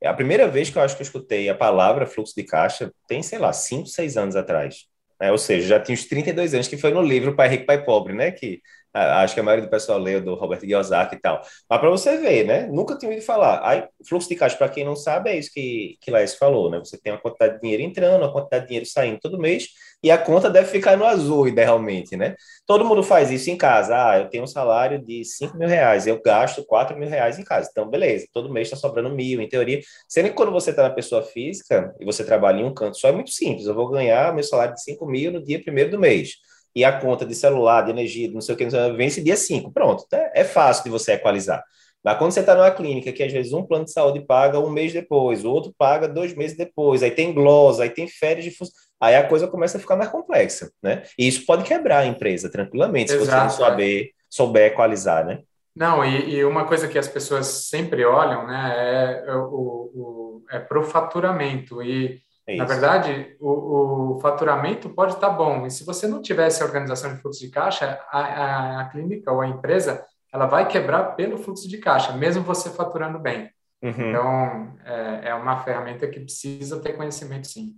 é 0.00 0.08
a 0.08 0.14
primeira 0.14 0.48
vez 0.48 0.70
que 0.70 0.78
eu 0.78 0.82
acho 0.82 0.96
que 0.96 1.02
eu 1.02 1.06
escutei 1.06 1.48
a 1.48 1.54
palavra 1.54 2.06
fluxo 2.06 2.34
de 2.34 2.44
caixa 2.44 2.92
tem, 3.06 3.22
sei 3.22 3.38
lá, 3.38 3.52
5, 3.52 3.86
6 3.86 4.16
anos 4.16 4.36
atrás. 4.36 4.86
Né? 5.22 5.30
Ou 5.30 5.38
seja, 5.38 5.68
já 5.68 5.80
tinha 5.80 5.94
uns 5.94 6.04
32 6.06 6.52
anos, 6.52 6.66
que 6.66 6.76
foi 6.76 6.90
no 6.90 7.00
livro 7.00 7.36
Pai 7.36 7.48
Rico, 7.48 7.64
Pai 7.64 7.84
Pobre, 7.84 8.12
né? 8.12 8.32
Que 8.32 8.60
acho 8.92 9.34
que 9.34 9.40
a 9.40 9.42
maioria 9.42 9.64
do 9.64 9.70
pessoal 9.70 9.96
leu 9.96 10.20
do 10.20 10.34
Robert 10.34 10.58
Kiyosaki 10.58 11.14
e 11.14 11.20
tal. 11.20 11.40
Mas 11.70 11.78
para 11.78 11.88
você 11.88 12.16
ver, 12.16 12.44
né? 12.44 12.66
Nunca 12.66 12.98
tinha 12.98 13.08
ouvido 13.08 13.24
falar. 13.24 13.60
Aí, 13.62 13.84
fluxo 14.06 14.28
de 14.28 14.34
caixa, 14.34 14.56
para 14.56 14.68
quem 14.68 14.84
não 14.84 14.96
sabe, 14.96 15.30
é 15.30 15.38
isso 15.38 15.52
que, 15.54 15.96
que 16.00 16.10
Laís 16.10 16.34
falou, 16.34 16.68
né? 16.68 16.80
Você 16.80 17.00
tem 17.00 17.12
uma 17.12 17.20
quantidade 17.20 17.54
de 17.54 17.60
dinheiro 17.60 17.84
entrando, 17.84 18.22
uma 18.22 18.32
quantidade 18.32 18.64
de 18.64 18.68
dinheiro 18.70 18.86
saindo 18.86 19.20
todo 19.20 19.38
mês, 19.38 19.68
e 20.02 20.10
a 20.10 20.18
conta 20.18 20.50
deve 20.50 20.68
ficar 20.68 20.96
no 20.96 21.04
azul, 21.04 21.46
idealmente, 21.46 22.16
né? 22.16 22.34
Todo 22.66 22.84
mundo 22.84 23.02
faz 23.02 23.30
isso 23.30 23.50
em 23.50 23.56
casa. 23.56 23.94
Ah, 23.94 24.18
eu 24.18 24.28
tenho 24.28 24.42
um 24.44 24.46
salário 24.46 24.98
de 25.02 25.24
5 25.24 25.56
mil 25.56 25.68
reais, 25.68 26.06
eu 26.06 26.20
gasto 26.20 26.64
4 26.64 26.98
mil 26.98 27.08
reais 27.08 27.38
em 27.38 27.44
casa. 27.44 27.68
Então, 27.70 27.88
beleza, 27.88 28.26
todo 28.32 28.52
mês 28.52 28.66
está 28.66 28.76
sobrando 28.76 29.10
mil, 29.14 29.40
em 29.40 29.48
teoria. 29.48 29.80
Sendo 30.08 30.28
que 30.28 30.34
quando 30.34 30.50
você 30.50 30.70
está 30.70 30.82
na 30.82 30.90
pessoa 30.90 31.22
física 31.22 31.94
e 32.00 32.04
você 32.04 32.24
trabalha 32.24 32.60
em 32.60 32.64
um 32.64 32.74
canto 32.74 32.98
só, 32.98 33.08
é 33.08 33.12
muito 33.12 33.30
simples. 33.30 33.66
Eu 33.66 33.74
vou 33.74 33.88
ganhar 33.90 34.34
meu 34.34 34.42
salário 34.42 34.74
de 34.74 34.82
5 34.82 35.06
mil 35.06 35.30
no 35.32 35.42
dia 35.42 35.62
primeiro 35.62 35.90
do 35.90 36.00
mês. 36.00 36.32
E 36.74 36.84
a 36.84 36.98
conta 36.98 37.24
de 37.26 37.34
celular, 37.34 37.82
de 37.82 37.90
energia, 37.90 38.30
não 38.32 38.40
sei 38.40 38.54
o 38.54 38.58
que, 38.58 38.66
vence 38.96 39.22
dia 39.22 39.36
5. 39.36 39.70
Pronto, 39.72 40.06
é, 40.12 40.40
é 40.40 40.44
fácil 40.44 40.84
de 40.84 40.90
você 40.90 41.12
equalizar. 41.12 41.62
Mas 42.04 42.18
quando 42.18 42.32
você 42.32 42.40
está 42.40 42.54
numa 42.54 42.70
clínica 42.70 43.12
que 43.12 43.22
às 43.22 43.32
vezes 43.32 43.52
um 43.52 43.64
plano 43.64 43.84
de 43.84 43.92
saúde 43.92 44.20
paga 44.20 44.58
um 44.58 44.70
mês 44.70 44.92
depois, 44.92 45.44
o 45.44 45.50
outro 45.50 45.72
paga 45.78 46.08
dois 46.08 46.34
meses 46.34 46.56
depois, 46.56 47.02
aí 47.02 47.10
tem 47.10 47.32
glosa, 47.32 47.84
aí 47.84 47.90
tem 47.90 48.08
férias 48.08 48.44
de 48.44 48.50
função, 48.50 48.74
aí 49.00 49.14
a 49.14 49.26
coisa 49.26 49.46
começa 49.46 49.78
a 49.78 49.80
ficar 49.80 49.96
mais 49.96 50.10
complexa, 50.10 50.70
né? 50.82 51.04
E 51.18 51.28
isso 51.28 51.46
pode 51.46 51.62
quebrar 51.64 51.98
a 51.98 52.06
empresa 52.06 52.50
tranquilamente, 52.50 53.12
Exato, 53.12 53.24
se 53.24 53.30
você 53.30 53.36
não 53.36 53.70
souber, 53.70 54.10
souber 54.28 54.72
equalizar, 54.72 55.24
né? 55.24 55.40
Não, 55.74 56.04
e, 56.04 56.34
e, 56.34 56.44
uma 56.44 56.66
coisa 56.66 56.86
que 56.86 56.98
as 56.98 57.08
pessoas 57.08 57.46
sempre 57.46 58.04
olham, 58.04 58.46
né, 58.46 58.74
é, 58.76 59.30
é 59.30 59.34
o, 59.34 59.90
o 59.94 60.44
é 60.50 60.58
pro 60.58 60.82
faturamento 60.82 61.82
e 61.82 62.20
é 62.46 62.56
na 62.56 62.64
verdade, 62.64 63.36
o, 63.40 64.16
o, 64.16 64.20
faturamento 64.20 64.90
pode 64.90 65.14
estar 65.14 65.30
bom, 65.30 65.64
e 65.64 65.70
se 65.70 65.84
você 65.84 66.08
não 66.08 66.20
tivesse 66.20 66.62
organização 66.62 67.14
de 67.14 67.20
fluxo 67.20 67.40
de 67.40 67.48
caixa, 67.48 68.00
a, 68.10 68.18
a, 68.18 68.80
a 68.80 68.84
clínica 68.86 69.30
ou 69.32 69.40
a 69.40 69.46
empresa 69.46 70.04
ela 70.32 70.46
vai 70.46 70.66
quebrar 70.66 71.14
pelo 71.14 71.36
fluxo 71.36 71.68
de 71.68 71.78
caixa, 71.78 72.12
mesmo 72.12 72.42
você 72.42 72.70
faturando 72.70 73.18
bem. 73.18 73.50
Uhum. 73.82 73.90
Então, 73.90 74.78
é, 74.84 75.28
é, 75.28 75.34
uma 75.34 75.62
ferramenta 75.62 76.08
que 76.08 76.20
precisa 76.20 76.80
ter 76.80 76.94
conhecimento, 76.94 77.46
sim. 77.46 77.74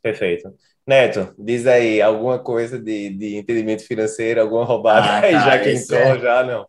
Perfeito. 0.00 0.54
Neto, 0.86 1.34
diz 1.36 1.66
aí 1.66 2.00
alguma 2.00 2.38
coisa 2.38 2.78
de, 2.78 3.10
de 3.10 3.36
entendimento 3.36 3.82
financeiro, 3.84 4.40
alguma 4.40 4.64
roubada 4.64 5.06
ah, 5.06 5.20
aí, 5.20 5.32
já 5.32 5.58
que 5.58 5.72
entrou, 5.72 5.98
é... 5.98 6.18
já 6.18 6.44
não? 6.44 6.66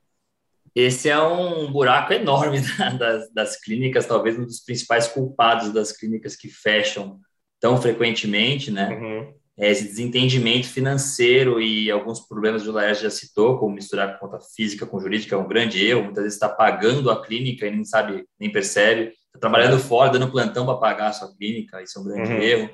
Esse 0.76 1.10
é 1.10 1.20
um 1.20 1.72
buraco 1.72 2.14
enorme 2.14 2.60
das, 3.00 3.32
das 3.32 3.60
clínicas, 3.60 4.06
talvez 4.06 4.38
um 4.38 4.46
dos 4.46 4.60
principais 4.60 5.08
culpados 5.08 5.72
das 5.72 5.92
clínicas 5.92 6.36
que 6.36 6.50
fecham 6.50 7.20
tão 7.60 7.82
frequentemente, 7.82 8.72
né? 8.72 8.90
Uhum 8.90 9.37
esse 9.66 9.86
desentendimento 9.86 10.68
financeiro 10.68 11.60
e 11.60 11.90
alguns 11.90 12.20
problemas 12.20 12.62
que 12.62 12.70
o 12.70 12.72
Laércio 12.72 13.06
já 13.06 13.10
citou, 13.10 13.58
como 13.58 13.74
misturar 13.74 14.20
conta 14.20 14.40
física 14.40 14.86
com 14.86 15.00
jurídica, 15.00 15.36
é 15.36 15.38
um 15.38 15.48
grande 15.48 15.84
erro. 15.84 16.04
Muitas 16.04 16.24
vezes 16.24 16.36
está 16.36 16.48
pagando 16.48 17.10
a 17.10 17.26
clínica 17.26 17.66
e 17.66 17.72
nem 17.72 17.84
sabe, 17.84 18.24
nem 18.40 18.52
percebe. 18.52 19.14
Está 19.26 19.40
trabalhando 19.40 19.80
fora, 19.80 20.12
dando 20.12 20.32
plantão 20.32 20.66
para 20.66 20.78
pagar 20.78 21.08
a 21.08 21.14
sua 21.14 21.36
clínica, 21.36 21.82
isso 21.82 21.98
é 21.98 22.02
um 22.02 22.06
grande 22.06 22.32
uhum. 22.32 22.42
erro. 22.42 22.70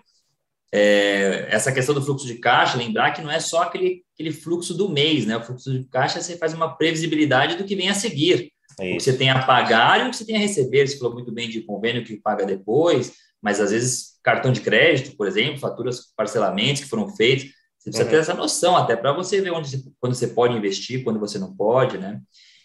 É, 0.75 1.47
essa 1.51 1.71
questão 1.71 1.93
do 1.93 2.01
fluxo 2.01 2.25
de 2.25 2.35
caixa, 2.35 2.77
lembrar 2.77 3.11
que 3.11 3.21
não 3.21 3.31
é 3.31 3.39
só 3.39 3.61
aquele, 3.61 4.03
aquele 4.15 4.31
fluxo 4.31 4.73
do 4.73 4.89
mês, 4.89 5.25
né? 5.25 5.37
O 5.37 5.43
fluxo 5.43 5.71
de 5.71 5.87
caixa 5.87 6.19
você 6.19 6.35
faz 6.35 6.53
uma 6.53 6.75
previsibilidade 6.75 7.55
do 7.55 7.63
que 7.63 7.75
vem 7.75 7.89
a 7.89 7.93
seguir. 7.93 8.51
É 8.79 8.93
o 8.93 8.97
que 8.97 9.03
você 9.03 9.15
tem 9.15 9.29
a 9.29 9.43
pagar 9.43 9.99
e 9.99 10.07
o 10.07 10.09
que 10.09 10.17
você 10.17 10.25
tem 10.25 10.35
a 10.35 10.39
receber. 10.39 10.87
Você 10.87 10.97
falou 10.97 11.13
muito 11.13 11.31
bem 11.31 11.47
de 11.47 11.61
convênio 11.61 12.03
que 12.03 12.17
paga 12.17 12.43
depois, 12.43 13.13
mas 13.43 13.59
às 13.59 13.71
vezes 13.71 14.13
cartão 14.23 14.53
de 14.53 14.61
crédito, 14.61 15.17
por 15.17 15.27
exemplo, 15.27 15.59
faturas, 15.59 16.13
parcelamentos 16.15 16.81
que 16.81 16.89
foram 16.89 17.09
feitos, 17.09 17.51
você 17.77 17.89
precisa 17.89 18.05
uhum. 18.05 18.09
ter 18.09 18.17
essa 18.17 18.33
noção 18.33 18.77
até 18.77 18.95
para 18.95 19.11
você 19.11 19.41
ver 19.41 19.51
onde 19.51 19.69
você, 19.69 19.83
quando 19.99 20.15
você 20.15 20.27
pode 20.27 20.55
investir, 20.55 21.03
quando 21.03 21.19
você 21.19 21.37
não 21.37 21.53
pode, 21.53 21.97
né? 21.97 22.21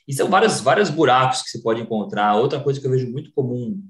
E 0.07 0.15
são 0.15 0.31
vários, 0.31 0.61
vários 0.61 0.89
buracos 0.89 1.43
que 1.43 1.51
você 1.51 1.61
pode 1.61 1.83
encontrar. 1.83 2.37
Outra 2.37 2.61
coisa 2.61 2.81
que 2.81 2.87
eu 2.87 2.91
vejo 2.91 3.11
muito 3.11 3.33
comum 3.33 3.83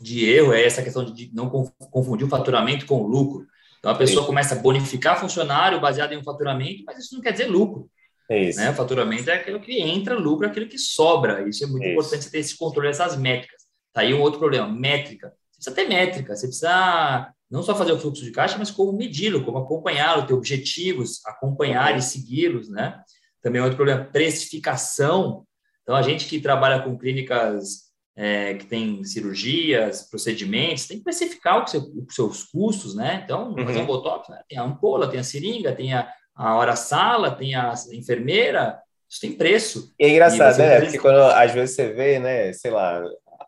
de 0.00 0.24
erro 0.24 0.52
é 0.52 0.64
essa 0.64 0.82
questão 0.82 1.04
de 1.04 1.30
não 1.34 1.48
confundir 1.48 2.26
o 2.26 2.30
faturamento 2.30 2.86
com 2.86 3.02
o 3.02 3.06
lucro. 3.06 3.46
Então, 3.78 3.92
a 3.92 3.94
pessoa 3.94 4.22
Sim. 4.22 4.26
começa 4.26 4.54
a 4.54 4.58
bonificar 4.58 5.20
funcionário 5.20 5.80
baseado 5.80 6.12
em 6.12 6.16
um 6.16 6.24
faturamento, 6.24 6.82
mas 6.86 6.98
isso 6.98 7.14
não 7.14 7.20
quer 7.20 7.32
dizer 7.32 7.46
lucro. 7.46 7.88
Isso. 8.30 8.58
Né? 8.58 8.72
Faturamento 8.72 9.28
é 9.28 9.34
aquilo 9.34 9.60
que 9.60 9.78
entra, 9.80 10.16
lucro 10.16 10.46
é 10.46 10.50
aquilo 10.50 10.68
que 10.68 10.78
sobra. 10.78 11.46
Isso 11.46 11.64
é 11.64 11.66
muito 11.66 11.84
Isso. 11.84 11.92
importante 11.92 12.24
você 12.24 12.30
ter 12.30 12.38
esse 12.38 12.56
controle 12.56 12.88
dessas 12.88 13.16
métricas. 13.16 13.62
Tá 13.92 14.00
aí 14.00 14.14
um 14.14 14.20
outro 14.22 14.38
problema, 14.38 14.66
métrica. 14.66 15.32
Precisa 15.62 15.76
ter 15.76 15.88
métrica, 15.88 16.34
você 16.34 16.48
precisa 16.48 17.32
não 17.48 17.62
só 17.62 17.76
fazer 17.76 17.92
o 17.92 17.98
fluxo 17.98 18.24
de 18.24 18.32
caixa, 18.32 18.58
mas 18.58 18.70
como 18.70 18.92
medi-lo, 18.92 19.44
como 19.44 19.58
acompanhá-lo, 19.58 20.26
ter 20.26 20.34
objetivos, 20.34 21.24
acompanhar 21.24 21.96
e 21.96 22.02
segui-los, 22.02 22.68
né? 22.68 23.00
Também 23.40 23.60
é 23.60 23.62
outro 23.62 23.76
problema, 23.76 24.04
precificação. 24.04 25.44
Então, 25.82 25.94
a 25.94 26.02
gente 26.02 26.26
que 26.26 26.40
trabalha 26.40 26.82
com 26.82 26.98
clínicas 26.98 27.92
é, 28.16 28.54
que 28.54 28.66
tem 28.66 29.04
cirurgias, 29.04 30.08
procedimentos, 30.08 30.88
tem 30.88 30.98
que 30.98 31.04
precificar 31.04 31.66
seu, 31.68 31.80
os 31.80 32.14
seus 32.14 32.42
custos, 32.44 32.96
né? 32.96 33.20
Então, 33.24 33.52
uhum. 33.52 33.64
fazer 33.64 33.82
um 33.82 33.86
botox, 33.86 34.28
né? 34.28 34.42
tem 34.48 34.58
a 34.58 34.64
ampola, 34.64 35.08
tem 35.08 35.20
a 35.20 35.24
seringa, 35.24 35.76
tem 35.76 35.94
a, 35.94 36.08
a 36.34 36.56
hora-sala, 36.56 37.30
tem 37.30 37.54
a 37.54 37.72
enfermeira, 37.92 38.80
isso 39.08 39.20
tem 39.20 39.32
preço. 39.32 39.92
E 40.00 40.06
é 40.06 40.08
engraçado, 40.08 40.58
né? 40.58 40.80
Porque 40.80 40.98
quando 40.98 41.20
às 41.20 41.52
vezes 41.52 41.76
você 41.76 41.92
vê, 41.92 42.18
né, 42.18 42.52
sei 42.52 42.70
lá, 42.70 43.00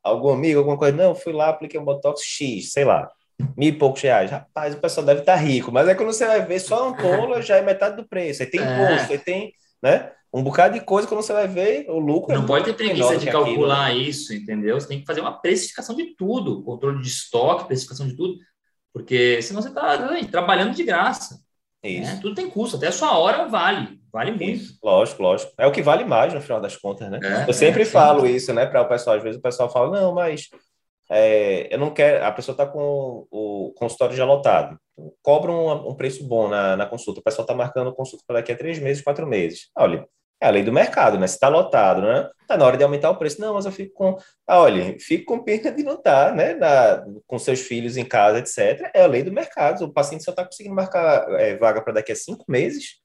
algum 0.05 0.31
amigo, 0.31 0.59
alguma 0.59 0.77
coisa, 0.77 0.97
não, 0.97 1.15
fui 1.15 1.33
lá, 1.33 1.49
apliquei 1.49 1.81
um 1.81 1.85
botox 1.85 2.23
X, 2.23 2.73
sei 2.73 2.85
lá, 2.85 3.11
mil 3.57 3.71
e 3.71 3.73
poucos 3.73 4.03
reais. 4.03 4.31
Rapaz, 4.31 4.75
o 4.75 4.79
pessoal 4.79 5.07
deve 5.07 5.21
estar 5.21 5.37
rico, 5.37 5.73
mas 5.73 5.89
é 5.89 5.95
quando 5.95 6.13
você 6.13 6.27
vai 6.27 6.45
ver 6.45 6.61
só 6.61 6.85
a 6.85 6.89
ampola 6.89 7.41
já 7.41 7.57
é 7.57 7.63
metade 7.63 7.97
do 7.97 8.07
preço. 8.07 8.43
Aí 8.43 8.49
tem 8.49 8.61
é. 8.61 8.65
imposto, 8.65 9.13
aí 9.13 9.19
tem, 9.19 9.53
né? 9.83 10.13
Um 10.33 10.43
bocado 10.43 10.75
de 10.75 10.85
coisa, 10.85 11.07
quando 11.07 11.23
você 11.23 11.33
vai 11.33 11.47
ver, 11.47 11.87
o 11.89 11.99
lucro. 11.99 12.33
É 12.33 12.37
não 12.37 12.45
é 12.45 12.47
pode 12.47 12.65
ter 12.65 12.75
preguiça 12.75 13.17
de 13.17 13.31
calcular 13.31 13.87
aquilo, 13.87 14.01
né? 14.01 14.09
isso, 14.09 14.35
entendeu? 14.35 14.79
Você 14.79 14.89
tem 14.89 15.01
que 15.01 15.07
fazer 15.07 15.21
uma 15.21 15.41
precificação 15.41 15.95
de 15.95 16.15
tudo, 16.17 16.63
controle 16.65 17.01
de 17.01 17.09
estoque, 17.09 17.67
precificação 17.67 18.07
de 18.07 18.17
tudo, 18.17 18.37
porque 18.93 19.41
senão 19.43 19.63
você 19.63 19.69
está 19.69 19.97
trabalhando 20.31 20.75
de 20.75 20.83
graça. 20.83 21.39
Né? 21.85 22.19
Tudo 22.21 22.35
tem 22.35 22.51
custo, 22.51 22.77
até 22.77 22.89
a 22.89 22.93
sua 22.93 23.17
hora 23.17 23.47
vale, 23.47 24.01
vale 24.15 24.31
muito. 24.31 24.45
Isso. 24.45 24.79
Lógico, 24.83 25.23
lógico. 25.23 25.53
É 25.59 25.67
o 25.67 25.73
que 25.73 25.83
vale 25.83 26.05
mais 26.05 26.33
no 26.33 26.41
final 26.41 26.61
das 26.61 26.77
contas, 26.77 27.11
né? 27.11 27.19
É, 27.23 27.49
eu 27.49 27.53
sempre 27.53 27.83
é, 27.83 27.85
falo 27.85 28.25
isso, 28.25 28.55
né, 28.55 28.65
para 28.65 28.81
o 28.81 28.89
pessoal. 28.89 29.17
Às 29.17 29.23
vezes 29.25 29.39
o 29.39 29.43
pessoal 29.43 29.69
fala, 29.69 30.01
não, 30.01 30.15
mas 30.15 30.49
é, 31.11 31.75
eu 31.75 31.79
não 31.79 31.91
quero. 31.93 32.25
A 32.25 32.31
pessoa 32.31 32.55
está 32.55 32.65
com 32.65 33.27
o 33.29 33.75
consultório 33.77 34.17
já 34.17 34.25
lotado, 34.25 34.79
cobra 35.21 35.51
um, 35.51 35.91
um 35.91 35.95
preço 35.97 36.27
bom 36.27 36.49
na, 36.49 36.77
na 36.77 36.87
consulta. 36.87 37.21
O 37.21 37.25
pessoal 37.25 37.45
está 37.45 37.55
marcando 37.55 37.93
consulta 37.93 38.25
para 38.25 38.37
daqui 38.37 38.53
a 38.53 38.57
três 38.57 38.79
meses, 38.79 39.03
quatro 39.03 39.27
meses. 39.27 39.69
Olha, 39.77 40.07
é 40.41 40.47
a 40.47 40.51
lei 40.51 40.63
do 40.63 40.73
mercado, 40.73 41.19
né? 41.19 41.27
Se 41.27 41.35
está 41.35 41.49
lotado, 41.49 42.03
né? 42.03 42.31
Está 42.43 42.57
na 42.57 42.65
hora 42.67 42.77
de 42.77 42.85
aumentar 42.85 43.11
o 43.11 43.17
preço. 43.17 43.41
Não, 43.41 43.55
mas 43.55 43.67
eu 43.67 43.73
fico 43.73 43.95
com. 43.95 44.17
Ah, 44.47 44.61
olha, 44.61 44.97
fico 45.01 45.25
com 45.25 45.43
pena 45.43 45.73
de 45.73 45.83
não 45.83 45.95
estar, 45.95 46.29
tá, 46.29 46.35
né? 46.35 46.55
Na, 46.55 47.05
com 47.27 47.39
seus 47.39 47.61
filhos 47.61 47.97
em 47.97 48.05
casa, 48.05 48.39
etc. 48.39 48.91
É 48.95 49.03
a 49.03 49.07
lei 49.07 49.25
do 49.25 49.33
mercado. 49.33 49.85
O 49.85 49.93
paciente 49.93 50.23
só 50.23 50.31
está 50.31 50.45
conseguindo 50.45 50.75
marcar 50.75 51.29
é, 51.41 51.57
vaga 51.57 51.83
para 51.83 51.95
daqui 51.95 52.13
a 52.13 52.17
cinco 52.17 52.45
meses. 52.49 53.04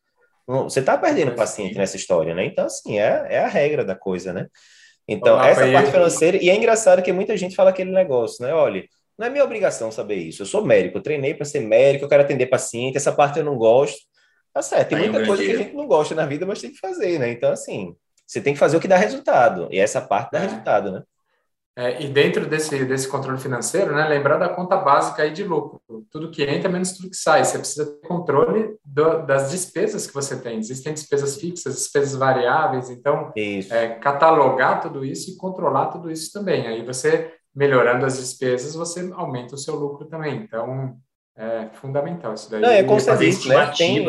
Você 0.50 0.80
está 0.80 0.98
perdendo 0.98 1.36
paciente 1.36 1.78
nessa 1.78 1.96
história, 1.96 2.34
né? 2.34 2.44
Então, 2.44 2.66
assim, 2.66 2.98
é, 2.98 3.28
é 3.30 3.40
a 3.40 3.48
regra 3.48 3.86
da 3.86 3.96
coisa, 3.96 4.34
né? 4.34 4.48
Então, 5.08 5.36
Olá, 5.36 5.48
essa 5.48 5.72
parte 5.72 5.92
financeira. 5.92 6.38
E 6.42 6.50
é 6.50 6.56
engraçado 6.56 7.04
que 7.04 7.12
muita 7.12 7.38
gente 7.38 7.56
fala 7.56 7.70
aquele 7.70 7.92
negócio, 7.92 8.44
né? 8.44 8.52
Olha, 8.52 8.84
não 9.16 9.28
é 9.28 9.30
minha 9.30 9.44
obrigação 9.44 9.92
saber 9.92 10.16
isso. 10.16 10.42
Eu 10.42 10.48
sou 10.48 10.66
médico, 10.66 10.98
eu 10.98 11.04
treinei 11.04 11.36
para 11.36 11.46
ser 11.46 11.60
médico, 11.60 12.06
eu 12.06 12.10
quero 12.10 12.24
atender 12.24 12.48
paciente, 12.48 12.98
essa 12.98 13.12
parte 13.12 13.38
eu 13.38 13.46
não 13.46 13.58
gosto. 13.58 14.00
Tá 14.52 14.64
certo, 14.64 14.90
tem 14.90 14.98
muita 14.98 15.24
coisa 15.24 15.44
que 15.44 15.52
a 15.52 15.58
gente 15.58 15.76
não 15.76 15.86
gosta 15.86 16.16
na 16.16 16.26
vida, 16.26 16.48
mas 16.48 16.60
tem 16.60 16.72
que 16.72 16.80
fazer, 16.80 17.20
né? 17.20 17.30
Então, 17.30 17.52
assim, 17.52 17.96
você 18.26 18.42
tem 18.42 18.54
que 18.54 18.60
fazer 18.60 18.76
o 18.76 18.80
que 18.80 18.88
dá 18.88 18.98
resultado. 18.98 19.68
E 19.72 19.78
essa 19.78 20.02
parte 20.02 20.32
dá 20.32 20.40
é. 20.40 20.42
resultado, 20.42 20.92
né? 20.92 21.04
É, 21.80 22.04
e 22.04 22.10
dentro 22.10 22.46
desse, 22.46 22.84
desse 22.84 23.08
controle 23.08 23.40
financeiro, 23.40 23.96
né, 23.96 24.06
lembrar 24.06 24.36
da 24.36 24.50
conta 24.50 24.76
básica 24.76 25.24
aí 25.24 25.32
de 25.32 25.46
lucro. 25.46 25.80
Tudo 26.12 26.30
que 26.30 26.44
entra 26.44 26.70
menos 26.70 26.92
tudo 26.92 27.10
que 27.10 27.16
sai. 27.16 27.46
Você 27.46 27.58
precisa 27.58 27.86
ter 27.86 28.06
controle 28.06 28.76
do, 28.84 29.26
das 29.26 29.50
despesas 29.50 30.06
que 30.06 30.14
você 30.14 30.36
tem. 30.36 30.58
Existem 30.58 30.94
despesas 30.94 31.38
fixas, 31.38 31.76
despesas 31.76 32.20
variáveis. 32.20 32.90
Então, 32.90 33.32
é, 33.72 33.88
catalogar 34.02 34.82
tudo 34.82 35.06
isso 35.06 35.32
e 35.32 35.38
controlar 35.38 35.86
tudo 35.86 36.12
isso 36.12 36.34
também. 36.34 36.68
Aí 36.68 36.86
você, 36.86 37.32
melhorando 37.56 38.06
as 38.06 38.18
despesas, 38.18 38.76
você 38.76 39.10
aumenta 39.14 39.56
o 39.56 39.58
seu 39.58 39.76
lucro 39.76 40.06
também. 40.06 40.36
Então, 40.36 40.98
é 41.38 41.70
fundamental 41.76 42.34
isso 42.34 42.52
daí. 42.52 42.60
Não, 42.60 42.70
é 42.72 42.84
disse, 43.16 43.48
né? 43.48 43.72
Tem, 43.78 44.04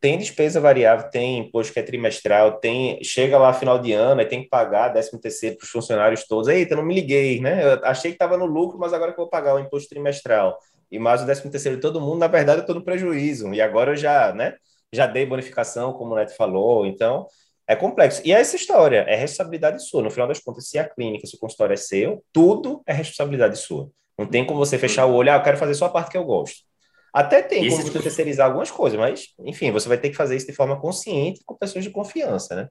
tem 0.00 0.16
despesa 0.16 0.60
variável, 0.60 1.10
tem 1.10 1.38
imposto 1.38 1.72
que 1.72 1.78
é 1.78 1.82
trimestral, 1.82 2.58
tem 2.58 3.02
chega 3.04 3.36
lá 3.38 3.52
final 3.52 3.78
de 3.78 3.92
ano, 3.92 4.20
aí 4.20 4.26
tem 4.26 4.42
que 4.42 4.48
pagar 4.48 4.90
13 4.90 5.20
terceiro 5.20 5.56
para 5.56 5.64
os 5.64 5.70
funcionários 5.70 6.26
todos. 6.26 6.48
Eita, 6.48 6.74
não 6.74 6.82
me 6.82 6.94
liguei, 6.94 7.40
né? 7.40 7.62
Eu 7.62 7.84
achei 7.84 8.10
que 8.10 8.14
estava 8.14 8.36
no 8.38 8.46
lucro, 8.46 8.78
mas 8.78 8.92
agora 8.92 9.12
que 9.12 9.20
eu 9.20 9.24
vou 9.24 9.30
pagar 9.30 9.54
o 9.54 9.58
imposto 9.58 9.90
trimestral 9.90 10.58
e 10.90 10.98
mais 10.98 11.22
o 11.22 11.24
13 11.24 11.50
terceiro 11.50 11.76
de 11.76 11.82
todo 11.82 12.00
mundo, 12.00 12.18
na 12.18 12.26
verdade 12.26 12.58
eu 12.58 12.62
estou 12.62 12.74
no 12.74 12.84
prejuízo. 12.84 13.52
E 13.54 13.60
agora 13.60 13.92
eu 13.92 13.96
já, 13.96 14.32
né? 14.32 14.54
Já 14.92 15.06
dei 15.06 15.24
bonificação, 15.24 15.92
como 15.92 16.14
o 16.14 16.16
Neto 16.16 16.34
falou, 16.34 16.86
então 16.86 17.26
é 17.66 17.76
complexo. 17.76 18.20
E 18.24 18.32
é 18.32 18.40
essa 18.40 18.56
história, 18.56 19.04
é 19.06 19.14
responsabilidade 19.14 19.86
sua. 19.86 20.02
No 20.02 20.10
final 20.10 20.26
das 20.26 20.40
contas, 20.40 20.68
se 20.68 20.78
a 20.78 20.88
clínica, 20.88 21.26
se 21.26 21.36
o 21.36 21.38
consultório 21.38 21.74
é 21.74 21.76
seu, 21.76 22.24
tudo 22.32 22.82
é 22.86 22.92
responsabilidade 22.92 23.56
sua. 23.58 23.88
Não 24.18 24.26
tem 24.26 24.44
como 24.44 24.58
você 24.58 24.76
fechar 24.76 25.06
o 25.06 25.14
olho, 25.14 25.30
ah, 25.30 25.36
eu 25.36 25.42
quero 25.42 25.56
fazer 25.56 25.74
só 25.74 25.86
a 25.86 25.90
parte 25.90 26.10
que 26.10 26.18
eu 26.18 26.24
gosto. 26.24 26.69
Até 27.12 27.42
tem 27.42 27.68
como 27.68 27.82
você 27.82 27.98
terceirizar 27.98 28.46
algumas 28.46 28.70
coisas, 28.70 28.98
mas, 28.98 29.28
enfim, 29.40 29.70
você 29.72 29.88
vai 29.88 29.98
ter 29.98 30.10
que 30.10 30.16
fazer 30.16 30.36
isso 30.36 30.46
de 30.46 30.52
forma 30.52 30.80
consciente 30.80 31.40
com 31.44 31.56
pessoas 31.56 31.84
de 31.84 31.90
confiança, 31.90 32.54
né? 32.54 32.68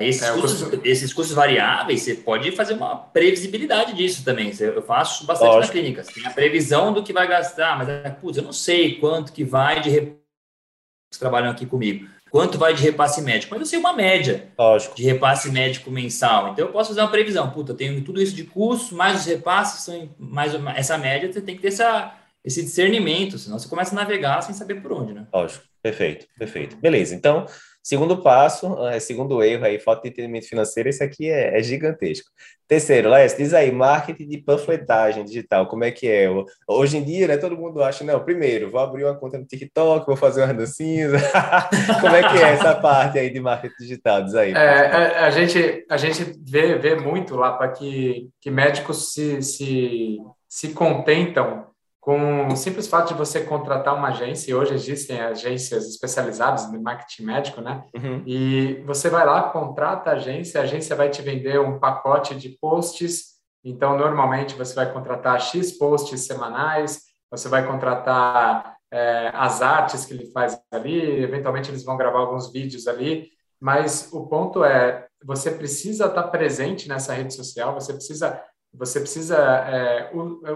Esses, 0.00 0.22
é, 0.22 0.32
custos, 0.32 0.80
esses 0.84 1.12
custos 1.12 1.34
variáveis, 1.34 2.02
você 2.02 2.14
pode 2.14 2.50
fazer 2.52 2.74
uma 2.74 2.96
previsibilidade 2.96 3.94
disso 3.94 4.24
também. 4.24 4.52
Eu 4.58 4.82
faço 4.82 5.24
bastante 5.24 5.50
Lógico. 5.50 5.76
na 5.76 5.80
clínica. 5.80 6.02
Você 6.04 6.14
tem 6.14 6.26
a 6.26 6.30
previsão 6.30 6.92
do 6.92 7.02
que 7.02 7.12
vai 7.12 7.28
gastar, 7.28 7.78
mas, 7.78 8.14
putz, 8.20 8.38
eu 8.38 8.42
não 8.42 8.52
sei 8.52 8.96
quanto 8.96 9.32
que 9.32 9.44
vai 9.44 9.80
de 9.80 9.90
que 9.90 11.18
trabalham 11.18 11.50
aqui 11.50 11.66
comigo. 11.66 12.08
Quanto 12.30 12.56
vai 12.56 12.72
de 12.72 12.82
repasse 12.82 13.20
médico? 13.20 13.52
Mas 13.52 13.60
eu 13.60 13.66
sei 13.66 13.78
uma 13.78 13.92
média 13.92 14.48
Lógico. 14.58 14.96
de 14.96 15.02
repasse 15.02 15.50
médico 15.50 15.90
mensal. 15.90 16.48
Então, 16.48 16.64
eu 16.64 16.72
posso 16.72 16.88
fazer 16.88 17.02
uma 17.02 17.10
previsão. 17.10 17.50
Puta, 17.50 17.72
eu 17.72 17.76
tenho 17.76 18.02
tudo 18.02 18.22
isso 18.22 18.34
de 18.34 18.44
custo, 18.44 18.94
mais 18.94 19.20
os 19.20 19.26
repasses, 19.26 19.84
são 19.84 20.08
mais 20.18 20.54
essa 20.74 20.96
média, 20.96 21.30
você 21.30 21.42
tem 21.42 21.54
que 21.54 21.60
ter 21.60 21.68
essa 21.68 22.16
esse 22.44 22.62
discernimento, 22.62 23.38
senão 23.38 23.58
você 23.58 23.68
começa 23.68 23.94
a 23.94 24.00
navegar 24.00 24.42
sem 24.42 24.54
saber 24.54 24.80
por 24.80 24.92
onde, 24.92 25.12
né? 25.14 25.26
Lógico, 25.32 25.64
perfeito, 25.80 26.26
perfeito. 26.36 26.76
Beleza, 26.76 27.14
então, 27.14 27.46
segundo 27.80 28.20
passo, 28.20 28.84
é, 28.88 28.98
segundo 28.98 29.42
erro 29.44 29.64
aí, 29.64 29.78
falta 29.78 30.02
de 30.02 30.08
entendimento 30.08 30.48
financeiro, 30.48 30.88
esse 30.88 31.04
aqui 31.04 31.30
é, 31.30 31.56
é 31.56 31.62
gigantesco. 31.62 32.28
Terceiro, 32.66 33.10
Léo, 33.10 33.36
diz 33.36 33.54
aí, 33.54 33.70
marketing 33.70 34.26
de 34.26 34.38
panfletagem 34.38 35.24
digital, 35.24 35.68
como 35.68 35.84
é 35.84 35.92
que 35.92 36.08
é? 36.08 36.28
Hoje 36.66 36.96
em 36.96 37.04
dia, 37.04 37.28
né, 37.28 37.36
todo 37.36 37.56
mundo 37.56 37.80
acha, 37.80 38.02
não, 38.02 38.18
primeiro, 38.24 38.68
vou 38.70 38.80
abrir 38.80 39.04
uma 39.04 39.14
conta 39.14 39.38
no 39.38 39.46
TikTok, 39.46 40.04
vou 40.04 40.16
fazer 40.16 40.42
umas 40.42 40.56
dancinhas. 40.56 41.12
como 42.00 42.16
é 42.16 42.28
que 42.28 42.42
é 42.42 42.54
essa 42.54 42.74
parte 42.74 43.20
aí 43.20 43.30
de 43.30 43.38
marketing 43.38 43.74
digital? 43.78 44.24
Diz 44.24 44.34
aí. 44.34 44.50
É, 44.50 44.56
a, 44.56 45.26
a, 45.26 45.30
gente, 45.30 45.86
a 45.88 45.96
gente 45.96 46.34
vê, 46.44 46.76
vê 46.76 46.96
muito 46.96 47.36
lá 47.36 47.52
para 47.52 47.68
que, 47.68 48.30
que 48.40 48.50
médicos 48.50 49.12
se, 49.12 49.40
se, 49.42 50.16
se 50.48 50.70
contentam 50.70 51.70
com 52.02 52.48
o 52.48 52.56
simples 52.56 52.88
fato 52.88 53.12
de 53.12 53.14
você 53.14 53.42
contratar 53.42 53.94
uma 53.94 54.08
agência, 54.08 54.50
e 54.50 54.54
hoje 54.54 54.74
existem 54.74 55.20
agências 55.20 55.86
especializadas 55.86 56.70
no 56.70 56.82
marketing 56.82 57.22
médico, 57.22 57.60
né? 57.60 57.84
Uhum. 57.94 58.24
E 58.26 58.82
você 58.84 59.08
vai 59.08 59.24
lá, 59.24 59.50
contrata 59.50 60.10
a 60.10 60.14
agência, 60.14 60.60
a 60.60 60.64
agência 60.64 60.96
vai 60.96 61.10
te 61.10 61.22
vender 61.22 61.60
um 61.60 61.78
pacote 61.78 62.34
de 62.34 62.58
posts. 62.60 63.34
Então, 63.64 63.96
normalmente, 63.96 64.56
você 64.56 64.74
vai 64.74 64.92
contratar 64.92 65.40
X 65.40 65.78
posts 65.78 66.22
semanais, 66.22 67.02
você 67.30 67.48
vai 67.48 67.64
contratar 67.64 68.74
é, 68.90 69.30
as 69.32 69.62
artes 69.62 70.04
que 70.04 70.12
ele 70.12 70.26
faz 70.32 70.60
ali, 70.72 71.22
eventualmente 71.22 71.70
eles 71.70 71.84
vão 71.84 71.96
gravar 71.96 72.18
alguns 72.18 72.52
vídeos 72.52 72.88
ali, 72.88 73.28
mas 73.60 74.10
o 74.12 74.26
ponto 74.26 74.64
é, 74.64 75.06
você 75.24 75.52
precisa 75.52 76.06
estar 76.06 76.24
presente 76.24 76.88
nessa 76.88 77.14
rede 77.14 77.32
social, 77.32 77.74
você 77.74 77.92
precisa 77.92 78.42
você 78.72 79.00
precisa 79.00 79.36
é, 79.38 80.10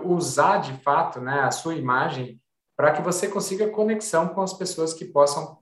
usar 0.05 0.59
de 0.59 0.73
fato 0.83 1.21
né, 1.21 1.41
a 1.41 1.51
sua 1.51 1.75
imagem 1.75 2.41
para 2.77 2.93
que 2.93 3.03
você 3.03 3.29
consiga 3.29 3.69
conexão 3.69 4.29
com 4.29 4.43
as 4.43 4.53
pessoas 4.53 4.93
que 4.93 5.05
possam 5.05 5.59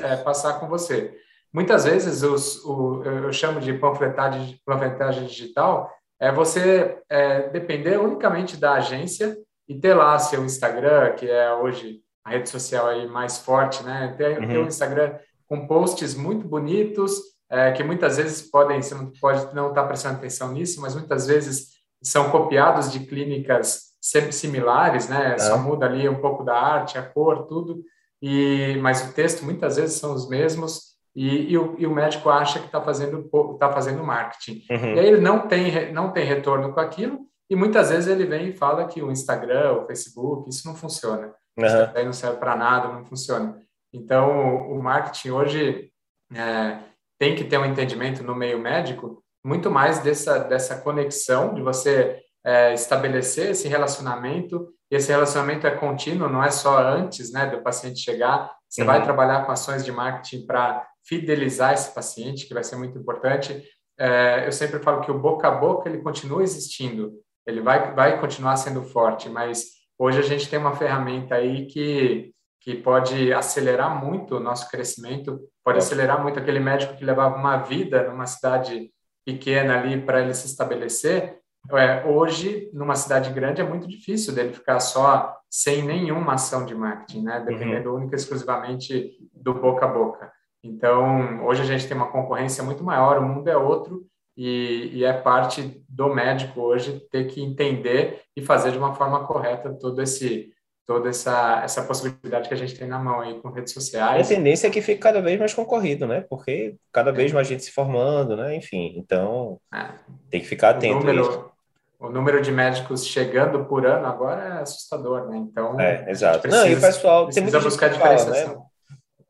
é, 0.00 0.16
passar 0.16 0.60
com 0.60 0.68
você. 0.68 1.14
Muitas 1.52 1.84
vezes 1.84 2.22
os, 2.22 2.64
o, 2.64 3.02
eu 3.02 3.32
chamo 3.32 3.60
de 3.60 3.72
panfletagem, 3.72 4.60
panfletagem 4.64 5.26
digital 5.26 5.90
é 6.20 6.30
você 6.30 6.98
é, 7.08 7.48
depender 7.48 7.98
unicamente 7.98 8.56
da 8.56 8.74
agência 8.74 9.36
e 9.66 9.74
ter 9.74 9.94
lá 9.94 10.18
seu 10.18 10.44
Instagram, 10.44 11.14
que 11.14 11.28
é 11.28 11.52
hoje 11.54 12.00
a 12.24 12.30
rede 12.30 12.50
social 12.50 12.86
aí 12.86 13.06
mais 13.06 13.38
forte, 13.38 13.82
né? 13.82 14.14
Ter, 14.18 14.38
uhum. 14.38 14.48
ter 14.48 14.58
um 14.58 14.66
Instagram 14.66 15.18
com 15.48 15.66
posts 15.66 16.14
muito 16.14 16.46
bonitos, 16.46 17.18
é, 17.48 17.72
que 17.72 17.82
muitas 17.82 18.18
vezes 18.18 18.42
podem, 18.42 18.80
você 18.82 18.94
não 18.94 19.10
pode 19.20 19.54
não 19.54 19.70
estar 19.70 19.82
tá 19.82 19.88
prestando 19.88 20.16
atenção 20.16 20.52
nisso, 20.52 20.80
mas 20.80 20.94
muitas 20.94 21.26
vezes 21.26 21.79
são 22.02 22.30
copiados 22.30 22.90
de 22.90 23.00
clínicas 23.00 23.90
sempre 24.00 24.32
similares, 24.32 25.08
né? 25.08 25.34
É. 25.34 25.38
Só 25.38 25.58
muda 25.58 25.86
ali 25.86 26.08
um 26.08 26.20
pouco 26.20 26.42
da 26.42 26.58
arte, 26.58 26.98
a 26.98 27.02
cor, 27.02 27.46
tudo. 27.46 27.84
E 28.22 28.78
mas 28.80 29.08
o 29.08 29.12
texto 29.12 29.44
muitas 29.44 29.76
vezes 29.76 29.98
são 29.98 30.14
os 30.14 30.28
mesmos 30.28 30.90
e, 31.14 31.52
e, 31.52 31.58
o, 31.58 31.74
e 31.78 31.86
o, 31.86 31.94
médico 31.94 32.30
acha 32.30 32.60
que 32.60 32.66
está 32.66 32.80
fazendo 32.80 33.28
tá 33.58 33.72
fazendo 33.72 34.04
marketing. 34.04 34.64
Uhum. 34.70 34.94
E 34.94 34.98
aí 34.98 35.06
ele 35.06 35.20
não 35.20 35.46
tem 35.46 35.92
não 35.92 36.12
tem 36.12 36.24
retorno 36.24 36.72
com 36.72 36.80
aquilo 36.80 37.20
e 37.48 37.56
muitas 37.56 37.90
vezes 37.90 38.08
ele 38.08 38.24
vem 38.24 38.50
e 38.50 38.56
fala 38.56 38.86
que 38.86 39.02
o 39.02 39.10
Instagram, 39.10 39.72
o 39.72 39.86
Facebook, 39.86 40.48
isso 40.48 40.66
não 40.66 40.74
funciona. 40.74 41.32
Uhum. 41.56 41.66
Isso 41.66 41.76
aí 41.94 42.04
não 42.04 42.12
serve 42.12 42.38
para 42.38 42.56
nada, 42.56 42.88
não 42.88 43.04
funciona. 43.04 43.58
Então 43.92 44.70
o 44.70 44.82
marketing 44.82 45.30
hoje 45.30 45.90
é, 46.34 46.78
tem 47.18 47.34
que 47.34 47.44
ter 47.44 47.58
um 47.58 47.64
entendimento 47.64 48.22
no 48.22 48.34
meio 48.34 48.58
médico 48.58 49.22
muito 49.44 49.70
mais 49.70 50.00
dessa, 50.00 50.38
dessa 50.38 50.76
conexão, 50.80 51.54
de 51.54 51.62
você 51.62 52.20
é, 52.44 52.72
estabelecer 52.74 53.50
esse 53.50 53.68
relacionamento, 53.68 54.68
e 54.90 54.96
esse 54.96 55.10
relacionamento 55.10 55.66
é 55.66 55.70
contínuo, 55.70 56.28
não 56.28 56.42
é 56.42 56.50
só 56.50 56.78
antes 56.78 57.32
né, 57.32 57.46
do 57.46 57.62
paciente 57.62 58.00
chegar, 58.00 58.50
você 58.68 58.82
uhum. 58.82 58.86
vai 58.86 59.02
trabalhar 59.02 59.44
com 59.44 59.52
ações 59.52 59.84
de 59.84 59.92
marketing 59.92 60.46
para 60.46 60.86
fidelizar 61.04 61.72
esse 61.72 61.94
paciente, 61.94 62.46
que 62.46 62.54
vai 62.54 62.64
ser 62.64 62.76
muito 62.76 62.98
importante. 62.98 63.62
É, 63.98 64.46
eu 64.46 64.52
sempre 64.52 64.80
falo 64.80 65.00
que 65.00 65.10
o 65.10 65.18
boca 65.18 65.48
a 65.48 65.50
boca 65.50 65.88
ele 65.88 65.98
continua 65.98 66.42
existindo, 66.42 67.12
ele 67.46 67.60
vai, 67.60 67.94
vai 67.94 68.20
continuar 68.20 68.56
sendo 68.56 68.82
forte, 68.82 69.28
mas 69.28 69.64
hoje 69.98 70.18
a 70.18 70.22
gente 70.22 70.48
tem 70.48 70.58
uma 70.58 70.76
ferramenta 70.76 71.34
aí 71.34 71.66
que, 71.66 72.32
que 72.60 72.74
pode 72.74 73.32
acelerar 73.32 74.02
muito 74.02 74.36
o 74.36 74.40
nosso 74.40 74.70
crescimento, 74.70 75.40
pode 75.64 75.78
é. 75.78 75.80
acelerar 75.80 76.22
muito 76.22 76.38
aquele 76.38 76.60
médico 76.60 76.96
que 76.96 77.04
levava 77.04 77.36
uma 77.36 77.58
vida 77.58 78.08
numa 78.08 78.26
cidade 78.26 78.90
pequena 79.24 79.78
ali 79.78 80.00
para 80.00 80.20
ele 80.20 80.34
se 80.34 80.46
estabelecer, 80.46 81.40
é, 81.72 82.04
hoje, 82.06 82.70
numa 82.72 82.94
cidade 82.94 83.32
grande, 83.32 83.60
é 83.60 83.64
muito 83.64 83.86
difícil 83.86 84.34
dele 84.34 84.52
ficar 84.52 84.80
só 84.80 85.36
sem 85.48 85.82
nenhuma 85.82 86.34
ação 86.34 86.64
de 86.64 86.74
marketing, 86.74 87.22
né? 87.22 87.40
Dependendo 87.40 87.90
uhum. 87.90 87.96
única 87.96 88.14
e 88.14 88.18
exclusivamente 88.18 89.18
do 89.32 89.54
boca 89.54 89.84
a 89.84 89.88
boca. 89.88 90.32
Então, 90.64 91.44
hoje 91.44 91.62
a 91.62 91.64
gente 91.64 91.86
tem 91.86 91.96
uma 91.96 92.10
concorrência 92.10 92.62
muito 92.62 92.82
maior, 92.84 93.18
o 93.18 93.22
mundo 93.22 93.48
é 93.48 93.56
outro 93.56 94.06
e, 94.36 94.90
e, 94.92 95.04
é 95.04 95.12
parte 95.12 95.82
do 95.88 96.14
médico 96.14 96.60
hoje 96.60 97.00
ter 97.10 97.24
que 97.24 97.42
entender 97.42 98.22
e 98.36 98.42
fazer 98.42 98.70
de 98.70 98.78
uma 98.78 98.94
forma 98.94 99.26
correta 99.26 99.72
todo 99.74 100.00
esse 100.02 100.52
toda 100.90 101.08
essa, 101.08 101.60
essa 101.62 101.84
possibilidade 101.84 102.48
que 102.48 102.54
a 102.54 102.56
gente 102.56 102.76
tem 102.76 102.88
na 102.88 102.98
mão 102.98 103.20
aí 103.20 103.40
com 103.40 103.48
redes 103.48 103.72
sociais. 103.72 104.26
A 104.26 104.34
tendência 104.34 104.66
é 104.66 104.70
que 104.70 104.82
fique 104.82 105.00
cada 105.00 105.22
vez 105.22 105.38
mais 105.38 105.54
concorrido, 105.54 106.04
né? 106.04 106.24
Porque 106.28 106.74
cada 106.92 107.12
vez 107.12 107.30
mais 107.30 107.46
gente 107.46 107.62
se 107.62 107.70
formando, 107.70 108.36
né? 108.36 108.56
Enfim, 108.56 108.94
então 108.96 109.60
é. 109.72 109.86
tem 110.28 110.40
que 110.40 110.48
ficar 110.48 110.70
atento 110.70 110.96
o 110.96 110.98
número, 110.98 111.52
O 112.00 112.08
número 112.08 112.42
de 112.42 112.50
médicos 112.50 113.06
chegando 113.06 113.64
por 113.66 113.86
ano 113.86 114.04
agora 114.04 114.42
é 114.42 114.62
assustador, 114.62 115.28
né? 115.28 115.36
Então, 115.36 115.78
é, 115.78 116.10
exato. 116.10 116.40
Precisa, 116.40 116.64
Não, 116.64 116.68
e 116.72 116.74
o 116.74 116.80
pessoal 116.80 117.28
tem 117.28 117.40
muita 117.40 117.60
buscar 117.60 117.88
diferenciação. 117.88 118.34
Fala, 118.34 118.58
né? 118.58 118.64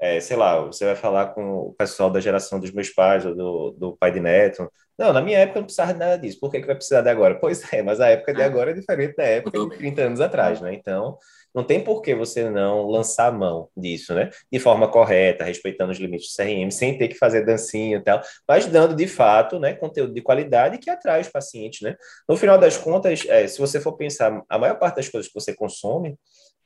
É, 0.00 0.18
sei 0.18 0.38
lá, 0.38 0.58
você 0.62 0.86
vai 0.86 0.96
falar 0.96 1.26
com 1.34 1.58
o 1.58 1.74
pessoal 1.74 2.08
da 2.08 2.20
geração 2.20 2.58
dos 2.58 2.72
meus 2.72 2.88
pais 2.88 3.26
ou 3.26 3.34
do, 3.36 3.70
do 3.72 3.96
pai 3.98 4.10
de 4.10 4.20
neto. 4.20 4.66
Não, 4.98 5.12
na 5.12 5.20
minha 5.20 5.38
época 5.40 5.60
não 5.60 5.66
precisava 5.66 5.92
de 5.92 5.98
nada 5.98 6.16
disso. 6.16 6.40
Por 6.40 6.50
que, 6.50 6.58
que 6.58 6.66
vai 6.66 6.74
precisar 6.74 7.02
de 7.02 7.10
agora? 7.10 7.34
Pois 7.34 7.70
é, 7.70 7.82
mas 7.82 8.00
a 8.00 8.08
época 8.08 8.32
de 8.32 8.40
é. 8.40 8.44
agora 8.46 8.70
é 8.70 8.74
diferente 8.74 9.14
da 9.14 9.24
época 9.24 9.58
de 9.58 9.76
30 9.76 10.02
anos 10.02 10.20
atrás, 10.22 10.58
né? 10.62 10.72
Então, 10.72 11.18
não 11.54 11.64
tem 11.64 11.82
por 11.82 12.02
que 12.02 12.14
você 12.14 12.48
não 12.48 12.86
lançar 12.86 13.32
mão 13.32 13.68
disso, 13.76 14.14
né? 14.14 14.30
De 14.50 14.58
forma 14.58 14.88
correta, 14.88 15.44
respeitando 15.44 15.92
os 15.92 15.98
limites 15.98 16.28
do 16.28 16.42
CRM, 16.42 16.70
sem 16.70 16.96
ter 16.96 17.08
que 17.08 17.14
fazer 17.14 17.44
dancinha 17.44 17.98
e 17.98 18.02
tal, 18.02 18.20
mas 18.48 18.66
dando 18.66 18.94
de 18.94 19.06
fato, 19.06 19.58
né, 19.58 19.74
conteúdo 19.74 20.12
de 20.12 20.22
qualidade 20.22 20.78
que 20.78 20.90
atrai 20.90 21.20
os 21.20 21.28
pacientes, 21.28 21.80
né? 21.82 21.96
No 22.28 22.36
final 22.36 22.58
das 22.58 22.76
contas, 22.76 23.24
é, 23.28 23.46
se 23.46 23.58
você 23.58 23.80
for 23.80 23.96
pensar, 23.96 24.42
a 24.48 24.58
maior 24.58 24.78
parte 24.78 24.96
das 24.96 25.08
coisas 25.08 25.28
que 25.28 25.34
você 25.34 25.54
consome 25.54 26.16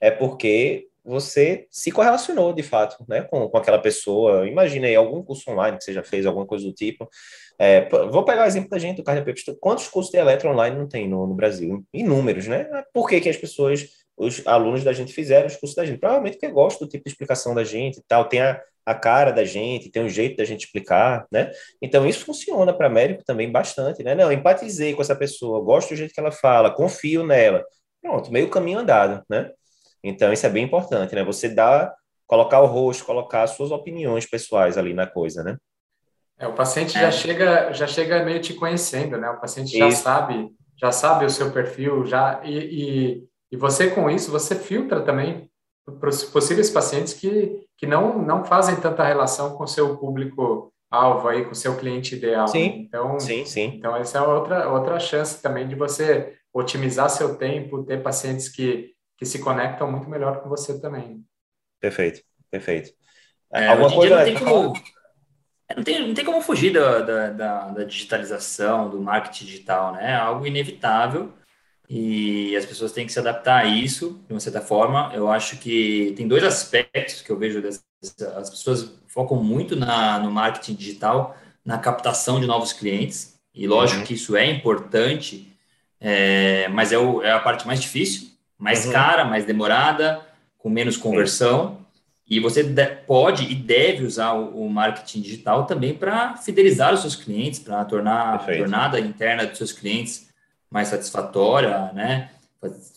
é 0.00 0.10
porque 0.10 0.86
você 1.04 1.66
se 1.70 1.92
correlacionou 1.92 2.52
de 2.54 2.62
fato, 2.62 3.04
né, 3.06 3.22
com, 3.22 3.46
com 3.48 3.58
aquela 3.58 3.78
pessoa. 3.78 4.48
Imagina 4.48 4.86
aí 4.86 4.96
algum 4.96 5.22
curso 5.22 5.50
online 5.50 5.76
que 5.76 5.84
você 5.84 5.92
já 5.92 6.02
fez, 6.02 6.24
alguma 6.24 6.46
coisa 6.46 6.64
do 6.64 6.72
tipo. 6.72 7.08
É, 7.58 7.88
vou 7.88 8.24
pegar 8.24 8.44
o 8.44 8.46
exemplo 8.46 8.70
da 8.70 8.78
gente 8.78 8.96
do 8.96 9.04
cardiopepista. 9.04 9.54
Quantos 9.60 9.86
cursos 9.86 10.10
de 10.10 10.18
eletro 10.18 10.50
online 10.50 10.76
não 10.76 10.88
tem 10.88 11.06
no, 11.06 11.26
no 11.26 11.34
Brasil? 11.34 11.84
Inúmeros, 11.92 12.46
né? 12.46 12.66
Por 12.92 13.06
que, 13.08 13.20
que 13.20 13.28
as 13.28 13.36
pessoas 13.36 13.86
os 14.16 14.46
alunos 14.46 14.84
da 14.84 14.92
gente 14.92 15.12
fizeram 15.12 15.46
os 15.46 15.56
cursos 15.56 15.74
da 15.74 15.84
gente. 15.84 15.98
Provavelmente 15.98 16.34
porque 16.34 16.52
gostam 16.52 16.86
do 16.86 16.90
tipo 16.90 17.04
de 17.04 17.10
explicação 17.10 17.54
da 17.54 17.64
gente 17.64 17.98
e 17.98 18.02
tal, 18.06 18.28
tem 18.28 18.40
a, 18.40 18.60
a 18.86 18.94
cara 18.94 19.32
da 19.32 19.44
gente, 19.44 19.90
tem 19.90 20.04
um 20.04 20.08
jeito 20.08 20.36
da 20.36 20.44
gente 20.44 20.64
explicar, 20.64 21.26
né? 21.30 21.50
Então 21.80 22.06
isso 22.06 22.24
funciona 22.24 22.72
para 22.72 22.88
médico 22.88 23.24
também 23.24 23.50
bastante, 23.50 24.02
né? 24.02 24.14
Não, 24.14 24.30
empatizei 24.30 24.94
com 24.94 25.02
essa 25.02 25.16
pessoa, 25.16 25.64
gosto 25.64 25.90
do 25.90 25.96
jeito 25.96 26.14
que 26.14 26.20
ela 26.20 26.32
fala, 26.32 26.70
confio 26.70 27.26
nela. 27.26 27.64
Pronto, 28.00 28.30
meio 28.30 28.50
caminho 28.50 28.78
andado, 28.78 29.22
né? 29.28 29.50
Então 30.02 30.32
isso 30.32 30.46
é 30.46 30.50
bem 30.50 30.64
importante, 30.64 31.14
né? 31.14 31.24
Você 31.24 31.48
dá, 31.48 31.92
colocar 32.26 32.60
o 32.60 32.66
rosto, 32.66 33.04
colocar 33.04 33.42
as 33.42 33.50
suas 33.50 33.70
opiniões 33.70 34.26
pessoais 34.26 34.78
ali 34.78 34.92
na 34.92 35.06
coisa, 35.06 35.42
né? 35.42 35.56
É, 36.38 36.46
o 36.46 36.52
paciente 36.52 36.96
é. 36.96 37.00
já 37.00 37.10
chega 37.10 37.72
já 37.72 37.86
chega 37.86 38.24
meio 38.24 38.40
te 38.40 38.54
conhecendo, 38.54 39.16
né? 39.16 39.30
O 39.30 39.40
paciente 39.40 39.76
já 39.76 39.88
isso. 39.88 40.02
sabe 40.02 40.50
já 40.76 40.90
sabe 40.90 41.24
o 41.24 41.30
seu 41.30 41.52
perfil, 41.52 42.04
já 42.04 42.40
e, 42.44 42.58
e 42.58 43.24
e 43.54 43.56
você, 43.56 43.88
com 43.88 44.10
isso, 44.10 44.32
você 44.32 44.56
filtra 44.56 45.00
também 45.00 45.48
para 46.00 46.08
os 46.08 46.24
possíveis 46.24 46.70
pacientes 46.70 47.14
que, 47.14 47.64
que 47.78 47.86
não, 47.86 48.18
não 48.20 48.44
fazem 48.44 48.74
tanta 48.74 49.04
relação 49.04 49.56
com 49.56 49.62
o 49.62 49.68
seu 49.68 49.96
público-alvo 49.96 51.28
aí, 51.28 51.44
com 51.44 51.52
o 51.52 51.54
seu 51.54 51.76
cliente 51.76 52.16
ideal. 52.16 52.48
Sim, 52.48 52.88
então, 52.88 53.20
sim, 53.20 53.44
sim. 53.44 53.76
Então, 53.76 53.94
essa 53.94 54.18
é 54.18 54.22
outra, 54.22 54.68
outra 54.68 54.98
chance 54.98 55.40
também 55.40 55.68
de 55.68 55.76
você 55.76 56.34
otimizar 56.52 57.08
seu 57.08 57.36
tempo, 57.36 57.84
ter 57.84 58.02
pacientes 58.02 58.48
que, 58.48 58.90
que 59.16 59.24
se 59.24 59.38
conectam 59.38 59.88
muito 59.88 60.10
melhor 60.10 60.42
com 60.42 60.48
você 60.48 60.80
também. 60.80 61.24
Perfeito, 61.80 62.22
perfeito. 62.50 62.90
É, 63.52 63.68
Alguma 63.68 63.94
coisa... 63.94 64.16
Não 64.16 64.24
tem, 64.24 64.34
como, 64.34 64.76
é, 65.68 65.76
não, 65.76 65.84
tem, 65.84 66.08
não 66.08 66.14
tem 66.14 66.24
como 66.24 66.42
fugir 66.42 66.72
da, 66.72 66.98
da, 66.98 67.30
da, 67.30 67.68
da 67.68 67.84
digitalização, 67.84 68.90
do 68.90 69.00
marketing 69.00 69.44
digital, 69.44 69.92
né? 69.92 70.10
É 70.10 70.16
algo 70.16 70.44
inevitável 70.44 71.32
e 71.88 72.56
as 72.56 72.64
pessoas 72.64 72.92
têm 72.92 73.06
que 73.06 73.12
se 73.12 73.18
adaptar 73.18 73.62
a 73.62 73.66
isso 73.66 74.20
de 74.26 74.32
uma 74.32 74.40
certa 74.40 74.60
forma. 74.60 75.10
Eu 75.14 75.30
acho 75.30 75.58
que 75.58 76.14
tem 76.16 76.26
dois 76.26 76.42
aspectos 76.42 77.20
que 77.20 77.30
eu 77.30 77.38
vejo 77.38 77.62
as 78.36 78.50
pessoas 78.50 78.90
focam 79.06 79.42
muito 79.42 79.76
na, 79.76 80.18
no 80.18 80.30
marketing 80.30 80.74
digital, 80.74 81.36
na 81.64 81.78
captação 81.78 82.40
de 82.40 82.46
novos 82.46 82.72
clientes, 82.72 83.34
e 83.54 83.66
lógico 83.66 84.00
uhum. 84.00 84.06
que 84.06 84.14
isso 84.14 84.36
é 84.36 84.44
importante, 84.46 85.48
é, 86.00 86.68
mas 86.68 86.92
é, 86.92 86.98
o, 86.98 87.22
é, 87.22 87.32
a 87.32 87.38
parte 87.38 87.66
mais 87.66 87.80
difícil, 87.80 88.28
mais 88.58 88.84
uhum. 88.84 88.92
cara, 88.92 89.24
mais 89.24 89.44
demorada, 89.44 90.20
com 90.58 90.68
menos 90.68 90.96
conversão. 90.96 91.78
E 92.28 92.40
você 92.40 92.62
de, 92.62 92.86
pode 93.06 93.44
e 93.44 93.54
deve 93.54 94.04
usar 94.04 94.32
o, 94.32 94.64
o 94.64 94.70
marketing 94.70 95.20
digital 95.20 95.66
também 95.66 95.94
para 95.94 96.36
fidelizar 96.36 96.92
os 96.92 97.00
seus 97.00 97.14
clientes, 97.14 97.60
para 97.60 97.84
tornar 97.84 98.38
Perfeito. 98.38 98.50
a 98.50 98.58
jornada 98.60 99.00
interna 99.00 99.46
dos 99.46 99.58
seus 99.58 99.72
clientes 99.72 100.28
mais 100.74 100.88
satisfatória, 100.88 101.92
né? 101.92 102.30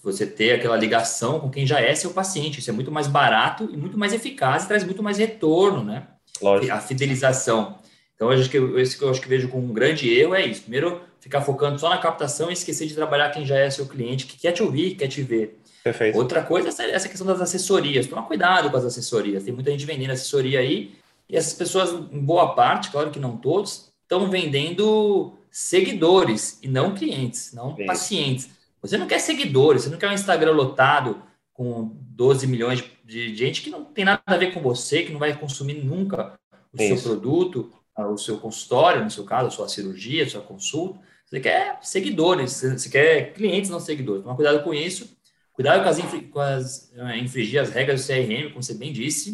Você 0.01 0.25
ter 0.25 0.53
aquela 0.53 0.75
ligação 0.75 1.39
com 1.39 1.51
quem 1.51 1.63
já 1.63 1.79
é 1.79 1.93
seu 1.93 2.09
paciente. 2.09 2.59
Isso 2.59 2.71
é 2.71 2.73
muito 2.73 2.91
mais 2.91 3.05
barato 3.05 3.69
e 3.71 3.77
muito 3.77 3.99
mais 3.99 4.13
eficaz 4.13 4.63
e 4.63 4.67
traz 4.67 4.83
muito 4.83 5.03
mais 5.03 5.19
retorno, 5.19 5.83
né? 5.83 6.07
Lógico. 6.41 6.73
A 6.73 6.79
fidelização. 6.79 7.77
Então, 8.15 8.31
acho 8.31 8.49
que 8.49 8.57
esse 8.57 8.97
que 8.97 9.03
eu 9.03 9.11
acho 9.11 9.21
que 9.21 9.29
vejo 9.29 9.47
como 9.47 9.63
um 9.63 9.73
grande 9.73 10.11
erro 10.11 10.33
é 10.33 10.43
isso. 10.43 10.61
Primeiro, 10.61 11.01
ficar 11.19 11.41
focando 11.41 11.77
só 11.77 11.87
na 11.87 11.99
captação 11.99 12.49
e 12.49 12.53
esquecer 12.53 12.87
de 12.87 12.95
trabalhar 12.95 13.29
quem 13.29 13.45
já 13.45 13.59
é 13.59 13.69
seu 13.69 13.85
cliente, 13.85 14.25
que 14.25 14.39
quer 14.39 14.53
te 14.53 14.63
ouvir, 14.63 14.95
quer 14.95 15.07
te 15.07 15.21
ver. 15.21 15.59
Perfeito. 15.83 16.17
Outra 16.17 16.41
coisa 16.41 16.69
é 16.81 16.91
essa 16.91 17.07
questão 17.07 17.27
das 17.27 17.39
assessorias. 17.39 18.07
Toma 18.07 18.23
cuidado 18.23 18.71
com 18.71 18.77
as 18.77 18.85
assessorias. 18.85 19.43
Tem 19.43 19.53
muita 19.53 19.69
gente 19.69 19.85
vendendo 19.85 20.11
assessoria 20.11 20.59
aí, 20.59 20.95
e 21.29 21.37
essas 21.37 21.53
pessoas, 21.53 21.91
em 21.91 22.19
boa 22.19 22.55
parte, 22.55 22.89
claro 22.89 23.11
que 23.11 23.19
não 23.19 23.37
todos, 23.37 23.91
estão 24.01 24.31
vendendo 24.31 25.36
seguidores 25.57 26.59
e 26.61 26.67
não 26.67 26.93
clientes, 26.93 27.51
não 27.51 27.75
Isso. 27.75 27.85
pacientes. 27.87 28.49
Você 28.79 28.95
não 28.95 29.07
quer 29.07 29.17
seguidores, 29.17 29.81
você 29.81 29.89
não 29.89 29.97
quer 29.97 30.07
um 30.07 30.13
Instagram 30.13 30.51
lotado 30.51 31.19
com 31.51 31.97
12 32.11 32.45
milhões 32.45 32.83
de, 33.03 33.35
gente 33.35 33.63
que 33.63 33.71
não 33.71 33.83
tem 33.83 34.05
nada 34.05 34.21
a 34.27 34.37
ver 34.37 34.53
com 34.53 34.61
você, 34.61 35.01
que 35.01 35.11
não 35.11 35.17
vai 35.17 35.35
consumir 35.35 35.83
nunca 35.83 36.39
o 36.71 36.79
Isso. 36.79 37.01
seu 37.01 37.11
produto, 37.11 37.71
o 37.97 38.17
seu 38.17 38.37
consultório, 38.37 39.03
no 39.03 39.09
seu 39.09 39.23
caso, 39.23 39.47
a 39.47 39.49
sua 39.49 39.67
cirurgia, 39.67 40.25
a 40.25 40.29
sua 40.29 40.41
consulta. 40.41 40.99
Você 41.25 41.39
quer 41.39 41.79
seguidores, 41.81 42.51
você 42.51 42.89
quer 42.89 43.33
clientes, 43.33 43.71
não 43.71 43.79
seguidores. 43.79 44.21
Toma 44.21 44.35
cuidado 44.35 44.63
com 44.63 44.75
isso. 44.75 45.17
Cuidado 45.53 45.81
com 45.81 45.89
as, 45.89 46.21
com 46.29 46.39
as 46.39 46.91
uh, 46.95 47.17
infringir 47.17 47.59
as 47.59 47.71
regras 47.71 48.05
do 48.05 48.07
CRM, 48.07 48.49
como 48.49 48.61
você 48.61 48.75
bem 48.75 48.93
disse. 48.93 49.31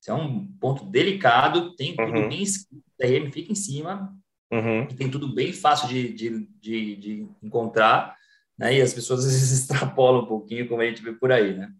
Isso 0.00 0.10
é 0.10 0.14
um 0.14 0.46
ponto 0.58 0.82
delicado, 0.84 1.76
tem 1.76 1.94
tudo 1.94 2.10
uhum. 2.10 2.28
bem 2.30 2.42
escrito. 2.42 2.82
O 2.98 3.06
CRM 3.06 3.30
fica 3.30 3.52
em 3.52 3.54
cima, 3.54 4.16
Uhum. 4.50 4.86
tem 4.86 5.10
tudo 5.10 5.34
bem 5.34 5.52
fácil 5.52 5.88
de, 5.88 6.12
de, 6.12 6.48
de, 6.60 6.96
de, 6.96 7.28
encontrar, 7.42 8.16
né? 8.58 8.74
E 8.74 8.80
as 8.80 8.94
pessoas 8.94 9.24
às 9.24 9.32
vezes 9.32 9.52
extrapolam 9.60 10.22
um 10.22 10.26
pouquinho, 10.26 10.68
como 10.68 10.80
a 10.80 10.86
gente 10.86 11.02
vê 11.02 11.12
por 11.12 11.30
aí, 11.30 11.56
né? 11.56 11.70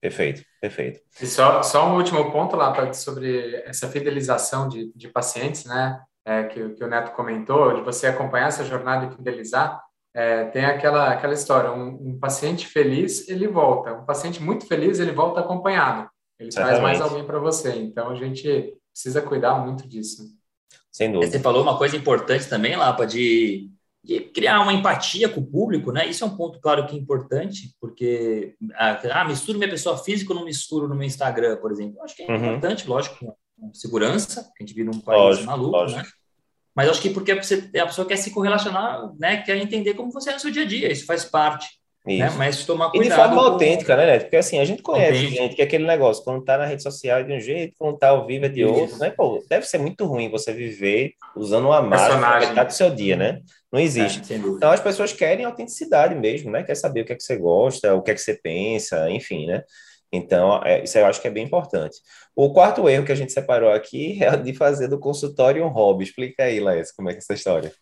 Perfeito, 0.00 0.42
perfeito. 0.60 1.00
E 1.20 1.26
só, 1.26 1.62
só 1.62 1.88
um 1.88 1.96
último 1.96 2.30
ponto 2.30 2.54
lá 2.56 2.92
sobre 2.92 3.56
essa 3.64 3.88
fidelização 3.88 4.68
de, 4.68 4.92
de 4.94 5.08
pacientes, 5.08 5.64
né? 5.64 6.00
É, 6.24 6.44
que, 6.44 6.70
que 6.70 6.82
o 6.82 6.88
Neto 6.88 7.12
comentou, 7.12 7.74
de 7.74 7.82
você 7.82 8.08
acompanhar 8.08 8.48
essa 8.48 8.64
jornada 8.64 9.06
e 9.06 9.16
fidelizar. 9.16 9.80
É, 10.12 10.44
tem 10.46 10.64
aquela, 10.64 11.12
aquela 11.12 11.34
história, 11.34 11.70
um, 11.70 12.10
um, 12.10 12.18
paciente 12.18 12.66
feliz, 12.66 13.28
ele 13.28 13.46
volta. 13.46 13.92
Um 13.92 14.04
paciente 14.04 14.42
muito 14.42 14.66
feliz, 14.66 14.98
ele 14.98 15.12
volta 15.12 15.40
acompanhado. 15.40 16.08
Ele 16.38 16.50
Certamente. 16.50 16.80
traz 16.80 16.98
mais 16.98 17.00
alguém 17.00 17.24
para 17.24 17.38
você. 17.38 17.76
Então, 17.76 18.10
a 18.10 18.14
gente 18.14 18.74
precisa 18.92 19.22
cuidar 19.22 19.56
muito 19.56 19.86
disso. 19.86 20.24
Sem 20.96 21.12
dúvida. 21.12 21.30
Você 21.30 21.38
falou 21.40 21.62
uma 21.62 21.76
coisa 21.76 21.94
importante 21.94 22.48
também, 22.48 22.74
Lapa, 22.74 23.06
de, 23.06 23.70
de, 24.02 24.18
criar 24.18 24.62
uma 24.62 24.72
empatia 24.72 25.28
com 25.28 25.42
o 25.42 25.46
público, 25.46 25.92
né? 25.92 26.06
Isso 26.06 26.24
é 26.24 26.26
um 26.26 26.34
ponto, 26.34 26.58
claro, 26.58 26.86
que 26.86 26.96
é 26.96 26.98
importante, 26.98 27.76
porque, 27.78 28.54
ah, 28.72 28.98
ah 29.12 29.24
misturo 29.26 29.58
minha 29.58 29.68
pessoa 29.68 29.98
física 29.98 30.32
ou 30.32 30.38
não 30.38 30.46
misturo 30.46 30.88
no 30.88 30.94
meu 30.94 31.06
Instagram, 31.06 31.58
por 31.58 31.70
exemplo. 31.70 32.02
acho 32.02 32.16
que 32.16 32.22
é 32.22 32.26
uhum. 32.30 32.36
importante, 32.36 32.88
lógico, 32.88 33.36
segurança, 33.74 34.40
a 34.40 34.62
gente 34.62 34.72
vive 34.72 34.88
num 34.88 34.98
país 34.98 35.20
lógico, 35.20 35.46
maluco, 35.46 35.70
né? 35.72 35.78
lógico. 35.78 36.00
né? 36.00 36.08
Mas 36.74 36.88
acho 36.88 37.02
que 37.02 37.10
porque 37.10 37.34
você, 37.34 37.70
a 37.78 37.86
pessoa 37.86 38.08
quer 38.08 38.16
se 38.16 38.30
correlacionar, 38.30 39.12
né? 39.18 39.42
Quer 39.42 39.58
entender 39.58 39.92
como 39.92 40.10
você 40.10 40.30
é 40.30 40.32
no 40.32 40.40
seu 40.40 40.50
dia 40.50 40.62
a 40.62 40.66
dia, 40.66 40.90
isso 40.90 41.04
faz 41.04 41.26
parte. 41.26 41.68
Né? 42.06 42.30
Mas 42.36 42.64
tomar 42.64 42.90
cuidado. 42.90 43.06
E 43.06 43.10
de 43.10 43.14
forma 43.14 43.34
com... 43.34 43.52
autêntica, 43.52 43.96
né, 43.96 44.06
Neto? 44.06 44.22
Porque 44.22 44.36
assim, 44.36 44.60
a 44.60 44.64
gente 44.64 44.80
conhece 44.80 45.16
Autêntico. 45.16 45.42
gente 45.42 45.56
que 45.56 45.62
é 45.62 45.64
aquele 45.64 45.86
negócio, 45.86 46.22
quando 46.22 46.44
tá 46.44 46.56
na 46.56 46.64
rede 46.64 46.82
social 46.82 47.18
é 47.18 47.22
de 47.24 47.32
um 47.32 47.40
jeito, 47.40 47.74
quando 47.76 47.98
tá 47.98 48.10
ao 48.10 48.26
vivo 48.26 48.46
é 48.46 48.48
de 48.48 48.62
Isso. 48.62 48.72
outro, 48.72 48.98
né? 48.98 49.10
Pô, 49.10 49.44
deve 49.50 49.66
ser 49.66 49.78
muito 49.78 50.06
ruim 50.06 50.30
você 50.30 50.52
viver 50.52 51.14
usando 51.34 51.66
uma 51.66 51.82
máscara 51.82 52.40
metade 52.40 52.68
do 52.68 52.76
seu 52.76 52.90
dia, 52.90 53.16
né? 53.16 53.40
Não 53.72 53.80
existe. 53.80 54.32
É, 54.32 54.36
então 54.36 54.70
as 54.70 54.80
pessoas 54.80 55.12
querem 55.12 55.44
autenticidade 55.44 56.14
mesmo, 56.14 56.50
né? 56.50 56.62
Quer 56.62 56.76
saber 56.76 57.00
o 57.00 57.04
que 57.04 57.12
é 57.12 57.16
que 57.16 57.22
você 57.24 57.36
gosta, 57.36 57.94
o 57.94 58.02
que 58.02 58.12
é 58.12 58.14
que 58.14 58.20
você 58.20 58.34
pensa, 58.34 59.10
enfim, 59.10 59.46
né? 59.46 59.64
Então, 60.12 60.62
é, 60.64 60.84
isso 60.84 60.96
eu 60.96 61.06
acho 61.06 61.20
que 61.20 61.28
é 61.28 61.30
bem 61.30 61.44
importante. 61.44 61.98
O 62.34 62.52
quarto 62.52 62.88
erro 62.88 63.04
que 63.04 63.12
a 63.12 63.16
gente 63.16 63.32
separou 63.32 63.70
aqui 63.70 64.18
é 64.22 64.36
de 64.36 64.54
fazer 64.54 64.88
do 64.88 64.98
consultório 64.98 65.64
um 65.64 65.68
hobby. 65.68 66.04
Explica 66.04 66.44
aí, 66.44 66.60
Laís, 66.60 66.92
como 66.92 67.10
é 67.10 67.12
que 67.12 67.18
é 67.18 67.20
essa 67.20 67.34
história? 67.34 67.72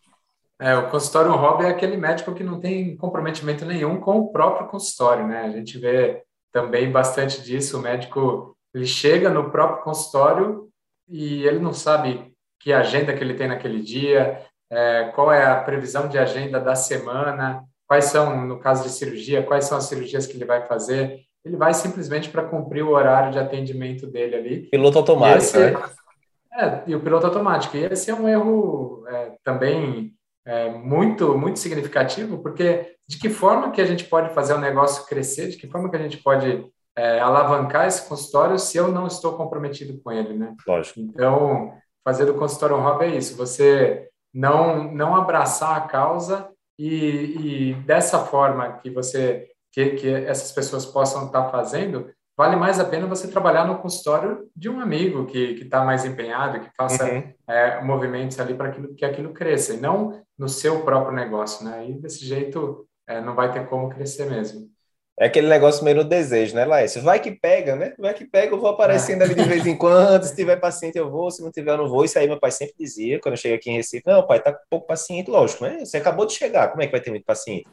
É, 0.61 0.77
o 0.77 0.89
consultório 0.89 1.33
hobby 1.33 1.65
é 1.65 1.69
aquele 1.69 1.97
médico 1.97 2.35
que 2.35 2.45
não 2.45 2.61
tem 2.61 2.97
comprometimento 2.97 3.65
nenhum 3.65 3.99
com 4.01 4.19
o 4.19 4.33
próprio 4.33 4.69
consultório, 4.69 5.27
né? 5.27 5.43
A 5.43 5.51
gente 5.51 5.79
vê 5.79 6.23
também 6.53 6.91
bastante 6.91 7.43
disso. 7.43 7.79
O 7.79 7.83
médico 7.83 8.57
ele 8.73 8.87
chega 8.87 9.31
no 9.31 9.51
próprio 9.51 9.83
consultório 9.83 10.69
e 11.09 11.45
ele 11.45 11.59
não 11.59 11.73
sabe 11.73 12.33
que 12.61 12.73
agenda 12.73 13.13
que 13.13 13.23
ele 13.23 13.35
tem 13.35 13.49
naquele 13.49 13.83
dia, 13.83 14.41
é, 14.71 15.11
qual 15.15 15.33
é 15.33 15.45
a 15.45 15.61
previsão 15.61 16.09
de 16.09 16.19
agenda 16.19 16.59
da 16.61 16.75
semana, 16.75 17.65
quais 17.87 18.07
são, 18.07 18.47
no 18.47 18.59
caso 18.59 18.85
de 18.85 18.91
cirurgia, 18.91 19.43
quais 19.43 19.67
são 19.67 19.77
as 19.77 19.85
cirurgias 19.85 20.27
que 20.27 20.37
ele 20.37 20.45
vai 20.45 20.67
fazer. 20.67 21.21
Ele 21.45 21.57
vai 21.57 21.75
simplesmente 21.75 22.31
para 22.31 22.45
cumprir 22.45 22.83
o 22.83 22.93
horário 22.93 23.33
de 23.33 23.39
atendimento 23.39 24.07
dele 24.07 24.35
ali. 24.35 24.63
Piloto 24.71 24.99
automático, 24.99 25.59
esse, 25.59 25.59
né? 25.59 25.83
É, 26.57 26.83
e 26.87 26.95
o 26.95 27.01
piloto 27.01 27.27
automático. 27.27 27.77
E 27.77 27.85
esse 27.85 28.11
é 28.11 28.15
um 28.15 28.29
erro 28.29 29.05
é, 29.09 29.33
também 29.45 30.15
é, 30.47 30.71
muito, 30.71 31.37
muito 31.37 31.59
significativo, 31.59 32.43
porque 32.43 32.95
de 33.09 33.19
que 33.19 33.29
forma 33.29 33.71
que 33.71 33.81
a 33.81 33.87
gente 33.87 34.05
pode 34.05 34.33
fazer 34.35 34.55
o 34.55 34.61
negócio 34.61 35.07
crescer, 35.07 35.49
de 35.49 35.57
que 35.57 35.69
forma 35.69 35.91
que 35.91 35.97
a 35.97 36.03
gente 36.03 36.19
pode 36.19 36.65
é, 36.97 37.19
alavancar 37.21 37.87
esse 37.87 38.09
consultório 38.09 38.59
se 38.59 38.77
eu 38.77 38.89
não 38.89 39.07
estou 39.07 39.37
comprometido 39.37 40.01
com 40.03 40.13
ele, 40.13 40.35
né? 40.35 40.55
Lógico. 40.67 41.01
Então, 41.01 41.73
fazer 42.05 42.27
do 42.27 42.35
consultório 42.35 42.77
um 42.77 42.83
hobby 42.83 43.07
é 43.07 43.17
isso, 43.17 43.37
você 43.37 44.09
não, 44.33 44.93
não 44.93 45.17
abraçar 45.17 45.77
a 45.77 45.83
causa 45.83 46.51
e, 46.79 47.71
e 47.71 47.75
dessa 47.85 48.19
forma 48.19 48.79
que 48.79 48.91
você 48.91 49.49
que, 49.75 49.91
que 49.91 50.09
essas 50.09 50.53
pessoas 50.53 50.87
possam 50.87 51.27
estar 51.27 51.51
fazendo, 51.51 52.09
vale 52.37 52.57
mais 52.57 52.81
a 52.81 52.85
pena 52.85 53.07
você 53.07 53.29
trabalhar 53.29 53.67
no 53.67 53.79
consultório 53.79 54.49
de 54.55 54.69
um 54.69 54.81
amigo 54.81 55.27
que 55.27 55.61
está 55.63 55.85
mais 55.85 56.05
empenhado, 56.05 56.61
que 56.61 56.71
faça 56.77 57.05
uhum. 57.05 57.33
é, 57.49 57.83
movimentos 57.83 58.39
ali 58.41 58.55
para 58.55 58.73
que 58.73 59.05
aquilo 59.05 59.33
cresça, 59.33 59.75
e 59.75 59.81
não 59.81 60.23
no 60.39 60.49
seu 60.49 60.83
próprio 60.85 61.15
negócio, 61.15 61.65
né? 61.65 61.89
E 61.89 61.95
desse 61.95 62.25
jeito 62.25 62.87
é, 63.07 63.21
não 63.21 63.35
vai 63.35 63.53
ter 63.53 63.67
como 63.69 63.89
crescer 63.89 64.29
mesmo. 64.29 64.69
É 65.17 65.27
aquele 65.27 65.47
negócio 65.47 65.85
meio 65.85 65.99
no 65.99 66.05
desejo, 66.05 66.57
né, 66.57 66.65
Laércio? 66.65 67.01
Vai 67.01 67.21
que 67.21 67.31
pega, 67.31 67.77
né? 67.77 67.95
Vai 67.97 68.13
que 68.15 68.25
pega, 68.25 68.53
eu 68.53 68.61
vou 68.61 68.69
aparecendo 68.69 69.23
é. 69.23 69.25
ali 69.25 69.35
de 69.35 69.45
vez 69.45 69.65
em 69.65 69.77
quando. 69.77 70.25
Se 70.27 70.35
tiver 70.35 70.57
paciente, 70.57 70.99
eu 70.99 71.09
vou. 71.09 71.31
Se 71.31 71.41
não 71.41 71.53
tiver, 71.53 71.71
eu 71.71 71.77
não 71.77 71.89
vou. 71.89 72.05
Isso 72.05 72.19
aí 72.19 72.27
meu 72.27 72.41
pai 72.41 72.51
sempre 72.51 72.75
dizia, 72.77 73.21
quando 73.21 73.35
eu 73.35 73.41
cheguei 73.41 73.57
aqui 73.57 73.71
em 73.71 73.77
Recife. 73.77 74.03
Não, 74.05 74.27
pai, 74.27 74.43
tá 74.43 74.53
com 74.53 74.59
pouco 74.69 74.89
paciente, 74.89 75.31
lógico, 75.31 75.63
né? 75.63 75.85
Você 75.85 75.99
acabou 75.99 76.27
de 76.27 76.33
chegar, 76.33 76.69
como 76.69 76.83
é 76.83 76.87
que 76.87 76.93
vai 76.93 77.01
ter 77.01 77.11
muito 77.11 77.25
paciente? 77.25 77.65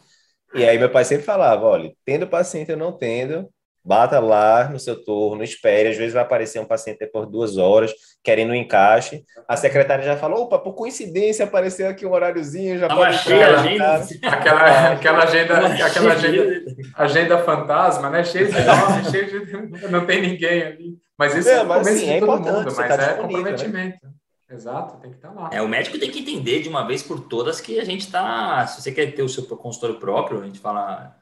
E 0.54 0.63
aí 0.63 0.78
meu 0.78 0.91
pai 0.91 1.04
sempre 1.04 1.24
falava, 1.24 1.65
olha, 1.65 1.91
tendo 2.06 2.28
paciente 2.28 2.69
eu 2.69 2.78
não 2.78 2.91
tendo, 2.91 3.50
Bata 3.84 4.20
lá 4.20 4.70
no 4.70 4.80
seu 4.80 5.04
turno, 5.04 5.44
espere. 5.44 5.89
Às 5.89 5.98
vezes 5.98 6.13
vai 6.13 6.22
aparecer 6.22 6.60
um 6.60 6.65
paciente 6.65 7.00
depois 7.00 7.26
de 7.26 7.32
duas 7.32 7.58
horas, 7.58 7.91
querendo 8.24 8.52
um 8.52 8.56
encaixe. 8.56 9.24
A 9.48 9.58
secretária 9.58 10.04
já 10.04 10.15
falou: 10.15 10.44
opa, 10.44 10.60
por 10.60 10.74
coincidência 10.74 11.46
apareceu 11.46 11.89
aqui 11.89 12.06
um 12.06 12.12
horáriozinho, 12.12 12.78
já 12.78 12.88
Tava 12.88 13.06
pode 13.06 13.17
cheia 13.17 13.48
a 13.48 13.60
agenda. 13.60 14.08
Aquela, 14.24 14.91
aquela 14.91 15.24
agenda, 15.24 15.86
aquela 15.86 16.13
agenda, 16.13 16.76
agenda 16.96 17.38
fantasma, 17.39 18.10
né? 18.10 18.24
Cheio 18.24 18.52
de 18.52 18.62
nome, 18.62 19.10
cheio 19.10 19.46
de. 19.46 19.89
Não 19.89 20.06
tem 20.06 20.22
ninguém 20.22 20.62
ali. 20.63 20.98
Mas 21.17 21.36
isso 21.36 21.50
é, 21.50 21.63
mas, 21.63 21.88
assim, 21.88 22.10
é 22.10 22.17
importante, 22.17 22.52
mundo, 22.52 22.74
mas 22.76 22.76
tá 22.76 22.94
é 22.94 22.98
né? 22.98 23.13
comprometimento. 23.13 23.98
Né? 24.04 24.12
Exato, 24.52 24.98
tem 24.98 25.12
que 25.12 25.17
estar 25.17 25.30
tá 25.30 25.34
lá. 25.34 25.50
É, 25.52 25.62
o 25.62 25.67
médico 25.67 25.98
tem 25.98 26.12
que 26.12 26.20
entender 26.20 26.62
de 26.62 26.70
uma 26.70 26.86
vez 26.86 27.02
por 27.02 27.22
todas 27.22 27.62
que 27.62 27.80
a 27.80 27.86
gente 27.86 28.02
está. 28.02 28.65
Se 28.67 28.82
você 28.82 28.91
quer 28.91 29.13
ter 29.13 29.24
o 29.24 29.30
seu 29.30 29.44
consultório 29.44 29.98
próprio, 29.98 30.41
a 30.41 30.46
gente 30.46 30.60
fala 30.60 31.15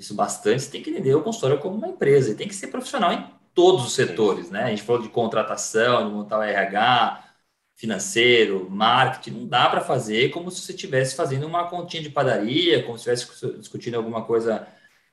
isso 0.00 0.14
bastante, 0.14 0.62
você 0.62 0.70
tem 0.70 0.82
que 0.82 0.90
entender 0.90 1.14
o 1.14 1.22
consultório 1.22 1.58
como 1.58 1.76
uma 1.76 1.88
empresa, 1.88 2.30
e 2.30 2.34
tem 2.34 2.48
que 2.48 2.54
ser 2.54 2.68
profissional 2.68 3.12
em 3.12 3.24
todos 3.54 3.84
os 3.84 3.92
setores, 3.94 4.50
né? 4.50 4.64
A 4.64 4.68
gente 4.70 4.82
falou 4.82 5.02
de 5.02 5.08
contratação, 5.08 6.08
de 6.08 6.14
montar 6.14 6.38
o 6.38 6.42
RH, 6.42 7.24
financeiro, 7.80 8.68
marketing, 8.68 9.38
não 9.38 9.46
dá 9.46 9.68
para 9.68 9.80
fazer 9.80 10.30
como 10.30 10.50
se 10.50 10.60
você 10.60 10.72
estivesse 10.72 11.16
fazendo 11.16 11.46
uma 11.46 11.66
continha 11.68 12.02
de 12.02 12.10
padaria, 12.10 12.82
como 12.82 12.98
se 12.98 13.10
estivesse 13.10 13.58
discutindo 13.58 13.94
alguma 13.94 14.22
coisa 14.22 14.66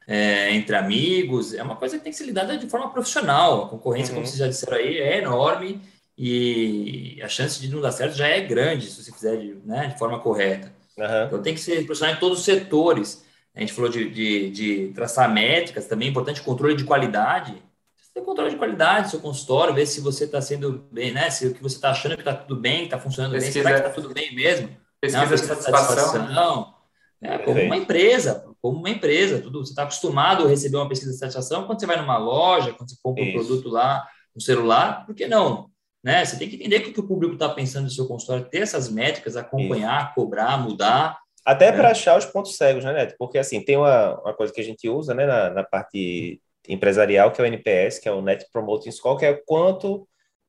é, 0.06 0.52
entre 0.54 0.76
amigos, 0.76 1.54
é 1.54 1.64
uma 1.64 1.78
coisa 1.78 1.98
que 1.98 2.04
tem 2.04 2.12
que 2.12 2.18
ser 2.18 2.26
lidada 2.26 2.58
de 2.58 2.70
forma 2.70 2.90
profissional, 2.92 3.66
a 3.66 3.70
concorrência, 3.70 4.12
uhum. 4.12 4.16
como 4.16 4.28
vocês 4.28 4.40
já 4.40 4.48
disseram 4.48 4.78
aí, 4.78 4.98
é 4.98 5.18
enorme 5.20 5.82
e 6.18 7.22
a 7.22 7.30
chance 7.30 7.60
de 7.60 7.70
não 7.70 7.80
dar 7.80 7.92
certo 7.92 8.16
já 8.16 8.28
é 8.28 8.42
grande 8.42 8.88
se 8.88 9.04
você 9.04 9.12
fizer 9.12 9.38
de, 9.38 9.56
né, 9.64 9.88
de 9.88 10.00
forma 10.00 10.20
correta. 10.20 10.74
Uhum. 10.98 11.26
Então 11.28 11.42
tem 11.42 11.54
que 11.54 11.62
ser 11.62 11.86
profissional 11.86 12.16
em 12.16 12.20
todos 12.20 12.40
os 12.40 12.46
setores, 12.46 13.24
a 13.58 13.60
gente 13.62 13.74
falou 13.74 13.90
de, 13.90 14.08
de, 14.10 14.52
de 14.52 14.94
traçar 14.94 15.34
métricas, 15.34 15.88
também 15.88 16.08
é 16.08 16.12
importante 16.12 16.44
controle 16.44 16.76
de 16.76 16.84
qualidade. 16.84 17.54
Você 18.00 18.12
tem 18.14 18.24
controle 18.24 18.52
de 18.52 18.56
qualidade 18.56 19.08
do 19.08 19.10
seu 19.10 19.20
consultório, 19.20 19.74
ver 19.74 19.88
se 19.88 20.00
você 20.00 20.26
está 20.26 20.40
sendo 20.40 20.88
bem, 20.92 21.12
né? 21.12 21.32
Se 21.32 21.48
o 21.48 21.54
que 21.56 21.64
você 21.64 21.76
está 21.76 21.90
achando 21.90 22.14
que 22.14 22.22
está 22.22 22.36
tudo 22.36 22.56
bem, 22.62 22.84
está 22.84 23.00
funcionando 23.00 23.32
pesquisa, 23.32 23.54
bem, 23.56 23.64
será 23.64 23.82
que 23.82 23.88
está 23.88 24.02
tudo 24.02 24.14
bem 24.14 24.36
mesmo? 24.36 24.70
Pesquisa, 25.02 25.24
Não, 25.24 25.30
pesquisa 25.30 25.56
de 25.56 25.64
satisfação. 25.64 26.28
Não. 26.30 26.76
É, 27.20 27.40
como 27.40 27.60
uma 27.60 27.78
empresa, 27.78 28.46
como 28.62 28.78
uma 28.78 28.92
empresa, 28.92 29.42
tudo. 29.42 29.66
Você 29.66 29.72
está 29.72 29.84
acostumado 29.84 30.46
a 30.46 30.48
receber 30.48 30.78
uma 30.78 30.88
pesquisa 30.88 31.12
de 31.12 31.18
satisfação 31.18 31.66
quando 31.66 31.80
você 31.80 31.88
vai 31.88 32.00
numa 32.00 32.18
loja, 32.18 32.74
quando 32.74 32.92
você 32.92 32.98
compra 33.02 33.24
Isso. 33.24 33.32
um 33.32 33.40
produto 33.40 33.70
lá, 33.70 34.08
um 34.36 34.40
celular, 34.40 35.04
por 35.04 35.16
que 35.16 35.28
não? 35.28 35.72
Né? 36.04 36.24
Você 36.24 36.38
tem 36.38 36.48
que 36.48 36.58
entender 36.58 36.78
o 36.78 36.94
que 36.94 37.00
o 37.00 37.08
público 37.08 37.34
está 37.34 37.50
pensando 37.50 37.86
no 37.86 37.90
seu 37.90 38.08
consultório, 38.08 38.48
ter 38.48 38.60
essas 38.60 38.88
métricas, 38.88 39.36
acompanhar, 39.36 40.06
Isso. 40.06 40.14
cobrar, 40.14 40.58
mudar. 40.60 41.18
Até 41.48 41.72
para 41.72 41.88
é. 41.88 41.92
achar 41.92 42.18
os 42.18 42.26
pontos 42.26 42.58
cegos, 42.58 42.84
né, 42.84 42.92
Neto? 42.92 43.16
Porque, 43.18 43.38
assim, 43.38 43.62
tem 43.64 43.78
uma, 43.78 44.20
uma 44.20 44.34
coisa 44.34 44.52
que 44.52 44.60
a 44.60 44.64
gente 44.64 44.90
usa, 44.90 45.14
né, 45.14 45.26
na, 45.26 45.50
na 45.50 45.64
parte 45.64 46.42
empresarial, 46.68 47.32
que 47.32 47.40
é 47.40 47.46
o 47.46 47.48
NPS, 47.48 48.00
que 48.00 48.10
é 48.10 48.12
o 48.12 48.22
Net 48.22 48.46
Promoting 48.52 48.92
Score, 48.92 49.18
que 49.18 49.26
é 49.26 49.34
quanto 49.34 50.06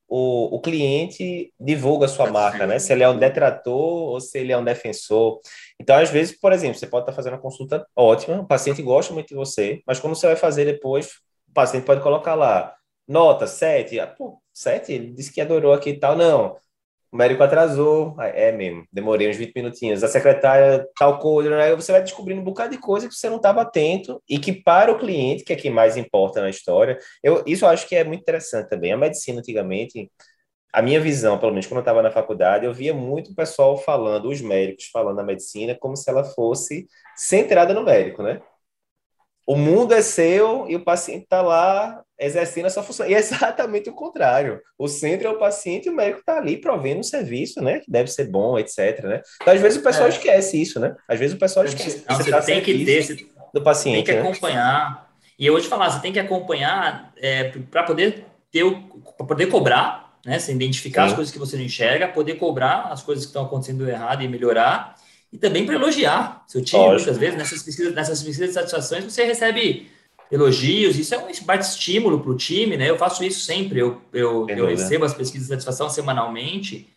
o, 0.08 0.56
o 0.56 0.60
cliente 0.60 1.52
divulga 1.60 2.06
a 2.06 2.08
sua 2.08 2.28
marca, 2.28 2.66
né? 2.66 2.80
Se 2.80 2.92
ele 2.92 3.04
é 3.04 3.08
um 3.08 3.16
detrator 3.16 4.10
ou 4.10 4.20
se 4.20 4.38
ele 4.40 4.50
é 4.50 4.58
um 4.58 4.64
defensor. 4.64 5.38
Então, 5.78 5.94
às 5.94 6.10
vezes, 6.10 6.36
por 6.36 6.52
exemplo, 6.52 6.76
você 6.76 6.86
pode 6.88 7.04
estar 7.04 7.12
fazendo 7.12 7.34
uma 7.34 7.42
consulta 7.42 7.86
ótima, 7.94 8.40
o 8.40 8.46
paciente 8.46 8.82
gosta 8.82 9.14
muito 9.14 9.28
de 9.28 9.36
você, 9.36 9.80
mas 9.86 10.00
quando 10.00 10.16
você 10.16 10.26
vai 10.26 10.34
fazer 10.34 10.64
depois, 10.64 11.10
o 11.48 11.52
paciente 11.54 11.84
pode 11.84 12.00
colocar 12.02 12.34
lá, 12.34 12.74
nota 13.06 13.46
7, 13.46 14.00
ah, 14.00 14.08
pô, 14.08 14.42
7, 14.52 14.92
ele 14.92 15.12
disse 15.12 15.32
que 15.32 15.40
adorou 15.40 15.72
aqui 15.72 15.90
e 15.90 15.98
tal. 16.00 16.16
Não, 16.16 16.56
o 17.10 17.16
médico 17.16 17.42
atrasou, 17.42 18.14
é 18.20 18.52
mesmo, 18.52 18.84
demorei 18.92 19.30
uns 19.30 19.36
20 19.36 19.54
minutinhos. 19.54 20.04
A 20.04 20.08
secretária 20.08 20.86
tal 20.98 21.18
coisa, 21.18 21.48
né? 21.50 21.74
você 21.74 21.90
vai 21.90 22.02
descobrindo 22.02 22.40
um 22.40 22.44
bocado 22.44 22.70
de 22.70 22.78
coisa 22.78 23.08
que 23.08 23.14
você 23.14 23.30
não 23.30 23.36
estava 23.36 23.62
atento 23.62 24.22
e 24.28 24.38
que 24.38 24.52
para 24.52 24.92
o 24.92 24.98
cliente, 24.98 25.42
que 25.42 25.52
é 25.52 25.56
quem 25.56 25.70
mais 25.70 25.96
importa 25.96 26.40
na 26.42 26.50
história, 26.50 26.98
eu, 27.22 27.42
isso 27.46 27.64
eu 27.64 27.68
acho 27.70 27.88
que 27.88 27.96
é 27.96 28.04
muito 28.04 28.20
interessante 28.20 28.68
também. 28.68 28.92
A 28.92 28.96
medicina, 28.96 29.38
antigamente, 29.40 30.10
a 30.72 30.82
minha 30.82 31.00
visão, 31.00 31.38
pelo 31.38 31.52
menos 31.52 31.66
quando 31.66 31.78
eu 31.78 31.82
estava 31.82 32.02
na 32.02 32.10
faculdade, 32.10 32.66
eu 32.66 32.74
via 32.74 32.92
muito 32.92 33.32
o 33.32 33.34
pessoal 33.34 33.78
falando, 33.78 34.28
os 34.28 34.40
médicos 34.42 34.86
falando 34.92 35.16
da 35.16 35.24
medicina 35.24 35.74
como 35.74 35.96
se 35.96 36.10
ela 36.10 36.24
fosse 36.24 36.86
centrada 37.16 37.72
no 37.72 37.82
médico, 37.84 38.22
né? 38.22 38.40
O 39.46 39.56
mundo 39.56 39.94
é 39.94 40.02
seu 40.02 40.68
e 40.68 40.76
o 40.76 40.84
paciente 40.84 41.24
está 41.24 41.40
lá 41.40 42.04
exercendo 42.18 42.66
a 42.66 42.70
sua 42.70 42.82
função. 42.82 43.06
E 43.06 43.14
é 43.14 43.18
exatamente 43.18 43.88
o 43.88 43.92
contrário. 43.92 44.60
O 44.76 44.88
centro 44.88 45.28
é 45.28 45.30
o 45.30 45.38
paciente 45.38 45.86
e 45.86 45.90
o 45.90 45.94
médico 45.94 46.20
está 46.20 46.38
ali 46.38 46.56
provendo 46.56 47.00
um 47.00 47.04
serviço, 47.04 47.62
né? 47.62 47.80
Que 47.80 47.90
deve 47.90 48.10
ser 48.10 48.24
bom, 48.26 48.58
etc. 48.58 49.04
Né? 49.04 49.22
Então, 49.40 49.54
às 49.54 49.60
vezes 49.60 49.78
o 49.78 49.82
pessoal 49.82 50.06
é. 50.06 50.10
esquece 50.10 50.60
isso, 50.60 50.80
né? 50.80 50.96
Às 51.06 51.18
vezes 51.18 51.36
o 51.36 51.38
pessoal 51.38 51.64
esquece. 51.64 52.04
Não, 52.08 52.16
você, 52.16 52.30
tá 52.30 52.42
tem 52.42 52.60
que 52.60 52.84
ter 52.84 53.28
do 53.54 53.62
paciente. 53.62 54.04
Tem 54.04 54.04
que 54.04 54.12
né? 54.12 54.28
acompanhar. 54.28 55.08
E 55.38 55.46
eu 55.46 55.52
vou 55.52 55.62
te 55.62 55.68
falar, 55.68 55.90
você 55.90 56.00
tem 56.00 56.12
que 56.12 56.18
acompanhar 56.18 57.12
é, 57.16 57.44
para 57.70 57.84
poder 57.84 58.24
ter 58.50 58.64
o, 58.64 58.80
para 59.16 59.26
poder 59.26 59.46
cobrar, 59.46 60.18
né? 60.26 60.38
Você 60.38 60.52
identificar 60.52 61.02
Sim. 61.04 61.08
as 61.08 61.14
coisas 61.14 61.32
que 61.32 61.38
você 61.38 61.56
não 61.56 61.64
enxerga, 61.64 62.08
poder 62.08 62.34
cobrar 62.34 62.88
as 62.90 63.02
coisas 63.02 63.24
que 63.24 63.30
estão 63.30 63.44
acontecendo 63.44 63.88
errado 63.88 64.22
e 64.22 64.28
melhorar 64.28 64.96
e 65.32 65.38
também 65.38 65.64
para 65.64 65.74
elogiar 65.74 66.42
seu 66.46 66.62
time. 66.62 66.82
Lógico. 66.82 67.04
Muitas 67.04 67.18
vezes, 67.18 67.38
nessas 67.38 67.62
pesquisas, 67.62 67.94
nessas 67.94 68.22
pesquisas 68.22 68.48
de 68.48 68.54
satisfações, 68.54 69.04
você 69.04 69.24
recebe 69.24 69.90
elogios, 70.30 70.98
isso 70.98 71.14
é 71.14 71.18
um 71.18 71.26
bate 71.44 71.66
estímulo 71.66 72.20
para 72.20 72.30
o 72.30 72.36
time, 72.36 72.76
né? 72.76 72.88
Eu 72.88 72.98
faço 72.98 73.24
isso 73.24 73.40
sempre, 73.40 73.80
eu, 73.80 74.00
eu, 74.12 74.46
eu 74.48 74.66
recebo 74.66 75.04
as 75.04 75.14
pesquisas 75.14 75.46
de 75.48 75.52
satisfação 75.52 75.88
semanalmente 75.88 76.88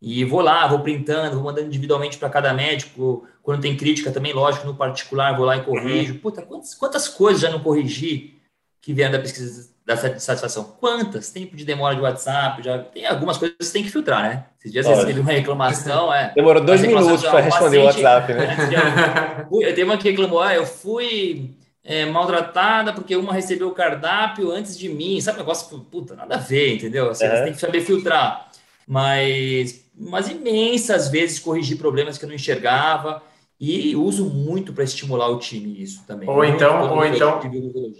e 0.00 0.22
vou 0.24 0.42
lá, 0.42 0.66
vou 0.66 0.80
printando, 0.80 1.36
vou 1.36 1.44
mandando 1.44 1.66
individualmente 1.66 2.18
para 2.18 2.28
cada 2.28 2.52
médico. 2.52 3.26
Quando 3.42 3.62
tem 3.62 3.74
crítica 3.74 4.10
também, 4.10 4.34
lógico, 4.34 4.66
no 4.66 4.74
particular, 4.74 5.34
vou 5.34 5.46
lá 5.46 5.56
e 5.56 5.62
corrijo. 5.62 6.16
Puta, 6.16 6.42
quantas, 6.42 6.74
quantas 6.74 7.08
coisas 7.08 7.40
já 7.40 7.50
não 7.50 7.60
corrigi 7.60 8.34
que 8.82 8.92
vieram 8.92 9.12
da 9.12 9.18
pesquisa 9.18 9.72
da 9.86 9.96
satisfação. 9.96 10.76
Quantas? 10.78 11.30
Tempo 11.30 11.56
de 11.56 11.64
demora 11.64 11.94
de 11.94 12.02
WhatsApp, 12.02 12.62
já 12.62 12.78
tem 12.78 13.06
algumas 13.06 13.38
coisas 13.38 13.56
que 13.56 13.64
você 13.64 13.72
tem 13.72 13.82
que 13.82 13.90
filtrar, 13.90 14.22
né? 14.22 14.44
Esses 14.58 14.72
dias 14.72 14.86
você 14.86 15.06
teve 15.06 15.20
uma 15.20 15.32
reclamação, 15.32 16.12
é. 16.12 16.32
Demorou 16.36 16.62
dois 16.62 16.82
minutos 16.82 17.22
para 17.22 17.40
responder 17.40 17.78
o 17.78 17.84
WhatsApp, 17.84 18.32
né? 18.32 19.46
Teve 19.50 19.84
uma 19.84 19.98
que 19.98 20.10
reclamou, 20.10 20.40
ah, 20.40 20.54
eu 20.54 20.66
fui 20.66 21.54
é, 21.84 22.06
maltratada 22.06 22.92
porque 22.94 23.14
uma 23.14 23.32
recebeu 23.32 23.68
o 23.68 23.74
cardápio 23.74 24.50
antes 24.50 24.76
de 24.76 24.88
mim, 24.88 25.20
sabe? 25.20 25.38
Negócio, 25.38 25.78
puta, 25.80 26.16
nada 26.16 26.36
a 26.36 26.38
ver, 26.38 26.76
entendeu? 26.76 27.10
Assim, 27.10 27.26
uhum. 27.26 27.30
Você 27.30 27.44
tem 27.44 27.52
que 27.52 27.60
saber 27.60 27.80
filtrar. 27.82 28.50
Mas, 28.88 29.84
mas 29.94 30.28
imensas 30.28 31.08
vezes 31.08 31.38
corrigir 31.38 31.76
problemas 31.76 32.16
que 32.16 32.24
eu 32.24 32.28
não 32.28 32.34
enxergava. 32.34 33.22
E 33.60 33.94
uso 33.94 34.28
muito 34.28 34.72
para 34.72 34.82
estimular 34.82 35.28
o 35.28 35.38
time 35.38 35.80
isso 35.80 36.04
também. 36.06 36.28
Ou 36.28 36.44
então, 36.44 36.92
ou 36.92 37.04
então, 37.06 37.40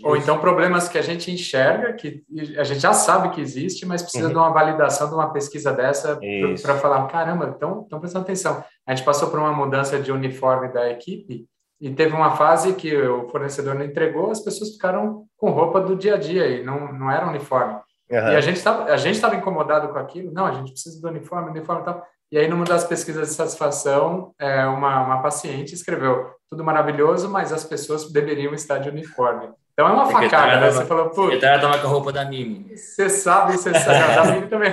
ou 0.03 0.17
então 0.17 0.39
problemas 0.39 0.89
que 0.89 0.99
a 0.99 1.03
gente 1.03 1.31
enxerga, 1.31 1.93
que 1.93 2.25
a 2.59 2.65
gente 2.65 2.81
já 2.81 2.93
sabe 2.93 3.31
que 3.31 3.41
existe, 3.41 3.87
mas 3.87 4.03
precisa 4.03 4.27
uhum. 4.27 4.33
de 4.33 4.37
uma 4.37 4.51
validação 4.51 5.09
de 5.09 5.15
uma 5.15 5.33
pesquisa 5.33 5.73
dessa 5.73 6.19
para 6.61 6.77
falar, 6.77 7.07
caramba, 7.07 7.55
então, 7.57 7.83
estão 7.83 8.01
prestando 8.01 8.25
atenção. 8.25 8.65
A 8.85 8.95
gente 8.95 9.05
passou 9.05 9.31
por 9.31 9.39
uma 9.39 9.53
mudança 9.53 9.99
de 9.99 10.11
uniforme 10.11 10.73
da 10.73 10.91
equipe 10.91 11.47
e 11.85 11.91
teve 11.95 12.17
uma 12.17 12.35
fase 12.35 12.73
que 12.73 12.97
o 12.97 13.29
fornecedor 13.29 13.75
não 13.75 13.85
entregou, 13.85 14.31
as 14.31 14.41
pessoas 14.41 14.71
ficaram 14.71 15.27
com 15.37 15.51
roupa 15.51 15.83
do 15.83 15.95
dia 15.95 16.15
a 16.15 16.17
dia 16.17 16.49
e 16.49 16.65
não, 16.65 16.91
não 16.91 17.11
era 17.11 17.29
uniforme. 17.29 17.75
Uhum. 18.11 18.33
E 18.33 18.37
a 18.37 18.41
gente 18.41 18.57
estava 18.57 18.85
a 18.85 18.97
gente 18.97 19.17
estava 19.17 19.37
incomodado 19.37 19.89
com 19.89 19.99
aquilo. 19.99 20.33
Não, 20.33 20.47
a 20.47 20.53
gente 20.53 20.73
precisa 20.73 20.99
do 20.99 21.09
uniforme, 21.09 21.51
uniforme 21.51 21.83
e 21.83 21.85
tal. 21.85 22.07
E 22.33 22.39
aí, 22.39 22.49
numa 22.49 22.65
das 22.65 22.85
pesquisas 22.85 23.29
de 23.29 23.35
satisfação, 23.35 24.33
é, 24.39 24.65
uma, 24.65 25.05
uma 25.05 25.23
paciente 25.23 25.75
escreveu: 25.75 26.31
tudo 26.49 26.65
maravilhoso, 26.65 27.29
mas 27.29 27.53
as 27.53 27.65
pessoas 27.65 28.11
deveriam 28.11 28.55
estar 28.55 28.79
de 28.79 28.89
uniforme. 28.89 29.51
Então 29.75 29.87
é 29.87 29.93
uma 29.93 30.07
facada, 30.07 30.61
né? 30.61 30.71
Você 30.71 30.87
falou, 30.87 31.11
pô. 31.11 31.25
Secretária 31.25 31.61
tava 31.61 31.79
com 31.81 31.87
a 31.87 31.91
roupa 31.91 32.11
da 32.11 32.25
Mimi. 32.25 32.75
Você 32.75 33.11
sabe, 33.11 33.59
você 33.59 33.75
sabe, 33.75 34.15
da 34.15 34.25
Mimi 34.33 34.47
também. 34.49 34.73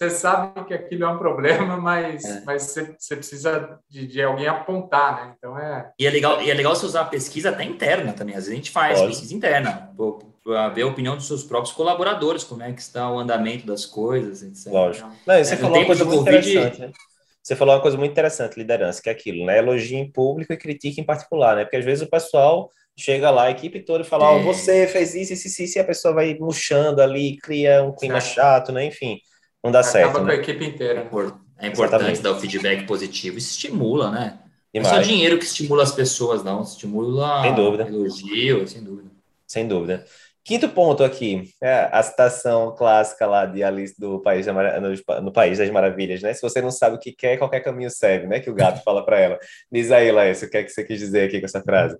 Você 0.00 0.08
sabe 0.08 0.64
que 0.64 0.72
aquilo 0.72 1.04
é 1.04 1.08
um 1.08 1.18
problema, 1.18 1.76
mas, 1.76 2.24
é. 2.24 2.42
mas 2.46 2.62
você, 2.62 2.94
você 2.98 3.16
precisa 3.16 3.78
de, 3.86 4.06
de, 4.06 4.22
alguém 4.22 4.46
apontar, 4.46 5.14
né? 5.26 5.34
Então 5.36 5.58
é. 5.58 5.92
E 5.98 6.06
é 6.06 6.10
legal, 6.10 6.40
e 6.40 6.50
é 6.50 6.54
legal 6.54 6.74
você 6.74 6.86
usar 6.86 7.02
a 7.02 7.04
pesquisa 7.04 7.50
até 7.50 7.64
interna 7.64 8.14
também. 8.14 8.34
Às 8.34 8.44
vezes 8.44 8.52
a 8.54 8.56
gente 8.56 8.70
faz 8.70 8.98
Pode. 8.98 9.10
pesquisa 9.10 9.34
interna 9.34 9.90
para 10.42 10.70
ver 10.70 10.82
a 10.82 10.86
opinião 10.86 11.16
dos 11.16 11.26
seus 11.26 11.44
próprios 11.44 11.74
colaboradores, 11.74 12.42
como 12.44 12.62
é 12.62 12.72
que 12.72 12.80
está 12.80 13.10
o 13.10 13.18
andamento 13.18 13.66
das 13.66 13.84
coisas, 13.84 14.42
etc. 14.42 14.72
Lógico. 14.72 15.10
Não, 15.26 15.36
você 15.36 15.52
é, 15.52 15.56
falou 15.58 15.76
uma 15.76 15.86
coisa 15.86 16.04
muito 16.06 16.22
interessante, 16.22 16.80
né? 16.80 16.92
Você 17.42 17.54
falou 17.54 17.74
uma 17.74 17.82
coisa 17.82 17.98
muito 17.98 18.12
interessante, 18.12 18.58
liderança, 18.58 19.02
que 19.02 19.10
é 19.10 19.12
aquilo, 19.12 19.44
né? 19.44 19.58
Elogie 19.58 19.96
em 19.96 20.10
público 20.10 20.50
e 20.50 20.56
critique 20.56 20.98
em 20.98 21.04
particular, 21.04 21.56
né? 21.56 21.64
Porque 21.64 21.76
às 21.76 21.84
vezes 21.84 22.02
o 22.02 22.10
pessoal 22.10 22.70
chega 22.96 23.30
lá, 23.30 23.44
a 23.44 23.50
equipe 23.50 23.80
toda, 23.80 24.02
e 24.02 24.06
fala, 24.06 24.30
ó, 24.30 24.38
é. 24.38 24.40
oh, 24.40 24.44
você 24.44 24.86
fez 24.86 25.14
isso, 25.14 25.34
isso, 25.34 25.62
isso, 25.62 25.78
e 25.78 25.80
a 25.80 25.84
pessoa 25.84 26.14
vai 26.14 26.34
murchando 26.40 27.02
ali, 27.02 27.36
cria 27.36 27.82
um 27.82 27.94
clima 27.94 28.18
certo. 28.18 28.34
chato, 28.34 28.72
né? 28.72 28.86
Enfim, 28.86 29.20
não 29.62 29.70
dá 29.70 29.80
Acaba 29.80 29.92
certo. 29.92 30.10
Acaba 30.10 30.20
com 30.20 30.26
né? 30.26 30.34
a 30.34 30.36
equipe 30.36 30.64
inteira. 30.64 31.00
É 31.58 31.66
importante 31.66 31.94
Exatamente. 31.94 32.22
dar 32.22 32.32
o 32.32 32.40
feedback 32.40 32.86
positivo, 32.86 33.38
isso 33.38 33.50
estimula, 33.50 34.10
né? 34.10 34.38
Não 34.72 34.82
é 34.82 34.84
só 34.84 34.98
dinheiro 34.98 35.38
que 35.38 35.44
estimula 35.44 35.82
as 35.82 35.92
pessoas, 35.92 36.42
não. 36.44 36.62
Estimula 36.62 37.42
sem 37.42 37.54
dúvida. 37.54 37.86
elogio, 37.86 38.68
sem 38.68 38.82
dúvida. 38.82 39.10
Sem 39.46 39.68
dúvida. 39.68 40.06
Quinto 40.42 40.68
ponto 40.70 41.04
aqui, 41.04 41.52
é 41.60 41.88
a 41.92 42.02
citação 42.02 42.74
clássica 42.74 43.26
lá 43.26 43.44
de 43.44 43.62
Alice 43.62 43.94
do 44.00 44.20
País 44.20 44.46
no, 44.46 45.22
no, 45.22 45.32
País 45.32 45.58
das 45.58 45.68
Maravilhas, 45.70 46.22
né? 46.22 46.32
Se 46.32 46.40
você 46.40 46.62
não 46.62 46.70
sabe 46.70 46.96
o 46.96 46.98
que 46.98 47.12
quer, 47.12 47.36
qualquer 47.36 47.60
caminho 47.60 47.90
serve, 47.90 48.26
né? 48.26 48.40
Que 48.40 48.48
o 48.48 48.54
gato 48.54 48.82
fala 48.82 49.04
para 49.04 49.18
ela. 49.18 49.38
Diz 49.70 49.92
aí, 49.92 50.10
Laércio, 50.10 50.48
o 50.48 50.50
que 50.50 50.56
é 50.56 50.64
que 50.64 50.70
você 50.70 50.82
quis 50.82 50.98
dizer 50.98 51.28
aqui 51.28 51.40
com 51.40 51.46
essa 51.46 51.62
frase? 51.62 51.96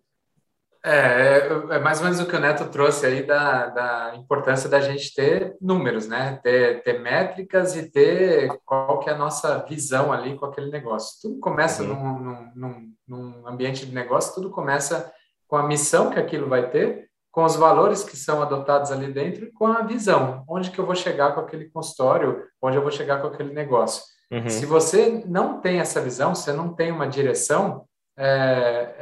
É, 0.83 0.93
é, 0.93 1.77
é, 1.77 1.79
mais 1.79 1.99
ou 1.99 2.05
menos 2.05 2.21
o 2.21 2.27
que 2.27 2.35
o 2.35 2.41
Neto 2.41 2.67
trouxe 2.71 3.05
aí 3.05 3.27
da, 3.27 3.67
da 3.67 4.15
importância 4.17 4.69
da 4.69 4.81
gente 4.81 5.15
ter 5.15 5.55
números, 5.61 6.09
né? 6.09 6.41
Ter, 6.43 6.83
ter 6.83 7.01
métricas 7.01 7.77
e 7.77 7.91
ter 7.91 8.49
qual 8.65 8.99
que 8.99 9.11
é 9.11 9.13
a 9.13 9.19
nossa 9.19 9.59
visão 9.69 10.13
ali 10.13 10.39
com 10.39 10.47
aquele 10.47 10.71
negócio. 10.71 11.21
Tudo 11.21 11.39
começa 11.39 11.83
uhum. 11.83 12.19
num, 12.19 12.53
num, 12.55 12.93
num 13.07 13.47
ambiente 13.47 13.85
de 13.85 13.95
negócio, 13.95 14.35
tudo 14.35 14.51
começa 14.51 15.13
com 15.47 15.57
a 15.57 15.67
missão 15.67 16.11
que 16.11 16.19
aquilo 16.19 16.49
vai 16.49 16.71
ter 16.71 17.11
com 17.31 17.45
os 17.45 17.57
valores 17.57 18.03
que 18.03 18.17
são 18.17 18.43
adotados 18.43 18.91
ali 18.91 19.13
dentro 19.13 19.45
e 19.45 19.53
com 19.53 19.67
a 19.67 19.83
visão, 19.83 20.45
onde 20.49 20.71
que 20.71 20.79
eu 20.79 20.87
vou 20.87 20.97
chegar 20.97 21.35
com 21.35 21.41
aquele 21.41 21.71
consultório, 21.71 22.43
onde 22.61 22.77
eu 22.77 22.83
vou 22.83 22.91
chegar 22.91 23.21
com 23.21 23.29
aquele 23.29 23.53
negócio. 23.53 24.03
Uhum. 24.31 24.49
Se 24.49 24.67
você 24.67 25.23
não 25.27 25.61
tem 25.61 25.81
essa 25.81 26.01
visão, 26.01 26.35
você 26.35 26.53
não 26.53 26.75
tem 26.75 26.91
uma 26.91 27.07
direção, 27.07 27.85
é, 28.23 28.95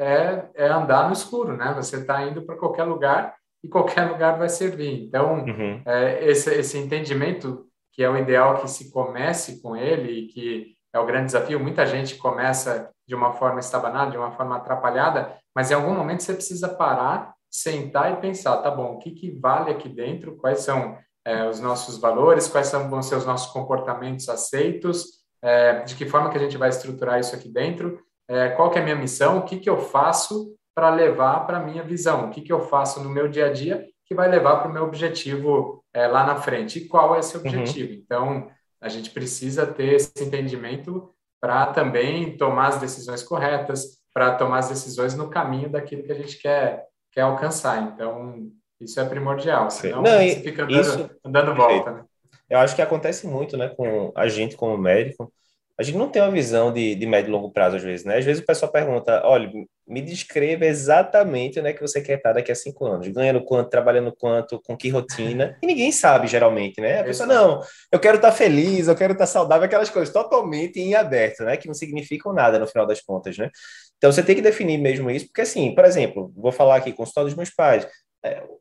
é, 0.54 0.64
é 0.64 0.68
andar 0.68 1.06
no 1.06 1.12
escuro, 1.12 1.56
né? 1.56 1.74
Você 1.74 1.96
está 1.96 2.22
indo 2.22 2.42
para 2.42 2.56
qualquer 2.56 2.84
lugar 2.84 3.34
e 3.62 3.68
qualquer 3.68 4.08
lugar 4.08 4.38
vai 4.38 4.48
servir. 4.48 5.04
Então, 5.04 5.44
uhum. 5.44 5.82
é, 5.84 6.24
esse, 6.24 6.54
esse 6.54 6.78
entendimento, 6.78 7.66
que 7.92 8.02
é 8.02 8.08
o 8.08 8.16
ideal 8.16 8.60
que 8.60 8.70
se 8.70 8.92
comece 8.92 9.60
com 9.60 9.76
ele 9.76 10.12
e 10.12 10.26
que 10.28 10.74
é 10.92 10.98
o 11.00 11.06
grande 11.06 11.26
desafio, 11.26 11.58
muita 11.58 11.84
gente 11.84 12.14
começa 12.14 12.90
de 13.06 13.14
uma 13.14 13.32
forma 13.32 13.58
estabanada, 13.58 14.12
de 14.12 14.16
uma 14.16 14.30
forma 14.30 14.56
atrapalhada, 14.56 15.36
mas 15.54 15.70
em 15.70 15.74
algum 15.74 15.94
momento 15.94 16.22
você 16.22 16.34
precisa 16.34 16.68
parar 16.68 17.34
sentar 17.50 18.12
e 18.12 18.20
pensar, 18.20 18.58
tá 18.58 18.70
bom, 18.70 18.94
o 18.94 18.98
que, 18.98 19.10
que 19.10 19.30
vale 19.30 19.70
aqui 19.70 19.88
dentro, 19.88 20.36
quais 20.36 20.60
são 20.60 20.98
é, 21.24 21.48
os 21.48 21.60
nossos 21.60 21.98
valores, 21.98 22.46
quais 22.46 22.66
são, 22.66 22.88
vão 22.88 23.02
ser 23.02 23.16
os 23.16 23.26
nossos 23.26 23.50
comportamentos 23.52 24.28
aceitos, 24.28 25.18
é, 25.42 25.80
de 25.80 25.94
que 25.94 26.06
forma 26.06 26.30
que 26.30 26.36
a 26.36 26.40
gente 26.40 26.56
vai 26.56 26.68
estruturar 26.68 27.18
isso 27.18 27.34
aqui 27.34 27.48
dentro, 27.48 28.00
é, 28.28 28.50
qual 28.50 28.70
que 28.70 28.78
é 28.78 28.82
a 28.82 28.84
minha 28.84 28.96
missão, 28.96 29.38
o 29.38 29.42
que, 29.42 29.58
que 29.58 29.68
eu 29.68 29.78
faço 29.78 30.54
para 30.74 30.90
levar 30.90 31.46
para 31.46 31.58
a 31.58 31.62
minha 31.62 31.82
visão, 31.82 32.26
o 32.26 32.30
que, 32.30 32.40
que 32.40 32.52
eu 32.52 32.60
faço 32.60 33.02
no 33.02 33.10
meu 33.10 33.28
dia 33.28 33.46
a 33.46 33.52
dia 33.52 33.84
que 34.06 34.14
vai 34.14 34.28
levar 34.28 34.56
para 34.56 34.70
o 34.70 34.72
meu 34.72 34.84
objetivo 34.84 35.84
é, 35.92 36.06
lá 36.06 36.24
na 36.24 36.36
frente, 36.36 36.78
e 36.78 36.88
qual 36.88 37.14
é 37.14 37.18
esse 37.18 37.36
uhum. 37.36 37.42
objetivo. 37.42 37.92
Uhum. 37.92 37.98
Então, 37.98 38.50
a 38.80 38.88
gente 38.88 39.10
precisa 39.10 39.66
ter 39.66 39.94
esse 39.94 40.12
entendimento 40.24 41.10
para 41.40 41.66
também 41.66 42.36
tomar 42.36 42.68
as 42.68 42.80
decisões 42.80 43.22
corretas, 43.22 43.98
para 44.14 44.34
tomar 44.34 44.58
as 44.58 44.68
decisões 44.70 45.14
no 45.14 45.28
caminho 45.28 45.68
daquilo 45.68 46.04
que 46.04 46.12
a 46.12 46.14
gente 46.14 46.38
quer 46.38 46.88
quer 47.12 47.22
alcançar. 47.22 47.82
Então, 47.82 48.48
isso 48.80 49.00
é 49.00 49.04
primordial, 49.04 49.70
senão 49.70 50.02
Não, 50.02 50.18
você 50.18 50.40
fica 50.40 50.64
andando, 50.64 50.80
isso, 50.80 51.10
andando 51.24 51.54
volta. 51.54 51.90
Né? 51.90 52.04
Eu 52.48 52.58
acho 52.58 52.76
que 52.76 52.82
acontece 52.82 53.26
muito 53.26 53.56
né, 53.56 53.68
com 53.68 54.12
a 54.14 54.28
gente 54.28 54.56
como 54.56 54.78
médico. 54.78 55.32
A 55.78 55.82
gente 55.84 55.96
não 55.96 56.08
tem 56.08 56.20
uma 56.20 56.30
visão 56.30 56.72
de, 56.72 56.96
de 56.96 57.06
médio 57.06 57.30
e 57.30 57.32
longo 57.32 57.52
prazo, 57.52 57.76
às 57.76 57.82
vezes, 57.82 58.04
né? 58.04 58.18
Às 58.18 58.24
vezes 58.24 58.42
o 58.42 58.46
pessoal 58.46 58.72
pergunta, 58.72 59.22
olha, 59.24 59.48
me 59.86 60.02
descreva 60.02 60.66
exatamente 60.66 61.60
onde 61.60 61.68
é 61.68 61.72
que 61.72 61.80
você 61.80 62.02
quer 62.02 62.16
estar 62.18 62.32
daqui 62.32 62.50
a 62.50 62.54
cinco 62.54 62.84
anos, 62.84 63.06
ganhando 63.08 63.44
quanto, 63.44 63.70
trabalhando 63.70 64.12
quanto, 64.12 64.60
com 64.60 64.76
que 64.76 64.88
rotina, 64.88 65.56
e 65.62 65.66
ninguém 65.66 65.92
sabe, 65.92 66.26
geralmente, 66.26 66.80
né? 66.80 67.00
A 67.00 67.04
pessoa, 67.04 67.28
não, 67.28 67.62
eu 67.92 68.00
quero 68.00 68.16
estar 68.16 68.32
feliz, 68.32 68.88
eu 68.88 68.96
quero 68.96 69.12
estar 69.12 69.26
saudável, 69.26 69.66
aquelas 69.66 69.88
coisas 69.88 70.12
totalmente 70.12 70.80
em 70.80 70.94
aberto, 70.94 71.44
né? 71.44 71.56
Que 71.56 71.68
não 71.68 71.74
significam 71.74 72.32
nada 72.32 72.58
no 72.58 72.66
final 72.66 72.84
das 72.84 73.00
contas, 73.00 73.38
né? 73.38 73.48
Então 73.96 74.10
você 74.10 74.22
tem 74.22 74.34
que 74.34 74.42
definir 74.42 74.78
mesmo 74.78 75.10
isso, 75.10 75.26
porque 75.26 75.42
assim, 75.42 75.74
por 75.74 75.84
exemplo, 75.84 76.32
vou 76.36 76.50
falar 76.50 76.76
aqui 76.76 76.92
com 76.92 77.04
os 77.04 77.12
dos 77.12 77.34
meus 77.34 77.50
pais, 77.50 77.86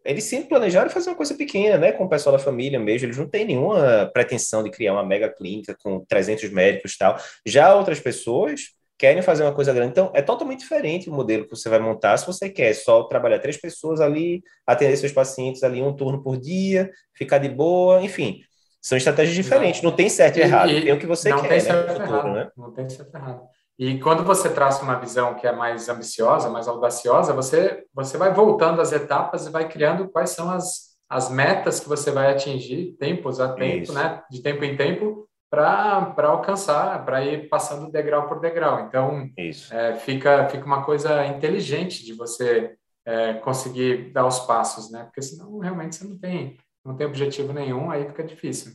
eles 0.05 0.23
sempre 0.23 0.49
planejaram 0.49 0.89
fazer 0.89 1.09
uma 1.09 1.15
coisa 1.15 1.33
pequena, 1.33 1.77
né, 1.77 1.91
com 1.91 2.05
o 2.05 2.09
pessoal 2.09 2.37
da 2.37 2.43
família 2.43 2.79
mesmo, 2.79 3.07
eles 3.07 3.17
não 3.17 3.27
têm 3.27 3.45
nenhuma 3.45 4.09
pretensão 4.13 4.63
de 4.63 4.69
criar 4.69 4.93
uma 4.93 5.03
mega 5.03 5.29
clínica 5.29 5.75
com 5.81 6.05
300 6.05 6.49
médicos 6.51 6.93
e 6.93 6.97
tal. 6.97 7.17
Já 7.45 7.73
outras 7.75 7.99
pessoas 7.99 8.75
querem 8.97 9.21
fazer 9.21 9.43
uma 9.43 9.53
coisa 9.53 9.73
grande, 9.73 9.91
então 9.91 10.11
é 10.13 10.21
totalmente 10.21 10.59
diferente 10.59 11.09
o 11.09 11.13
modelo 11.13 11.43
que 11.43 11.55
você 11.55 11.69
vai 11.69 11.79
montar 11.79 12.17
se 12.17 12.25
você 12.25 12.49
quer 12.49 12.73
só 12.73 13.03
trabalhar 13.03 13.39
três 13.39 13.57
pessoas 13.57 14.01
ali, 14.01 14.41
atender 14.65 14.97
seus 14.97 15.11
pacientes 15.11 15.63
ali 15.63 15.81
um 15.81 15.95
turno 15.95 16.21
por 16.21 16.37
dia, 16.37 16.89
ficar 17.13 17.37
de 17.37 17.49
boa, 17.49 18.01
enfim. 18.01 18.41
São 18.81 18.97
estratégias 18.97 19.35
diferentes, 19.35 19.81
não, 19.81 19.89
não 19.89 19.97
tem 19.97 20.07
certo 20.07 20.37
e, 20.37 20.39
e 20.39 20.43
errado, 20.43 20.71
e 20.71 20.81
tem 20.83 20.93
o 20.93 20.99
que 20.99 21.05
você 21.05 21.29
quer, 21.29 21.63
né, 21.63 21.87
futuro, 21.87 22.03
errado, 22.03 22.31
né? 22.31 22.49
Não 22.55 22.71
tem 22.71 22.89
certo 22.89 23.13
errado. 23.13 23.56
E 23.79 23.99
quando 23.99 24.23
você 24.23 24.49
traça 24.49 24.83
uma 24.83 24.99
visão 24.99 25.35
que 25.35 25.45
é 25.45 25.51
mais 25.51 25.87
ambiciosa, 25.87 26.49
mais 26.49 26.67
audaciosa, 26.67 27.31
você, 27.31 27.83
você 27.93 28.17
vai 28.17 28.33
voltando 28.33 28.81
as 28.81 28.91
etapas 28.91 29.45
e 29.45 29.51
vai 29.51 29.69
criando 29.69 30.09
quais 30.09 30.31
são 30.31 30.49
as, 30.49 30.97
as 31.07 31.29
metas 31.29 31.79
que 31.79 31.87
você 31.87 32.09
vai 32.09 32.31
atingir, 32.31 32.95
tempos 32.99 33.39
a 33.39 33.53
tempo, 33.53 33.83
Isso. 33.83 33.93
né? 33.93 34.23
De 34.31 34.41
tempo 34.41 34.63
em 34.63 34.75
tempo, 34.75 35.27
para 35.49 36.13
alcançar, 36.23 37.05
para 37.05 37.23
ir 37.23 37.47
passando 37.49 37.91
degrau 37.91 38.27
por 38.27 38.39
degrau. 38.39 38.81
Então, 38.81 39.29
é, 39.71 39.93
fica, 39.95 40.47
fica 40.49 40.65
uma 40.65 40.83
coisa 40.83 41.25
inteligente 41.27 42.03
de 42.03 42.13
você 42.13 42.75
é, 43.05 43.35
conseguir 43.35 44.11
dar 44.11 44.25
os 44.25 44.39
passos, 44.39 44.91
né? 44.91 45.03
Porque 45.03 45.21
senão 45.21 45.59
realmente 45.59 45.95
você 45.95 46.03
não 46.03 46.17
tem, 46.17 46.57
não 46.83 46.95
tem 46.95 47.05
objetivo 47.07 47.53
nenhum, 47.53 47.91
aí 47.91 48.05
fica 48.07 48.23
difícil. 48.23 48.73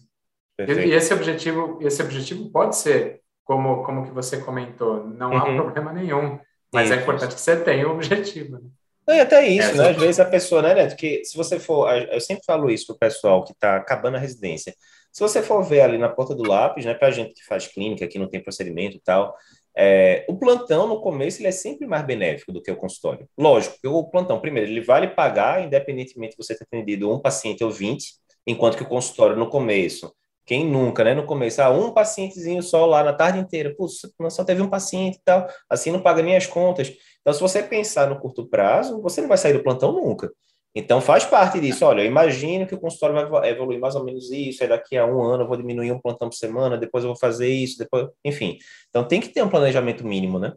E, 0.59 0.73
e 0.73 0.93
esse 0.93 1.13
objetivo, 1.13 1.79
esse 1.83 2.01
objetivo 2.03 2.51
pode 2.51 2.77
ser 2.77 3.22
como, 3.45 3.83
como 3.85 4.05
que 4.05 4.11
você 4.11 4.39
comentou, 4.39 5.07
não 5.07 5.31
uhum. 5.31 5.37
há 5.37 5.55
problema 5.55 5.93
nenhum, 5.93 6.39
mas 6.73 6.91
é 6.91 6.95
isso. 6.95 7.01
é 7.01 7.03
importante 7.03 7.35
que 7.35 7.41
você 7.41 7.57
tenha 7.57 7.89
um 7.89 7.93
objetivo. 7.93 8.59
Né? 9.07 9.17
E 9.17 9.21
até 9.21 9.47
isso, 9.47 9.71
é, 9.71 9.75
né? 9.75 9.91
Às 9.91 9.97
vezes 9.97 10.21
a 10.21 10.25
pessoa, 10.25 10.63
né, 10.63 10.75
Neto, 10.75 10.97
que 10.97 11.25
se 11.25 11.37
você 11.37 11.59
for, 11.59 11.93
eu 11.93 12.21
sempre 12.21 12.45
falo 12.47 12.71
isso 12.71 12.87
pro 12.87 12.99
pessoal 12.99 13.45
que 13.45 13.53
está 13.53 13.77
acabando 13.77 14.17
a 14.17 14.21
residência, 14.21 14.75
se 15.13 15.21
você 15.21 15.43
for 15.43 15.63
ver 15.63 15.83
ali 15.83 15.99
na 15.99 16.09
ponta 16.09 16.35
do 16.35 16.49
lápis, 16.49 16.87
né, 16.87 16.95
para 16.95 17.11
gente 17.11 17.35
que 17.35 17.45
faz 17.45 17.67
clínica, 17.67 18.07
que 18.09 18.19
não 18.19 18.29
tem 18.29 18.43
procedimento 18.43 18.97
e 18.97 19.01
tal, 19.01 19.35
É, 19.75 20.27
o 20.29 20.37
plantão, 20.37 20.87
no 20.87 21.01
começo, 21.01 21.41
ele 21.41 21.49
é 21.49 21.51
sempre 21.53 21.87
mais 21.87 22.05
benéfico 22.05 22.53
do 22.53 22.61
que 22.63 22.71
o 22.71 22.77
consultório. 22.77 23.27
Lógico, 23.39 23.79
que 23.81 23.89
o 23.89 24.05
plantão, 24.05 24.39
primeiro, 24.39 24.71
ele 24.71 24.83
vale 24.83 25.09
pagar, 25.09 25.65
independentemente 25.65 26.33
de 26.33 26.37
você 26.37 26.55
ter 26.55 26.65
atendido 26.65 27.11
um 27.11 27.19
paciente 27.19 27.65
ou 27.65 27.71
20, 27.71 28.05
enquanto 28.47 28.77
que 28.77 28.83
o 28.83 28.89
consultório, 28.89 29.35
no 29.35 29.49
começo, 29.49 30.13
quem 30.53 30.67
nunca, 30.67 31.03
né? 31.03 31.15
No 31.15 31.25
começo, 31.25 31.63
ah, 31.63 31.71
um 31.71 31.91
pacientezinho 31.91 32.63
só 32.63 32.85
lá 32.85 33.03
na 33.03 33.15
tarde 33.15 33.39
inteira, 33.39 33.75
putz, 33.75 34.03
só 34.29 34.45
teve 34.45 34.61
um 34.61 34.69
paciente 34.69 35.17
e 35.17 35.21
tal, 35.25 35.49
assim 35.71 35.91
não 35.91 36.03
paga 36.03 36.23
nem 36.23 36.37
as 36.37 36.47
contas. 36.47 36.93
Então, 37.23 37.33
se 37.33 37.41
você 37.41 37.63
pensar 37.63 38.07
no 38.11 38.21
curto 38.21 38.47
prazo, 38.47 39.01
você 39.01 39.23
não 39.23 39.31
vai 39.31 39.39
sair 39.39 39.55
do 39.55 39.63
plantão 39.63 39.93
nunca. 39.93 40.31
Então, 40.75 41.01
faz 41.01 41.25
parte 41.25 41.59
disso. 41.59 41.87
Olha, 41.87 42.03
eu 42.03 42.07
imagino 42.07 42.67
que 42.67 42.75
o 42.75 42.79
consultório 42.79 43.31
vai 43.31 43.49
evoluir 43.49 43.81
mais 43.81 43.95
ou 43.95 44.05
menos 44.05 44.31
isso, 44.31 44.63
aí 44.63 44.69
daqui 44.69 44.95
a 44.95 45.07
um 45.07 45.23
ano 45.23 45.45
eu 45.45 45.49
vou 45.49 45.57
diminuir 45.57 45.91
um 45.91 45.99
plantão 45.99 46.29
por 46.29 46.37
semana, 46.37 46.77
depois 46.77 47.03
eu 47.03 47.09
vou 47.09 47.19
fazer 47.19 47.49
isso, 47.49 47.79
depois, 47.79 48.09
enfim. 48.23 48.59
Então, 48.91 49.05
tem 49.05 49.23
que 49.23 49.31
ter 49.31 49.43
um 49.43 49.49
planejamento 49.49 50.07
mínimo, 50.07 50.39
né? 50.39 50.53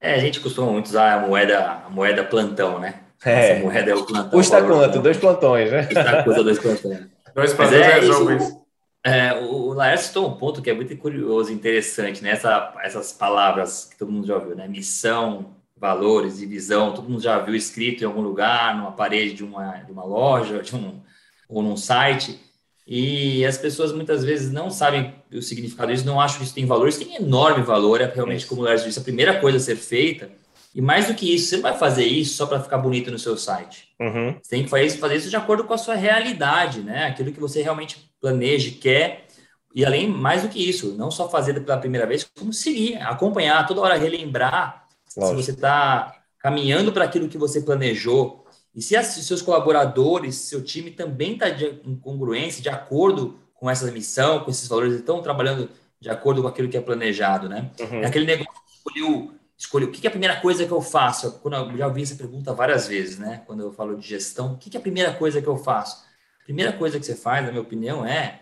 É, 0.00 0.14
a 0.14 0.18
gente 0.18 0.40
costuma 0.40 0.72
muito 0.72 0.86
usar 0.86 1.14
a 1.14 1.26
moeda, 1.28 1.84
a 1.86 1.88
moeda 1.88 2.24
plantão, 2.24 2.80
né? 2.80 3.02
É. 3.24 3.52
Essa 3.52 3.62
moeda 3.62 3.92
é 3.92 3.94
o 3.94 4.04
plantão. 4.04 4.30
Custa 4.30 4.60
quanto? 4.60 4.98
Dois 4.98 5.18
plantões, 5.18 5.70
né? 5.70 5.86
Custa 6.24 6.42
dois 6.42 6.58
plantões. 6.58 7.06
dois 7.32 7.52
plantões 7.52 7.80
é, 7.80 8.00
resolve 8.00 8.36
isso. 8.38 8.63
É, 9.06 9.34
o 9.34 9.74
Laércio 9.74 10.06
citou 10.06 10.28
um 10.28 10.36
ponto 10.36 10.62
que 10.62 10.70
é 10.70 10.74
muito 10.74 10.96
curioso 10.96 11.50
e 11.50 11.54
interessante, 11.54 12.22
né? 12.22 12.30
Essa, 12.30 12.74
essas 12.82 13.12
palavras 13.12 13.84
que 13.84 13.98
todo 13.98 14.10
mundo 14.10 14.26
já 14.26 14.36
ouviu, 14.36 14.56
né? 14.56 14.66
Missão, 14.66 15.54
valores 15.76 16.40
e 16.40 16.46
visão, 16.46 16.94
todo 16.94 17.08
mundo 17.08 17.20
já 17.20 17.38
viu 17.38 17.54
escrito 17.54 18.02
em 18.02 18.06
algum 18.06 18.22
lugar, 18.22 18.74
numa 18.76 18.92
parede 18.92 19.34
de 19.34 19.44
uma, 19.44 19.72
de 19.78 19.92
uma 19.92 20.04
loja, 20.04 20.62
de 20.62 20.74
um, 20.74 21.02
ou 21.48 21.62
num 21.62 21.76
site, 21.76 22.40
e 22.86 23.44
as 23.44 23.58
pessoas 23.58 23.92
muitas 23.92 24.24
vezes 24.24 24.50
não 24.50 24.70
sabem 24.70 25.14
o 25.32 25.42
significado 25.42 25.92
disso, 25.92 26.06
não 26.06 26.20
acham 26.20 26.38
que 26.38 26.44
isso 26.44 26.54
tem 26.54 26.64
valor, 26.64 26.88
isso 26.88 27.04
tem 27.04 27.16
enorme 27.16 27.62
valor, 27.62 28.00
é 28.00 28.06
realmente, 28.06 28.46
como 28.46 28.62
o 28.62 28.64
Laércio 28.64 28.86
disse, 28.86 28.98
a 28.98 29.02
primeira 29.02 29.40
coisa 29.40 29.58
a 29.58 29.60
ser 29.60 29.76
feita, 29.76 30.30
e 30.74 30.80
mais 30.80 31.06
do 31.06 31.14
que 31.14 31.32
isso, 31.32 31.48
você 31.48 31.56
não 31.56 31.62
vai 31.62 31.76
fazer 31.76 32.04
isso 32.04 32.34
só 32.34 32.46
para 32.46 32.60
ficar 32.60 32.78
bonito 32.78 33.10
no 33.10 33.18
seu 33.18 33.36
site. 33.36 33.88
Uhum. 34.00 34.36
Você 34.42 34.50
tem 34.50 34.64
que 34.64 34.70
fazer 34.70 34.86
isso, 34.86 34.98
fazer 34.98 35.16
isso 35.16 35.30
de 35.30 35.36
acordo 35.36 35.64
com 35.64 35.72
a 35.72 35.78
sua 35.78 35.94
realidade, 35.94 36.80
né? 36.80 37.06
Aquilo 37.06 37.30
que 37.30 37.38
você 37.38 37.62
realmente 37.62 38.10
planeja, 38.24 38.74
quer. 38.80 39.26
E 39.74 39.84
além, 39.84 40.08
mais 40.08 40.42
do 40.42 40.48
que 40.48 40.58
isso, 40.58 40.94
não 40.96 41.10
só 41.10 41.28
fazer 41.28 41.60
pela 41.60 41.76
primeira 41.76 42.06
vez, 42.06 42.24
como 42.38 42.54
seguir, 42.54 42.96
acompanhar, 43.02 43.66
toda 43.66 43.82
hora 43.82 43.98
relembrar 43.98 44.86
Lógico. 45.14 45.42
se 45.42 45.44
você 45.44 45.50
está 45.50 46.22
caminhando 46.38 46.90
para 46.90 47.04
aquilo 47.04 47.28
que 47.28 47.36
você 47.36 47.60
planejou. 47.60 48.46
E 48.74 48.80
se, 48.80 48.96
as, 48.96 49.08
se 49.08 49.22
seus 49.24 49.42
colaboradores, 49.42 50.36
seu 50.36 50.62
time 50.62 50.90
também 50.90 51.34
está 51.34 51.50
em 51.50 51.96
congruência, 51.96 52.62
de 52.62 52.68
acordo 52.70 53.38
com 53.52 53.68
essa 53.68 53.90
missão, 53.90 54.40
com 54.40 54.50
esses 54.50 54.66
valores, 54.66 54.94
estão 54.94 55.20
trabalhando 55.20 55.68
de 56.00 56.08
acordo 56.08 56.40
com 56.40 56.48
aquilo 56.48 56.68
que 56.68 56.76
é 56.76 56.80
planejado, 56.80 57.48
né? 57.48 57.70
Uhum. 57.78 58.00
É 58.00 58.06
aquele 58.06 58.26
negócio 58.26 58.52
que 58.52 58.76
escolheu, 58.76 59.32
escolheu 59.56 59.88
o 59.88 59.90
que 59.90 60.06
é 60.06 60.08
a 60.08 60.10
primeira 60.10 60.40
coisa 60.40 60.66
que 60.66 60.72
eu 60.72 60.80
faço? 60.80 61.40
Quando 61.40 61.56
eu 61.56 61.76
já 61.76 61.86
ouvi 61.86 62.02
essa 62.02 62.14
pergunta 62.14 62.54
várias 62.54 62.88
vezes, 62.88 63.18
né? 63.18 63.42
Quando 63.46 63.60
eu 63.60 63.72
falo 63.72 63.96
de 63.96 64.06
gestão, 64.06 64.54
o 64.54 64.56
que 64.56 64.74
é 64.74 64.80
a 64.80 64.82
primeira 64.82 65.12
coisa 65.12 65.42
que 65.42 65.48
eu 65.48 65.56
faço? 65.56 66.04
Primeira 66.44 66.72
coisa 66.72 67.00
que 67.00 67.06
você 67.06 67.16
faz, 67.16 67.44
na 67.44 67.50
minha 67.50 67.62
opinião, 67.62 68.04
é 68.04 68.40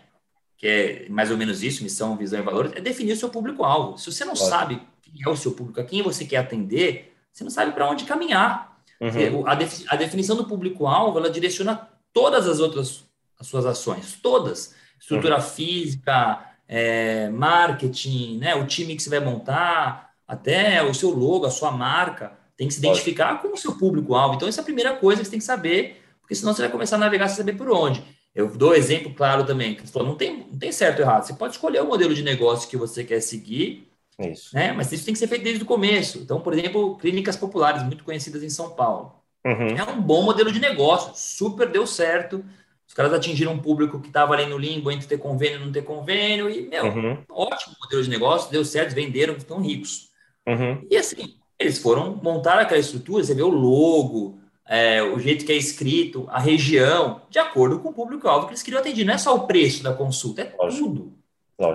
que 0.57 0.67
é 0.67 1.09
mais 1.09 1.31
ou 1.31 1.37
menos 1.37 1.63
isso, 1.63 1.83
missão, 1.83 2.15
visão 2.15 2.39
e 2.39 2.43
valores, 2.43 2.73
é 2.75 2.81
definir 2.81 3.13
o 3.13 3.17
seu 3.17 3.29
público-alvo. 3.29 3.97
Se 3.97 4.11
você 4.11 4.23
não 4.23 4.35
sabe 4.35 4.81
quem 5.01 5.13
é 5.25 5.29
o 5.29 5.35
seu 5.35 5.51
público, 5.51 5.79
a 5.79 5.83
quem 5.83 6.01
você 6.01 6.25
quer 6.25 6.37
atender, 6.37 7.13
você 7.31 7.43
não 7.43 7.51
sabe 7.51 7.71
para 7.71 7.89
onde 7.89 8.05
caminhar. 8.05 8.77
Uhum. 8.99 9.45
A, 9.45 9.55
defi 9.55 9.85
a, 9.89 9.95
definição 9.95 10.35
do 10.35 10.45
público-alvo, 10.45 11.17
ela 11.17 11.29
direciona 11.29 11.89
todas 12.13 12.47
as 12.47 12.59
outras 12.59 13.03
as 13.39 13.47
suas 13.47 13.65
ações, 13.65 14.17
todas. 14.21 14.73
Estrutura 14.99 15.35
uhum. 15.35 15.41
física, 15.41 16.39
é, 16.67 17.29
marketing, 17.29 18.37
né, 18.37 18.55
o 18.55 18.65
time 18.65 18.95
que 18.95 19.03
você 19.03 19.09
vai 19.09 19.19
montar, 19.19 20.13
até 20.25 20.81
o 20.81 20.93
seu 20.93 21.09
logo, 21.09 21.45
a 21.45 21.51
sua 21.51 21.71
marca, 21.71 22.31
tem 22.55 22.67
que 22.67 22.73
se 22.73 22.79
identificar 22.79 23.41
com 23.41 23.49
o 23.49 23.57
seu 23.57 23.77
público-alvo. 23.77 24.35
Então, 24.35 24.47
essa 24.47 24.61
é 24.61 24.63
a 24.63 24.65
primeira 24.65 24.95
coisa 24.95 25.21
que 25.21 25.25
você 25.25 25.31
tem 25.31 25.39
que 25.39 25.45
saber, 25.45 26.02
porque 26.23 26.33
senão 26.33 26.53
você 26.53 26.63
vai 26.63 26.71
começar 26.71 26.95
a 26.95 26.99
navegar 26.99 27.27
sem 27.27 27.37
saber 27.37 27.53
por 27.53 27.69
onde. 27.69 28.03
Eu 28.33 28.47
dou 28.47 28.73
exemplo 28.73 29.13
claro 29.13 29.45
também, 29.45 29.75
que 29.75 29.85
você 29.85 29.93
falou, 29.93 30.07
não 30.07 30.15
tem, 30.15 30.47
não 30.51 30.57
tem 30.57 30.71
certo 30.71 30.99
ou 30.99 31.05
errado. 31.05 31.27
Você 31.27 31.33
pode 31.33 31.53
escolher 31.53 31.83
o 31.83 31.87
modelo 31.87 32.15
de 32.15 32.23
negócio 32.23 32.67
que 32.67 32.75
você 32.75 33.03
quer 33.03 33.21
seguir 33.21 33.87
isso. 34.19 34.55
Né? 34.55 34.71
Mas 34.71 34.91
isso 34.91 35.05
tem 35.05 35.13
que 35.13 35.19
ser 35.19 35.27
feito 35.27 35.43
desde 35.43 35.63
o 35.63 35.67
começo. 35.67 36.19
Então, 36.19 36.39
por 36.41 36.53
exemplo, 36.53 36.97
clínicas 36.97 37.35
populares, 37.35 37.83
muito 37.83 38.03
conhecidas 38.03 38.43
em 38.43 38.49
São 38.49 38.71
Paulo. 38.71 39.13
Uhum. 39.45 39.75
É 39.75 39.83
um 39.83 40.01
bom 40.01 40.23
modelo 40.23 40.51
de 40.51 40.59
negócio, 40.59 41.11
super 41.15 41.69
deu 41.69 41.85
certo. 41.85 42.43
Os 42.87 42.93
caras 42.93 43.13
atingiram 43.13 43.53
um 43.53 43.59
público 43.59 43.99
que 43.99 44.07
estava 44.07 44.33
ali 44.33 44.45
no 44.45 44.57
limbo 44.57 44.91
entre 44.91 45.07
ter 45.07 45.17
convênio 45.17 45.59
e 45.59 45.65
não 45.65 45.71
ter 45.71 45.83
convênio. 45.83 46.49
E, 46.49 46.67
meu, 46.67 46.85
uhum. 46.85 47.23
ótimo 47.29 47.75
modelo 47.81 48.03
de 48.03 48.09
negócio, 48.09 48.51
deu 48.51 48.63
certo, 48.63 48.93
venderam, 48.93 49.35
estão 49.35 49.61
ricos. 49.61 50.09
Uhum. 50.47 50.85
E 50.89 50.97
assim, 50.97 51.35
eles 51.59 51.79
foram 51.79 52.19
montar 52.21 52.59
aquela 52.59 52.79
estrutura, 52.79 53.23
você 53.23 53.33
vê 53.33 53.41
o 53.41 53.49
logo, 53.49 54.39
é, 54.67 55.03
o 55.03 55.19
jeito 55.19 55.45
que 55.45 55.51
é 55.51 55.55
escrito, 55.55 56.27
a 56.29 56.39
região, 56.39 57.21
de 57.29 57.39
acordo 57.39 57.79
com 57.79 57.89
o 57.89 57.93
público-alvo 57.93 58.47
que 58.47 58.53
eles 58.53 58.63
queriam 58.63 58.79
atender. 58.79 59.03
Não 59.03 59.13
é 59.13 59.17
só 59.17 59.35
o 59.35 59.45
preço 59.45 59.83
da 59.83 59.93
consulta, 59.93 60.41
é 60.41 60.53
Lógico. 60.57 60.83
tudo. 60.83 61.13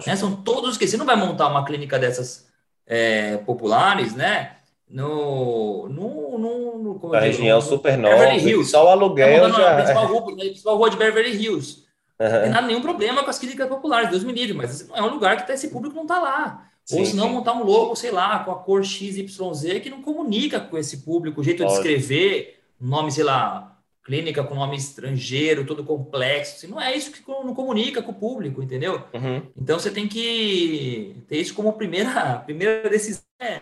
Né? 0.07 0.17
São 0.17 0.35
todos 0.37 0.77
que 0.77 0.87
você 0.87 0.97
não 0.97 1.07
vai 1.07 1.17
montar 1.17 1.49
uma 1.49 1.65
clínica 1.65 1.99
dessas 1.99 2.49
é, 2.87 3.37
populares, 3.39 4.15
né? 4.15 4.53
No, 4.91 5.87
no, 5.89 6.39
no, 6.39 6.99
no 6.99 7.11
região 7.11 7.61
super 7.61 7.99
nova, 7.99 8.25
só 8.65 8.87
o 8.87 8.89
aluguel 8.89 9.29
é, 9.29 9.51
já... 9.51 9.59
Na 9.59 9.75
principal, 9.77 10.07
rua, 10.07 10.31
na 10.31 10.37
principal 10.37 10.77
rua 10.79 10.91
de 10.91 10.97
Beverly 10.97 11.37
Hills. 11.37 11.85
Uhum. 12.19 12.27
Não 12.27 12.41
tem 12.41 12.51
nada, 12.51 12.67
nenhum 12.67 12.81
problema 12.81 13.23
com 13.23 13.29
as 13.29 13.39
clínicas 13.39 13.69
populares, 13.69 14.11
Deus 14.11 14.25
me 14.25 14.33
livre, 14.33 14.55
mas 14.55 14.89
é 14.91 15.03
um 15.03 15.11
lugar 15.11 15.37
que 15.37 15.47
tá, 15.47 15.53
esse 15.53 15.69
público 15.69 15.95
não 15.95 16.03
está 16.03 16.19
lá. 16.19 16.69
Sim, 16.87 17.01
Ou 17.01 17.05
se 17.05 17.15
não, 17.15 17.29
montar 17.29 17.53
um 17.53 17.65
logo, 17.65 17.95
sei 17.95 18.11
lá, 18.11 18.39
com 18.39 18.51
a 18.51 18.55
cor 18.55 18.83
XYZ 18.83 19.83
que 19.83 19.91
não 19.91 20.01
comunica 20.01 20.59
com 20.59 20.79
esse 20.79 20.99
público, 20.99 21.43
o 21.43 21.45
jeito 21.45 21.63
Lógico. 21.63 21.83
de 21.83 21.89
escrever, 21.89 22.58
nome, 22.81 23.11
sei 23.11 23.25
lá, 23.25 23.79
clínica 24.09 24.43
com 24.43 24.55
nome 24.55 24.77
estrangeiro, 24.77 25.67
todo 25.67 25.85
complexo. 25.85 26.57
Assim, 26.57 26.67
não 26.67 26.81
é 26.81 26.97
isso 26.97 27.13
que 27.13 27.23
não 27.29 27.55
comunica 27.55 28.03
com 28.03 28.13
o 28.13 28.15
público, 28.15 28.63
entendeu? 28.63 29.05
Uhum. 29.13 29.47
Então 29.57 29.79
você 29.79 29.91
tem 29.91 30.09
que 30.09 31.15
ter 31.29 31.37
isso 31.37 31.55
como 31.55 31.75
primeira, 31.75 32.37
primeira 32.47 32.89
decisão. 32.89 33.23
É, 33.39 33.61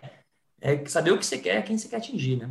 é 0.60 0.86
saber 0.86 1.10
o 1.10 1.18
que 1.18 1.26
você 1.26 1.38
quer, 1.38 1.64
quem 1.64 1.76
você 1.76 1.88
quer 1.88 1.96
atingir, 1.96 2.36
né? 2.36 2.50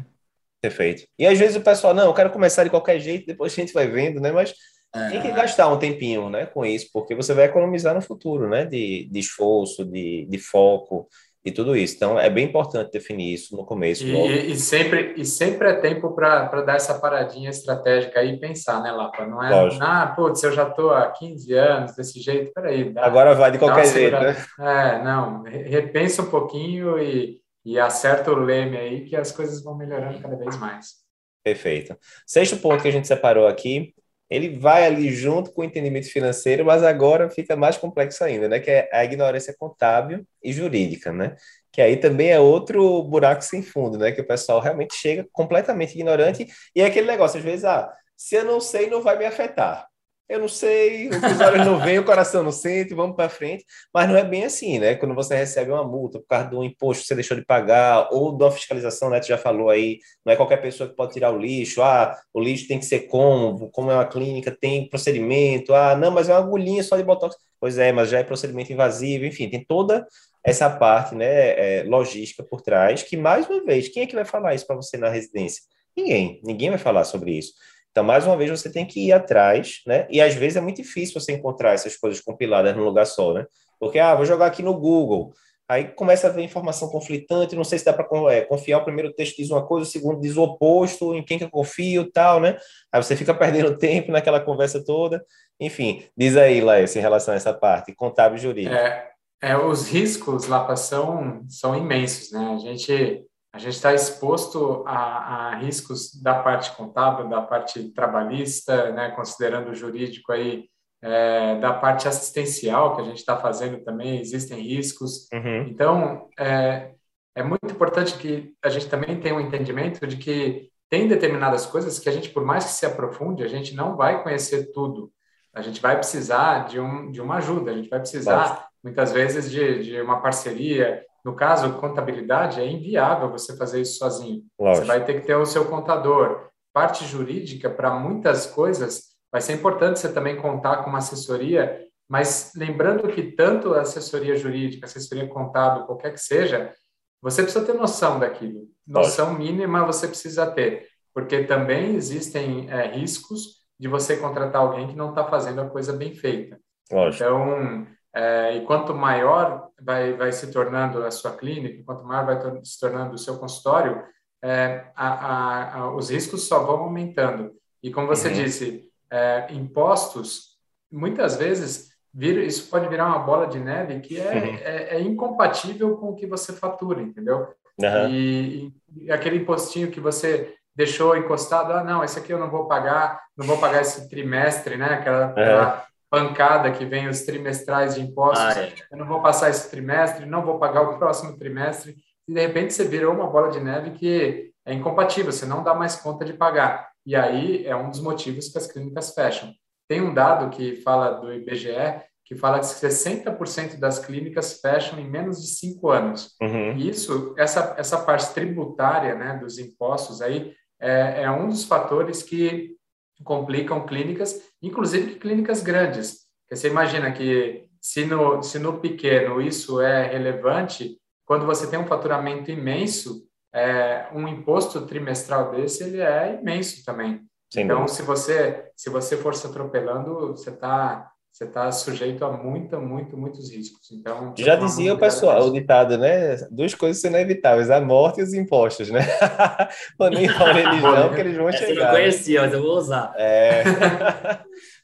Perfeito. 0.61 1.07
E 1.17 1.25
às 1.25 1.39
vezes 1.39 1.55
o 1.55 1.61
pessoal, 1.61 1.93
não, 1.93 2.05
eu 2.05 2.13
quero 2.13 2.31
começar 2.31 2.63
de 2.63 2.69
qualquer 2.69 2.99
jeito, 2.99 3.27
depois 3.27 3.53
a 3.53 3.55
gente 3.55 3.71
vai 3.71 3.87
vendo, 3.87 4.19
né? 4.19 4.31
Mas 4.31 4.53
é. 4.93 5.09
tem 5.09 5.21
que 5.21 5.31
gastar 5.31 5.71
um 5.71 5.79
tempinho, 5.79 6.29
né, 6.29 6.45
com 6.45 6.65
isso, 6.65 6.89
porque 6.91 7.13
você 7.13 7.33
vai 7.33 7.45
economizar 7.45 7.93
no 7.93 8.01
futuro, 8.01 8.49
né? 8.49 8.65
De, 8.65 9.07
de 9.09 9.19
esforço, 9.19 9.85
de, 9.85 10.25
de 10.25 10.37
foco 10.37 11.07
e 11.45 11.51
tudo 11.51 11.75
isso. 11.77 11.95
Então, 11.95 12.19
é 12.19 12.27
bem 12.27 12.45
importante 12.45 12.91
definir 12.91 13.35
isso 13.35 13.55
no 13.55 13.63
começo. 13.63 14.03
E, 14.03 14.51
e 14.51 14.55
sempre, 14.57 15.13
e 15.15 15.23
sempre 15.23 15.69
é 15.69 15.73
tempo 15.75 16.11
para 16.15 16.61
dar 16.63 16.75
essa 16.75 16.95
paradinha 16.95 17.51
estratégica 17.51 18.19
aí 18.19 18.33
e 18.33 18.39
pensar, 18.39 18.81
né, 18.81 18.91
Lapa? 18.91 19.27
Não 19.27 19.43
é, 19.43 19.51
Lógico. 19.51 19.83
ah, 19.83 20.11
putz, 20.15 20.41
eu 20.41 20.51
já 20.51 20.67
estou 20.67 20.91
há 20.91 21.11
15 21.11 21.53
anos 21.53 21.95
desse 21.95 22.19
jeito, 22.19 22.51
peraí. 22.51 22.91
Dá, 22.91 23.05
Agora 23.05 23.35
vai 23.35 23.51
de 23.51 23.59
qualquer 23.59 23.85
jeito, 23.85 24.19
né? 24.19 24.35
É, 24.59 25.03
não, 25.03 25.43
repensa 25.43 26.23
um 26.23 26.31
pouquinho 26.31 26.97
e, 26.97 27.39
e 27.63 27.77
acerta 27.77 28.31
o 28.31 28.35
leme 28.35 28.75
aí 28.75 29.05
que 29.05 29.15
as 29.15 29.31
coisas 29.31 29.63
vão 29.63 29.77
melhorando 29.77 30.19
cada 30.19 30.35
vez 30.35 30.57
mais. 30.57 31.05
Perfeito. 31.43 31.95
Sexto 32.25 32.57
ponto 32.57 32.81
que 32.81 32.87
a 32.87 32.91
gente 32.91 33.07
separou 33.07 33.45
aqui 33.45 33.93
ele 34.29 34.57
vai 34.57 34.85
ali 34.85 35.11
junto 35.13 35.51
com 35.51 35.61
o 35.61 35.63
entendimento 35.63 36.11
financeiro, 36.11 36.65
mas 36.65 36.83
agora 36.83 37.29
fica 37.29 37.55
mais 37.55 37.77
complexo 37.77 38.23
ainda, 38.23 38.47
né? 38.47 38.59
Que 38.59 38.71
é 38.71 38.89
a 38.91 39.03
ignorância 39.03 39.55
contábil 39.57 40.25
e 40.43 40.51
jurídica, 40.51 41.11
né? 41.11 41.35
Que 41.71 41.81
aí 41.81 41.97
também 41.97 42.31
é 42.31 42.39
outro 42.39 43.03
buraco 43.03 43.43
sem 43.43 43.61
fundo, 43.61 43.97
né? 43.97 44.11
Que 44.11 44.21
o 44.21 44.27
pessoal 44.27 44.59
realmente 44.59 44.95
chega 44.95 45.27
completamente 45.31 45.93
ignorante 45.93 46.47
e 46.75 46.81
é 46.81 46.85
aquele 46.85 47.07
negócio, 47.07 47.37
às 47.37 47.43
vezes, 47.43 47.65
ah, 47.65 47.91
se 48.17 48.35
eu 48.35 48.45
não 48.45 48.59
sei, 48.59 48.89
não 48.89 49.01
vai 49.01 49.17
me 49.17 49.25
afetar 49.25 49.87
eu 50.27 50.39
não 50.39 50.47
sei, 50.47 51.07
os 51.09 51.39
olhos 51.39 51.65
não 51.65 51.79
veem, 51.79 51.99
o 51.99 52.03
coração 52.03 52.43
não 52.43 52.51
sente, 52.51 52.95
vamos 52.95 53.15
para 53.15 53.29
frente. 53.29 53.63
Mas 53.93 54.09
não 54.09 54.17
é 54.17 54.23
bem 54.23 54.43
assim, 54.43 54.79
né? 54.79 54.95
Quando 54.95 55.13
você 55.13 55.35
recebe 55.35 55.71
uma 55.71 55.83
multa 55.83 56.19
por 56.19 56.27
causa 56.27 56.49
do 56.49 56.63
imposto 56.63 57.03
que 57.03 57.07
você 57.07 57.15
deixou 57.15 57.37
de 57.37 57.45
pagar, 57.45 58.09
ou 58.11 58.35
da 58.35 58.49
fiscalização, 58.49 59.09
né? 59.09 59.19
Tu 59.19 59.27
já 59.27 59.37
falou 59.37 59.69
aí, 59.69 59.99
não 60.25 60.33
é 60.33 60.35
qualquer 60.35 60.57
pessoa 60.57 60.89
que 60.89 60.95
pode 60.95 61.13
tirar 61.13 61.31
o 61.31 61.37
lixo. 61.37 61.81
Ah, 61.83 62.17
o 62.33 62.41
lixo 62.41 62.67
tem 62.67 62.79
que 62.79 62.85
ser 62.85 63.01
como? 63.01 63.69
Como 63.69 63.91
é 63.91 63.93
uma 63.93 64.05
clínica, 64.05 64.55
tem 64.59 64.89
procedimento. 64.89 65.73
Ah, 65.73 65.95
não, 65.95 66.09
mas 66.09 66.27
é 66.27 66.33
uma 66.33 66.39
agulhinha 66.39 66.83
só 66.83 66.97
de 66.97 67.03
botox. 67.03 67.35
Pois 67.59 67.77
é, 67.77 67.91
mas 67.91 68.09
já 68.09 68.19
é 68.19 68.23
procedimento 68.23 68.73
invasivo. 68.73 69.25
Enfim, 69.25 69.47
tem 69.49 69.63
toda 69.63 70.07
essa 70.43 70.69
parte, 70.69 71.13
né? 71.13 71.79
É, 71.79 71.83
logística 71.83 72.43
por 72.43 72.61
trás, 72.61 73.03
que, 73.03 73.15
mais 73.15 73.47
uma 73.47 73.63
vez, 73.63 73.89
quem 73.89 74.03
é 74.03 74.07
que 74.07 74.15
vai 74.15 74.25
falar 74.25 74.55
isso 74.55 74.65
para 74.65 74.75
você 74.75 74.97
na 74.97 75.09
residência? 75.09 75.61
Ninguém. 75.95 76.41
Ninguém 76.43 76.69
vai 76.69 76.79
falar 76.79 77.03
sobre 77.03 77.31
isso. 77.31 77.53
Então, 77.95 78.03
mais 78.03 78.27
uma 78.27 78.35
vez, 78.35 78.51
você 78.51 78.69
tem 78.69 78.85
que 78.85 79.07
ir 79.07 79.13
atrás, 79.13 79.79
né? 79.87 80.05
E 80.09 80.19
às 80.19 80.35
vezes 80.35 80.57
é 80.57 80.61
muito 80.61 80.81
difícil 80.81 81.17
você 81.17 81.31
encontrar 81.31 81.71
essas 81.71 81.95
coisas 81.95 82.19
compiladas 82.19 82.75
num 82.75 82.83
lugar 82.83 83.05
só, 83.05 83.31
né? 83.31 83.45
Porque, 83.79 83.97
ah, 83.99 84.13
vou 84.13 84.25
jogar 84.25 84.47
aqui 84.47 84.61
no 84.61 84.77
Google. 84.77 85.31
Aí 85.65 85.85
começa 85.85 86.27
a 86.27 86.29
ver 86.29 86.43
informação 86.43 86.89
conflitante, 86.89 87.55
não 87.55 87.63
sei 87.63 87.79
se 87.79 87.85
dá 87.85 87.93
para 87.93 88.05
é, 88.33 88.41
confiar. 88.41 88.79
O 88.79 88.83
primeiro 88.83 89.13
texto 89.13 89.37
diz 89.37 89.49
uma 89.49 89.65
coisa, 89.65 89.87
o 89.87 89.89
segundo 89.89 90.19
diz 90.19 90.35
o 90.35 90.43
oposto, 90.43 91.15
em 91.15 91.23
quem 91.23 91.37
que 91.37 91.45
eu 91.45 91.49
confio 91.49 92.11
tal, 92.11 92.41
né? 92.41 92.57
Aí 92.91 93.01
você 93.01 93.15
fica 93.15 93.31
perdendo 93.33 93.77
tempo 93.77 94.11
naquela 94.11 94.41
conversa 94.41 94.83
toda. 94.83 95.25
Enfim, 95.57 96.03
diz 96.17 96.35
aí, 96.35 96.59
Laís, 96.59 96.93
em 96.97 96.99
relação 96.99 97.33
a 97.33 97.37
essa 97.37 97.53
parte, 97.53 97.95
contábil 97.95 98.37
jurídico. 98.37 98.75
É, 98.75 99.09
É, 99.41 99.55
os 99.55 99.87
riscos, 99.87 100.47
Lapa, 100.47 100.75
são, 100.75 101.45
são 101.47 101.73
imensos, 101.73 102.33
né? 102.33 102.55
A 102.55 102.57
gente 102.57 103.23
a 103.55 103.57
gente 103.57 103.75
está 103.75 103.93
exposto 103.93 104.83
a, 104.85 105.53
a, 105.53 105.55
riscos 105.55 106.13
da 106.21 106.43
parte 106.43 106.75
contábil, 106.75 107.29
da 107.29 107.41
parte 107.41 107.81
trabalhista, 107.93 108.91
né? 108.91 109.11
Considerando 109.11 109.69
o 109.69 109.73
jurídico 109.73 110.33
aí, 110.33 110.65
é, 111.01 111.57
da 111.59 111.71
parte 111.71 112.05
assistencial 112.05 112.95
que 112.95 113.01
a 113.01 113.05
gente 113.05 113.19
está 113.19 113.37
fazendo 113.37 113.81
também, 113.81 114.19
existem 114.19 114.59
riscos. 114.59 115.29
Uhum. 115.31 115.67
Então, 115.69 116.27
é, 116.37 116.95
é 117.33 117.43
muito 117.43 117.65
importante 117.71 118.17
que 118.17 118.53
a 118.61 118.67
gente 118.67 118.89
também 118.89 119.21
tenha 119.21 119.35
um 119.35 119.39
entendimento 119.39 120.05
de 120.05 120.17
que 120.17 120.69
tem 120.89 121.07
determinadas 121.07 121.65
coisas 121.65 121.97
que 121.97 122.09
a 122.09 122.11
gente, 122.11 122.31
por 122.31 122.43
mais 122.43 122.65
que 122.65 122.71
se 122.71 122.85
aprofunde, 122.85 123.41
a 123.41 123.47
gente 123.47 123.73
não 123.73 123.95
vai 123.95 124.21
conhecer 124.21 124.73
tudo. 124.73 125.09
A 125.53 125.61
gente 125.61 125.81
vai 125.81 125.95
precisar 125.95 126.67
de, 126.67 126.77
um, 126.77 127.09
de 127.09 127.21
uma 127.21 127.37
ajuda, 127.37 127.71
a 127.71 127.73
gente 127.73 127.87
vai 127.87 127.99
precisar, 127.99 128.67
muitas 128.83 129.13
vezes, 129.13 129.49
de, 129.49 129.81
de 129.81 130.01
uma 130.01 130.19
parceria. 130.19 131.05
No 131.25 131.35
caso, 131.35 131.73
contabilidade, 131.79 132.61
é 132.61 132.67
inviável 132.67 133.31
você 133.31 133.57
fazer 133.57 133.81
isso 133.81 133.97
sozinho. 133.97 134.43
Lógico. 134.59 134.85
Você 134.85 134.87
vai 134.87 135.03
ter 135.03 135.19
que 135.19 135.25
ter 135.25 135.35
o 135.35 135.45
seu 135.45 135.65
contador. 135.65 136.49
Parte 136.71 137.03
jurídica, 137.03 137.67
para 137.67 137.89
muitas 137.95 138.45
coisas, 138.45 139.15
vai 139.31 139.41
ser 139.41 139.53
importante 139.53 139.99
você 139.99 140.13
também 140.13 140.35
contar 140.35 140.83
com 140.83 140.91
uma 140.91 140.99
assessoria, 140.99 141.81
mas 142.07 142.51
lembrando 142.55 143.07
que 143.07 143.23
tanto 143.23 143.73
a 143.73 143.81
assessoria 143.81 144.37
jurídica, 144.37 144.85
assessoria 144.85 145.27
contábil, 145.27 145.87
qualquer 145.87 146.13
que 146.13 146.19
seja, 146.19 146.71
você 147.19 147.41
precisa 147.41 147.65
ter 147.65 147.73
noção 147.73 148.19
daquilo. 148.19 148.67
Noção 148.85 149.29
Lógico. 149.29 149.43
mínima 149.43 149.83
você 149.83 150.07
precisa 150.07 150.45
ter, 150.45 150.85
porque 151.11 151.43
também 151.45 151.95
existem 151.95 152.69
é, 152.69 152.85
riscos 152.85 153.63
de 153.79 153.87
você 153.87 154.15
contratar 154.15 154.61
alguém 154.61 154.87
que 154.87 154.95
não 154.95 155.09
está 155.09 155.25
fazendo 155.25 155.59
a 155.59 155.69
coisa 155.69 155.91
bem 155.91 156.13
feita. 156.13 156.59
Lógico. 156.91 157.23
Então, 157.23 157.87
é, 158.15 158.55
e 158.55 158.61
quanto 158.61 158.95
maior 158.95 159.69
vai, 159.81 160.13
vai 160.13 160.31
se 160.31 160.49
tornando 160.49 161.03
a 161.03 161.11
sua 161.11 161.35
clínica, 161.35 161.83
quanto 161.83 162.05
maior 162.05 162.25
vai 162.25 162.63
se 162.63 162.79
tornando 162.79 163.13
o 163.13 163.17
seu 163.17 163.37
consultório, 163.37 164.01
é, 164.41 164.85
a, 164.95 165.07
a, 165.07 165.77
a, 165.79 165.93
os 165.93 166.09
riscos 166.09 166.47
só 166.47 166.63
vão 166.63 166.83
aumentando. 166.83 167.51
E 167.83 167.91
como 167.91 168.07
você 168.07 168.29
uhum. 168.29 168.33
disse, 168.33 168.89
é, 169.11 169.47
impostos, 169.51 170.57
muitas 170.89 171.35
vezes, 171.35 171.89
isso 172.17 172.69
pode 172.69 172.87
virar 172.87 173.07
uma 173.07 173.19
bola 173.19 173.47
de 173.47 173.59
neve 173.59 173.99
que 173.99 174.17
é, 174.17 174.33
uhum. 174.33 174.57
é, 174.61 174.95
é, 174.95 175.01
incompatível 175.01 175.97
com 175.97 176.09
o 176.09 176.15
que 176.15 176.25
você 176.25 176.53
fatura, 176.53 177.01
entendeu? 177.01 177.49
Uhum. 177.77 178.09
E, 178.09 178.73
e, 178.95 179.11
aquele 179.11 179.37
impostinho 179.37 179.91
que 179.91 179.99
você 179.99 180.55
deixou 180.73 181.17
encostado, 181.17 181.73
ah, 181.73 181.83
não, 181.83 182.01
esse 182.01 182.17
aqui 182.17 182.31
eu 182.31 182.39
não 182.39 182.49
vou 182.49 182.65
pagar, 182.65 183.21
não 183.35 183.45
vou 183.45 183.57
pagar 183.57 183.81
esse 183.81 184.07
trimestre, 184.09 184.77
né? 184.77 184.93
Aquela, 184.93 185.25
aquela 185.25 185.85
pancada 186.15 186.71
que 186.71 186.85
vem 186.85 187.09
os 187.09 187.23
trimestrais 187.23 187.95
de 187.95 188.01
impostos, 188.01 188.57
ah, 188.57 188.61
é. 188.61 188.73
eu 188.89 188.97
não 188.97 189.05
vou 189.05 189.21
passar 189.21 189.49
esse 189.49 189.69
trimestre, 189.69 190.25
não 190.25 190.45
vou 190.45 190.57
pagar 190.57 190.81
o 190.81 190.97
próximo 190.97 191.37
trimestre, 191.37 191.95
e 192.25 192.33
de 192.33 192.39
repente 192.39 192.73
você 192.73 192.85
virou 192.85 193.13
uma 193.13 193.27
bola 193.27 193.51
de 193.51 193.59
neve 193.59 193.91
que 193.91 194.51
é 194.65 194.73
incompatível, 194.73 195.31
você 195.31 195.45
não 195.45 195.61
dá 195.61 195.73
mais 195.73 195.97
conta 195.97 196.23
de 196.23 196.33
pagar. 196.33 196.89
E 197.05 197.15
aí 197.15 197.65
é 197.65 197.75
um 197.75 197.89
dos 197.89 197.99
motivos 197.99 198.47
que 198.47 198.57
as 198.57 198.65
clínicas 198.65 199.13
fecham. 199.13 199.53
Tem 199.87 200.01
um 200.01 200.13
dado 200.13 200.49
que 200.49 200.77
fala 200.77 201.11
do 201.11 201.33
IBGE 201.33 202.01
que 202.23 202.33
fala 202.33 202.59
que 202.59 202.65
60% 202.65 203.77
das 203.77 203.99
clínicas 203.99 204.59
fecham 204.59 204.97
em 204.97 205.07
menos 205.07 205.39
de 205.39 205.47
cinco 205.47 205.91
anos. 205.91 206.35
Uhum. 206.41 206.75
E 206.75 206.89
isso, 206.89 207.35
essa, 207.37 207.75
essa 207.77 207.99
parte 207.99 208.33
tributária 208.33 209.13
né, 209.13 209.37
dos 209.39 209.59
impostos 209.59 210.23
aí, 210.23 210.53
é, 210.79 211.21
é 211.21 211.31
um 211.31 211.47
dos 211.47 211.65
fatores 211.65 212.23
que 212.23 212.74
complicam 213.23 213.85
clínicas, 213.85 214.41
inclusive 214.61 215.15
clínicas 215.15 215.61
grandes. 215.61 216.25
Porque 216.41 216.55
você 216.55 216.69
imagina 216.69 217.11
que 217.11 217.65
se 217.81 218.05
no, 218.05 218.41
se 218.41 218.59
no 218.59 218.79
pequeno 218.79 219.41
isso 219.41 219.81
é 219.81 220.07
relevante, 220.07 220.97
quando 221.25 221.45
você 221.45 221.67
tem 221.67 221.79
um 221.79 221.87
faturamento 221.87 222.51
imenso, 222.51 223.27
é, 223.53 224.07
um 224.13 224.27
imposto 224.27 224.85
trimestral 224.85 225.51
desse 225.51 225.83
ele 225.83 226.01
é 226.01 226.39
imenso 226.39 226.83
também. 226.83 227.21
Sem 227.51 227.63
então, 227.63 227.85
dúvida. 227.85 227.95
se 227.95 228.01
você 228.03 228.71
se 228.75 228.89
você 228.89 229.15
for 229.15 229.33
se 229.33 229.47
atropelando, 229.47 230.27
você 230.29 230.49
está 230.49 231.09
você 231.35 231.43
está 231.43 231.69
sujeito 231.69 232.23
a 232.23 232.31
muito, 232.31 232.79
muito, 232.79 233.17
muitos 233.17 233.51
riscos. 233.51 233.91
Então, 233.91 234.33
já 234.37 234.55
dizia 234.55 234.93
o 234.93 234.97
pessoal, 234.97 235.45
o 235.45 235.51
ditado, 235.51 235.97
né? 235.97 236.37
Duas 236.49 236.73
coisas 236.73 237.01
são 237.01 237.11
inevitáveis, 237.11 237.69
a 237.69 237.81
morte 237.81 238.21
e 238.21 238.23
os 238.23 238.33
impostos, 238.33 238.89
né? 238.89 239.01
Ou 239.99 240.09
nem 240.09 240.29
a 240.29 240.53
religião, 240.53 241.13
que 241.13 241.19
eles 241.19 241.35
vão 241.35 241.49
Essa 241.49 241.57
chegar. 241.57 241.73
Eu 241.73 241.83
não 241.83 241.91
conhecia, 241.91 242.41
mas 242.41 242.53
eu 242.53 242.61
vou 242.61 242.77
usar. 242.77 243.13
É. 243.17 243.63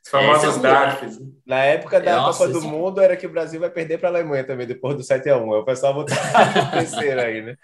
Os 0.04 0.10
famosos 0.10 0.58
é 0.58 0.60
DARFs. 0.60 1.20
Na 1.45 1.64
época 1.64 2.02
da 2.02 2.18
Nossa, 2.18 2.39
Copa 2.39 2.52
do 2.52 2.62
Mundo, 2.64 2.99
era 2.99 3.16
que 3.16 3.26
o 3.26 3.32
Brasil 3.32 3.62
vai 3.62 3.70
perder 3.70 3.97
para 3.97 4.10
a 4.10 4.12
Alemanha 4.12 4.43
também, 4.43 4.68
depois 4.68 4.97
do 4.97 5.04
7x1. 5.04 5.62
O 5.62 5.64
pessoal 5.64 5.93
botar 5.93 6.16
terceiro 6.74 7.22
aí, 7.22 7.41
né? 7.43 7.56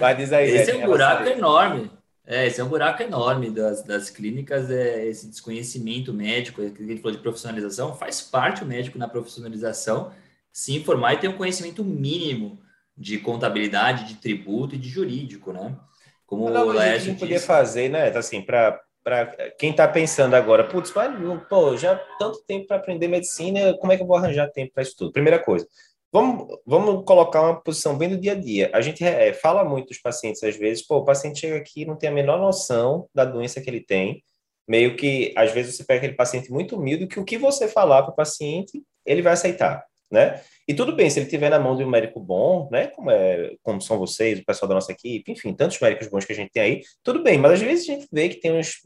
Mas 0.00 0.16
diz 0.16 0.32
aí, 0.32 0.48
Esse 0.52 0.70
é 0.70 0.76
um 0.76 0.86
buraco 0.86 1.28
enorme. 1.28 1.90
É, 2.30 2.46
esse 2.46 2.60
é 2.60 2.64
um 2.64 2.68
buraco 2.68 3.02
enorme 3.02 3.50
das, 3.50 3.82
das 3.82 4.08
clínicas, 4.08 4.70
é, 4.70 5.04
esse 5.04 5.26
desconhecimento 5.26 6.14
médico, 6.14 6.62
que 6.70 6.80
a 6.80 6.86
gente 6.86 7.02
falou 7.02 7.16
de 7.16 7.22
profissionalização, 7.22 7.96
faz 7.96 8.22
parte 8.22 8.62
o 8.62 8.66
médico 8.66 8.96
na 8.96 9.08
profissionalização 9.08 10.12
se 10.52 10.76
informar 10.76 11.14
e 11.14 11.18
ter 11.18 11.26
um 11.26 11.36
conhecimento 11.36 11.82
mínimo 11.82 12.60
de 12.96 13.18
contabilidade, 13.18 14.04
de 14.04 14.14
tributo 14.20 14.76
e 14.76 14.78
de 14.78 14.88
jurídico, 14.88 15.52
né? 15.52 15.76
Como 16.24 16.48
não, 16.48 16.68
o 16.68 16.72
Laércio 16.72 17.08
disse. 17.12 17.18
podia 17.18 17.40
fazer, 17.40 17.88
né, 17.88 18.16
assim, 18.16 18.40
para 18.40 18.80
para 19.02 19.26
quem 19.58 19.70
está 19.70 19.88
pensando 19.88 20.34
agora, 20.34 20.62
putz, 20.62 20.92
mas, 20.94 21.10
pô, 21.48 21.74
já 21.74 21.96
tanto 22.18 22.44
tempo 22.46 22.66
para 22.66 22.76
aprender 22.76 23.08
medicina, 23.08 23.74
como 23.78 23.90
é 23.90 23.96
que 23.96 24.02
eu 24.02 24.06
vou 24.06 24.16
arranjar 24.16 24.46
tempo 24.50 24.74
para 24.74 24.82
isso 24.82 24.94
tudo? 24.94 25.10
Primeira 25.10 25.38
coisa, 25.38 25.66
Vamos, 26.12 26.58
vamos 26.66 27.04
colocar 27.04 27.40
uma 27.40 27.60
posição 27.60 27.96
bem 27.96 28.08
do 28.08 28.18
dia 28.18 28.32
a 28.32 28.34
dia. 28.34 28.70
A 28.74 28.80
gente 28.80 29.04
é, 29.04 29.32
fala 29.32 29.64
muito 29.64 29.88
dos 29.88 29.98
pacientes, 29.98 30.42
às 30.42 30.56
vezes, 30.56 30.84
pô, 30.84 30.96
o 30.96 31.04
paciente 31.04 31.38
chega 31.38 31.56
aqui 31.56 31.82
e 31.82 31.86
não 31.86 31.96
tem 31.96 32.08
a 32.08 32.12
menor 32.12 32.38
noção 32.40 33.08
da 33.14 33.24
doença 33.24 33.60
que 33.60 33.70
ele 33.70 33.80
tem. 33.80 34.22
Meio 34.68 34.96
que, 34.96 35.32
às 35.36 35.52
vezes, 35.52 35.76
você 35.76 35.84
pega 35.84 35.98
aquele 35.98 36.16
paciente 36.16 36.50
muito 36.50 36.76
humilde, 36.76 37.06
que 37.06 37.20
o 37.20 37.24
que 37.24 37.38
você 37.38 37.68
falar 37.68 38.02
para 38.02 38.12
o 38.12 38.16
paciente, 38.16 38.82
ele 39.06 39.22
vai 39.22 39.34
aceitar, 39.34 39.84
né? 40.10 40.40
E 40.66 40.74
tudo 40.74 40.94
bem, 40.94 41.08
se 41.08 41.20
ele 41.20 41.28
tiver 41.28 41.48
na 41.48 41.60
mão 41.60 41.76
de 41.76 41.84
um 41.84 41.88
médico 41.88 42.18
bom, 42.18 42.68
né? 42.72 42.88
Como, 42.88 43.10
é, 43.10 43.54
como 43.62 43.80
são 43.80 43.96
vocês, 43.96 44.40
o 44.40 44.44
pessoal 44.44 44.68
da 44.68 44.74
nossa 44.74 44.90
equipe, 44.90 45.30
enfim, 45.30 45.54
tantos 45.54 45.78
médicos 45.80 46.08
bons 46.08 46.24
que 46.24 46.32
a 46.32 46.36
gente 46.36 46.50
tem 46.50 46.62
aí, 46.62 46.82
tudo 47.04 47.22
bem, 47.22 47.38
mas 47.38 47.52
às 47.52 47.60
vezes 47.60 47.88
a 47.88 47.92
gente 47.92 48.08
vê 48.12 48.28
que 48.28 48.40
tem 48.40 48.52
uns 48.52 48.80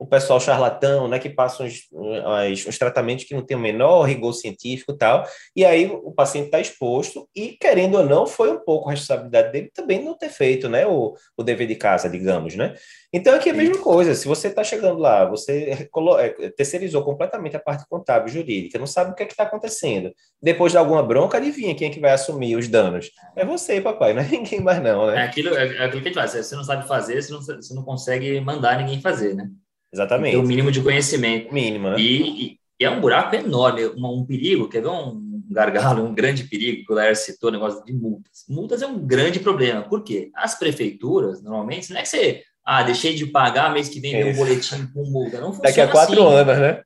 o 0.00 0.06
pessoal 0.06 0.40
charlatão, 0.40 1.06
né, 1.06 1.18
que 1.18 1.28
passa 1.28 1.62
uns, 1.62 1.86
uns, 1.92 2.66
uns, 2.66 2.78
tratamentos 2.78 3.26
que 3.26 3.34
não 3.34 3.44
tem 3.44 3.54
o 3.54 3.60
menor 3.60 4.04
rigor 4.04 4.32
científico 4.32 4.92
e 4.92 4.96
tal, 4.96 5.26
e 5.54 5.62
aí 5.62 5.86
o 5.88 6.10
paciente 6.10 6.46
está 6.46 6.58
exposto, 6.58 7.28
e 7.36 7.48
querendo 7.60 7.98
ou 7.98 8.06
não, 8.06 8.26
foi 8.26 8.50
um 8.50 8.58
pouco 8.58 8.88
a 8.88 8.92
responsabilidade 8.92 9.52
dele 9.52 9.70
também 9.74 10.02
não 10.02 10.16
ter 10.16 10.30
feito, 10.30 10.70
né, 10.70 10.86
o, 10.86 11.14
o 11.36 11.42
dever 11.42 11.66
de 11.66 11.74
casa, 11.74 12.08
digamos, 12.08 12.56
né. 12.56 12.74
Então 13.12 13.34
aqui 13.34 13.50
é 13.50 13.52
a 13.52 13.54
mesma 13.54 13.76
coisa, 13.76 14.14
se 14.14 14.26
você 14.26 14.48
está 14.48 14.64
chegando 14.64 14.98
lá, 14.98 15.26
você 15.26 15.86
é, 16.18 16.50
terceirizou 16.50 17.04
completamente 17.04 17.56
a 17.56 17.60
parte 17.60 17.84
contábil, 17.86 18.32
jurídica, 18.32 18.78
não 18.78 18.86
sabe 18.86 19.10
o 19.10 19.14
que 19.14 19.22
é 19.22 19.26
está 19.26 19.42
acontecendo, 19.42 20.14
depois 20.42 20.72
de 20.72 20.78
alguma 20.78 21.02
bronca, 21.02 21.36
adivinha 21.36 21.74
quem 21.74 21.88
é 21.88 21.90
que 21.90 22.00
vai 22.00 22.12
assumir 22.12 22.56
os 22.56 22.68
danos? 22.68 23.10
É 23.36 23.44
você, 23.44 23.82
papai, 23.82 24.14
não 24.14 24.22
é 24.22 24.28
ninguém 24.28 24.62
mais 24.62 24.82
não, 24.82 25.08
né. 25.08 25.18
É 25.18 25.22
aquilo, 25.24 25.54
é, 25.54 25.76
é 25.76 25.84
aquilo 25.84 26.00
que 26.00 26.08
a 26.08 26.12
gente 26.12 26.14
faz, 26.14 26.46
você 26.46 26.56
não 26.56 26.64
sabe 26.64 26.88
fazer, 26.88 27.22
você 27.22 27.32
não, 27.32 27.42
você 27.42 27.74
não 27.74 27.82
consegue 27.82 28.40
mandar 28.40 28.78
ninguém 28.78 28.98
fazer, 28.98 29.34
né. 29.34 29.50
Exatamente. 29.92 30.32
Tem 30.32 30.40
o 30.40 30.46
mínimo 30.46 30.70
de 30.70 30.82
conhecimento. 30.82 31.52
Mínimo, 31.52 31.90
né? 31.90 31.96
E, 31.98 32.58
e, 32.78 32.84
é 32.84 32.88
um 32.88 33.00
buraco 33.00 33.34
enorme, 33.34 33.86
um, 33.88 34.20
um, 34.20 34.24
perigo, 34.24 34.68
quer 34.68 34.80
ver 34.80 34.88
um 34.88 35.42
gargalo, 35.50 36.04
um 36.04 36.14
grande 36.14 36.44
perigo 36.44 36.86
que 36.86 36.92
o 36.92 36.94
Lair 36.94 37.16
citou, 37.16 37.50
o 37.50 37.52
negócio 37.52 37.84
de 37.84 37.92
multas. 37.92 38.44
Multas 38.48 38.82
é 38.82 38.86
um 38.86 38.98
grande 38.98 39.40
problema. 39.40 39.82
Por 39.82 40.02
quê? 40.02 40.30
As 40.34 40.58
prefeituras, 40.58 41.42
normalmente, 41.42 41.90
não 41.90 41.98
é 41.98 42.02
que 42.02 42.08
você, 42.08 42.42
ah, 42.64 42.82
deixei 42.82 43.14
de 43.14 43.26
pagar, 43.26 43.72
mês 43.72 43.88
que 43.88 44.00
vem 44.00 44.12
vem 44.12 44.32
um 44.32 44.36
boletim 44.36 44.86
com 44.94 45.04
multa. 45.04 45.40
Não 45.40 45.48
funciona 45.48 45.68
Daqui 45.68 45.80
a 45.80 45.88
quatro 45.88 46.26
assim. 46.26 46.36
anos, 46.36 46.58
né? 46.58 46.82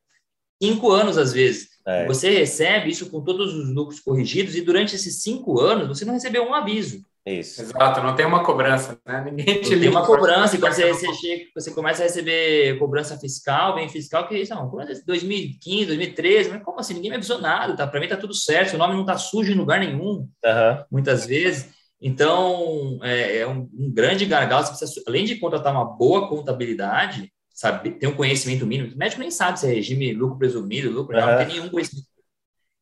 Cinco 0.62 0.90
anos, 0.90 1.18
às 1.18 1.32
vezes. 1.32 1.68
É. 1.86 2.06
Você 2.06 2.30
recebe 2.30 2.90
isso 2.90 3.10
com 3.10 3.20
todos 3.20 3.54
os 3.54 3.68
lucros 3.68 4.00
corrigidos 4.00 4.56
e 4.56 4.62
durante 4.62 4.96
esses 4.96 5.22
cinco 5.22 5.60
anos 5.60 5.86
você 5.86 6.04
não 6.04 6.14
recebeu 6.14 6.42
um 6.44 6.54
aviso. 6.54 7.04
Isso. 7.26 7.62
Exato, 7.62 8.02
não 8.02 8.14
tem 8.14 8.26
uma 8.26 8.44
cobrança, 8.44 9.00
né? 9.06 9.24
Ninguém 9.24 9.62
te 9.62 9.80
Tem 9.80 9.88
uma 9.88 10.04
cobrança, 10.04 10.56
e 10.56 10.58
quando 10.60 10.74
você, 10.74 10.92
você, 10.92 11.14
chega, 11.14 11.44
você 11.54 11.70
começa 11.70 12.02
a 12.02 12.06
receber 12.06 12.78
cobrança 12.78 13.18
fiscal, 13.18 13.74
bem 13.74 13.88
fiscal, 13.88 14.28
que 14.28 14.36
isso, 14.36 14.54
não, 14.54 14.70
2015, 15.06 15.86
2013, 15.86 16.50
mas 16.50 16.62
como 16.62 16.80
assim? 16.80 16.92
Ninguém 16.92 17.10
me 17.10 17.16
avisou 17.16 17.40
nada, 17.40 17.74
tá? 17.74 17.86
Para 17.86 17.98
mim 17.98 18.08
tá 18.08 18.18
tudo 18.18 18.34
certo, 18.34 18.74
o 18.74 18.78
nome 18.78 18.94
não 18.94 19.06
tá 19.06 19.16
sujo 19.16 19.50
em 19.50 19.56
lugar 19.56 19.80
nenhum, 19.80 20.28
uhum. 20.44 20.84
muitas 20.90 21.24
vezes. 21.24 21.70
Então, 21.98 22.98
é, 23.02 23.38
é 23.38 23.46
um, 23.46 23.70
um, 23.72 23.90
grande 23.90 24.26
gargalo, 24.26 24.66
você 24.66 24.76
precisa, 24.76 25.02
além 25.06 25.24
de 25.24 25.36
contratar 25.36 25.72
uma 25.72 25.86
boa 25.86 26.28
contabilidade, 26.28 27.32
sabe, 27.54 27.92
ter 27.92 28.06
um 28.06 28.14
conhecimento 28.14 28.66
mínimo, 28.66 28.94
o 28.94 28.98
médico 28.98 29.22
nem 29.22 29.30
sabe 29.30 29.58
se 29.58 29.66
é 29.66 29.72
regime 29.72 30.12
lucro 30.12 30.36
presumido, 30.36 30.90
lucro 30.90 31.16
real, 31.16 31.30
uhum. 31.30 31.38
não 31.38 31.46
tem 31.46 31.56
nenhum 31.56 31.70
conhecimento. 31.70 32.06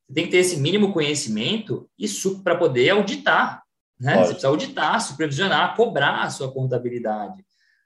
Você 0.09 0.15
tem 0.15 0.25
que 0.25 0.33
ter 0.33 0.39
esse 0.39 0.57
mínimo 0.57 0.93
conhecimento 0.93 1.89
isso 1.97 2.43
para 2.43 2.57
poder 2.57 2.91
auditar 2.91 3.62
né? 4.03 4.19
Você 4.19 4.31
precisa 4.31 4.49
auditar, 4.49 5.01
supervisionar, 5.01 5.77
cobrar 5.77 6.23
a 6.23 6.31
sua 6.31 6.53
contabilidade. 6.53 7.45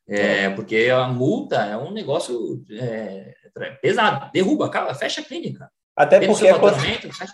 É, 0.08 0.48
porque 0.50 0.88
a 0.90 1.06
multa 1.08 1.56
é 1.56 1.76
um 1.76 1.92
negócio 1.92 2.64
é, 2.70 3.34
pesado, 3.82 4.30
derruba, 4.32 4.66
acaba, 4.66 4.94
fecha 4.94 5.20
a 5.20 5.24
clínica. 5.24 5.68
Até 5.96 6.26
porque 6.26 6.46
a, 6.46 6.56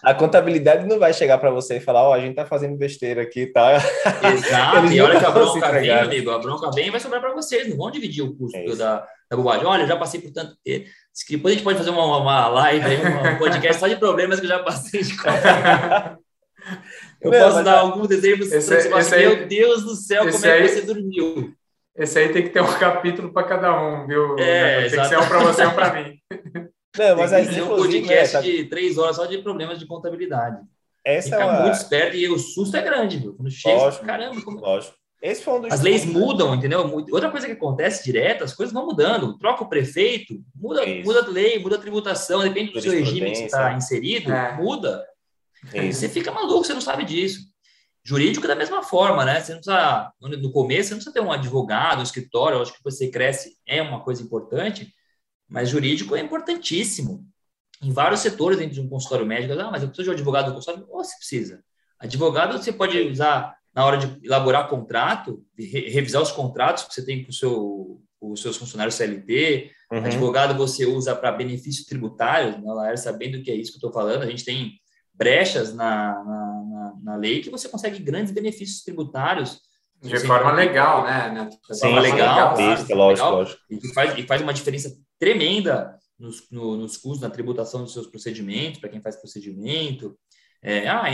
a, 0.05 0.14
contabilidade 0.14 0.87
não 0.87 0.97
vai 0.97 1.12
chegar 1.12 1.37
para 1.39 1.51
você 1.51 1.78
e 1.78 1.80
falar, 1.80 2.05
ó, 2.05 2.11
oh, 2.11 2.12
a 2.12 2.20
gente 2.20 2.30
está 2.30 2.47
fazendo 2.47 2.76
besteira 2.76 3.22
aqui, 3.22 3.47
tá? 3.47 3.74
Exato, 3.74 4.87
e 4.93 5.01
olha 5.01 5.18
que 5.18 5.26
a 5.26 5.30
bronca 5.33 5.72
vem, 5.72 5.91
amigo, 5.91 6.30
a 6.30 6.39
bronca 6.39 6.70
vem 6.70 6.91
vai 6.91 7.01
sobrar 7.01 7.20
para 7.20 7.35
vocês, 7.35 7.68
não 7.68 7.76
vão 7.76 7.91
dividir 7.91 8.22
o 8.22 8.37
custo 8.37 8.57
é 8.57 8.76
da, 8.76 9.05
da 9.28 9.37
bobagem. 9.37 9.66
Olha, 9.66 9.83
eu 9.83 9.89
já 9.89 9.97
passei 9.97 10.20
por 10.20 10.30
tanto 10.30 10.57
tempo. 10.64 10.89
Depois 11.28 11.53
a 11.53 11.55
gente 11.57 11.64
pode 11.64 11.78
fazer 11.78 11.91
uma, 11.91 12.18
uma 12.18 12.49
live, 12.49 12.87
um 13.35 13.39
podcast 13.39 13.80
só 13.80 13.89
de 13.89 13.97
problemas 13.97 14.39
que 14.39 14.47
eu 14.47 14.51
já 14.51 14.61
passei 14.61 15.03
de 15.03 15.12
Eu 17.20 17.30
não, 17.30 17.38
posso 17.38 17.62
dar 17.62 17.78
alguns 17.78 18.10
exemplos. 18.10 18.50
Esse, 18.52 18.74
esse 18.74 19.14
aí, 19.14 19.26
Meu 19.26 19.46
Deus 19.46 19.84
do 19.84 19.94
céu, 19.94 20.30
como 20.30 20.46
é 20.46 20.62
que 20.62 20.68
você 20.68 20.82
dormiu? 20.82 21.54
Esse 21.94 22.18
aí 22.18 22.32
tem 22.32 22.42
que 22.42 22.50
ter 22.50 22.62
um 22.62 22.72
capítulo 22.78 23.32
para 23.32 23.46
cada 23.46 23.80
um, 23.80 24.06
viu? 24.06 24.36
É, 24.38 24.88
tem 24.88 25.00
que 25.00 25.08
ser 25.08 25.18
um 25.18 25.28
para 25.28 25.38
você 25.40 25.62
e 25.62 25.66
um 25.66 25.74
para 25.74 25.92
mim. 25.94 26.18
Não, 26.98 27.16
mas 27.16 27.32
aí, 27.32 27.62
um 27.62 27.68
podcast 27.68 28.36
é, 28.36 28.38
tá... 28.38 28.40
de 28.40 28.64
três 28.66 28.98
horas 28.98 29.16
só 29.16 29.24
de 29.24 29.38
problemas 29.38 29.78
de 29.78 29.86
contabilidade. 29.86 30.58
Essa 31.04 31.30
Fica 31.30 31.42
é 31.42 31.44
uma... 31.44 31.60
muito 31.62 31.74
esperto 31.74 32.16
e 32.16 32.28
o 32.28 32.38
susto 32.38 32.76
é 32.76 32.82
grande, 32.82 33.18
viu? 33.18 33.34
Quando 33.34 33.50
chega, 33.50 33.76
lógico, 33.76 34.06
caramba, 34.06 34.40
como... 34.42 34.60
lógico. 34.60 34.94
Esse 35.22 35.42
foi 35.42 35.54
um 35.54 35.60
dos 35.60 35.72
as 35.72 35.80
leis 35.80 36.04
mudam, 36.04 36.52
entendeu? 36.52 36.80
Outra 37.12 37.30
coisa 37.30 37.46
que 37.46 37.52
acontece 37.52 38.04
direto, 38.04 38.42
as 38.42 38.52
coisas 38.52 38.72
vão 38.72 38.86
mudando. 38.86 39.38
Troca 39.38 39.62
o 39.62 39.68
prefeito, 39.68 40.34
muda, 40.54 40.84
muda 41.04 41.20
a 41.20 41.28
lei, 41.28 41.60
muda 41.60 41.76
a 41.76 41.80
tributação, 41.80 42.42
depende 42.42 42.72
do 42.72 42.80
seu 42.80 42.90
regime 42.90 43.30
que 43.30 43.44
está 43.44 43.72
inserido, 43.72 44.32
é. 44.32 44.56
muda. 44.56 45.04
Isso. 45.74 46.00
Você 46.00 46.08
fica 46.08 46.32
maluco, 46.32 46.64
você 46.64 46.74
não 46.74 46.80
sabe 46.80 47.04
disso. 47.04 47.40
Jurídico 48.04 48.48
da 48.48 48.56
mesma 48.56 48.82
forma, 48.82 49.24
né? 49.24 49.40
Você 49.40 49.52
não 49.52 49.60
precisa, 49.60 50.12
no 50.20 50.50
começo, 50.50 50.88
você 50.88 50.94
não 50.94 50.98
precisa 50.98 51.14
ter 51.14 51.20
um 51.20 51.30
advogado, 51.30 52.00
um 52.00 52.02
escritório, 52.02 52.56
eu 52.56 52.62
acho 52.62 52.72
que 52.72 52.82
você 52.82 53.08
cresce 53.08 53.56
é 53.66 53.80
uma 53.80 54.02
coisa 54.02 54.22
importante, 54.22 54.92
mas 55.48 55.68
jurídico 55.68 56.16
é 56.16 56.20
importantíssimo. 56.20 57.24
Em 57.80 57.92
vários 57.92 58.20
setores 58.20 58.58
dentro 58.58 58.74
de 58.74 58.80
um 58.80 58.88
consultório 58.88 59.26
médico, 59.26 59.58
ah, 59.60 59.70
mas 59.70 59.82
eu 59.82 59.88
preciso 59.88 60.06
de 60.06 60.10
um 60.10 60.14
advogado 60.14 60.46
do 60.46 60.54
consultório. 60.54 60.86
Ou 60.88 61.02
você 61.02 61.16
precisa. 61.16 61.62
Advogado 61.98 62.58
você 62.58 62.72
pode 62.72 62.98
usar 63.00 63.56
na 63.74 63.84
hora 63.84 63.96
de 63.96 64.26
elaborar 64.26 64.68
contrato, 64.68 65.44
re 65.56 65.88
revisar 65.88 66.20
os 66.20 66.30
contratos 66.30 66.84
que 66.84 66.94
você 66.94 67.04
tem 67.04 67.22
com 67.22 67.30
o 67.30 67.32
seu, 67.32 68.02
os 68.20 68.42
seus 68.42 68.56
funcionários 68.56 68.96
CLT. 68.96 69.70
Uhum. 69.90 70.04
Advogado 70.04 70.56
você 70.56 70.84
usa 70.84 71.14
para 71.14 71.32
benefício 71.32 71.86
tributário, 71.86 72.60
né, 72.60 72.72
Laer, 72.72 72.98
sabendo 72.98 73.42
que 73.42 73.50
é 73.50 73.54
isso 73.54 73.72
que 73.72 73.76
eu 73.76 73.88
estou 73.88 73.92
falando. 73.92 74.22
A 74.22 74.26
gente 74.26 74.44
tem 74.44 74.72
brechas 75.23 75.75
na, 75.75 76.23
na, 76.25 76.64
na, 76.64 76.95
na 77.03 77.16
lei 77.16 77.41
que 77.41 77.51
você 77.51 77.68
consegue 77.68 77.99
grandes 77.99 78.33
benefícios 78.33 78.83
tributários 78.83 79.61
de 80.03 80.18
forma 80.18 80.53
legal, 80.53 81.05
né? 81.05 81.49
De 81.49 81.79
forma 81.79 82.01
legal, 82.01 82.57
legal, 82.57 82.57
lógico, 82.59 82.95
legal, 82.95 83.33
lógico. 83.37 83.62
E 83.70 83.95
faz, 83.95 84.18
e 84.18 84.23
faz 84.25 84.43
uma 84.43 84.53
diferença 84.53 84.93
tremenda 85.18 85.97
nos, 86.18 86.51
no, 86.51 86.77
nos 86.77 86.97
custos, 86.97 87.20
na 87.20 87.31
tributação 87.31 87.85
dos 87.85 87.93
seus 87.93 88.09
procedimentos, 88.09 88.81
para 88.81 88.89
quem 88.89 89.01
faz 89.01 89.16
procedimento. 89.16 90.18
É, 90.61 90.89
ah, 90.89 91.05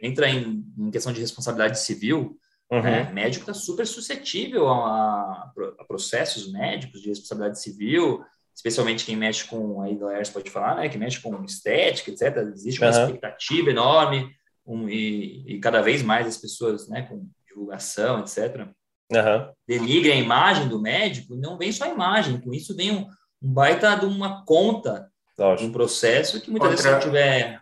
entra 0.00 0.28
em, 0.28 0.64
em, 0.76 0.90
questão 0.90 1.12
de 1.12 1.20
responsabilidade 1.20 1.78
civil. 1.80 2.36
Uhum. 2.70 2.82
Né? 2.82 3.12
Médico 3.12 3.42
está 3.42 3.54
super 3.54 3.86
suscetível 3.86 4.68
a, 4.68 5.52
a, 5.78 5.84
processos 5.86 6.50
médicos 6.50 7.00
de 7.00 7.10
responsabilidade 7.10 7.60
civil, 7.60 8.24
especialmente 8.54 9.04
quem 9.04 9.16
mexe 9.16 9.44
com, 9.44 9.80
aí 9.82 9.94
o 9.96 10.04
Laércio 10.04 10.34
pode 10.34 10.50
falar, 10.50 10.76
né? 10.76 10.88
Que 10.88 10.98
mexe 10.98 11.20
com 11.20 11.44
estética, 11.44 12.10
etc. 12.10 12.36
Existe 12.54 12.80
uma 12.80 12.90
uhum. 12.90 13.04
expectativa 13.04 13.70
enorme 13.70 14.30
um, 14.66 14.88
e, 14.88 15.54
e, 15.54 15.60
cada 15.60 15.80
vez 15.80 16.02
mais 16.02 16.26
as 16.26 16.36
pessoas, 16.36 16.88
né? 16.88 17.02
Com 17.02 17.26
divulgação, 17.48 18.20
etc. 18.20 18.68
Uhum. 19.10 19.52
Denigrem 19.66 20.12
a 20.12 20.22
imagem 20.24 20.68
do 20.68 20.80
médico, 20.80 21.34
não 21.34 21.58
vem 21.58 21.72
só 21.72 21.84
a 21.84 21.94
imagem, 21.94 22.40
com 22.40 22.52
isso 22.52 22.76
vem 22.76 22.92
um, 22.92 23.06
um 23.42 23.52
baita 23.52 23.94
de 23.96 24.06
uma 24.06 24.44
conta 24.44 25.10
Lógico. 25.38 25.68
um 25.68 25.72
processo 25.72 26.40
que 26.40 26.50
muitas 26.50 26.70
Outra... 26.70 26.90
vezes 26.90 27.02
se 27.02 27.06
não 27.06 27.12
tiver 27.12 27.60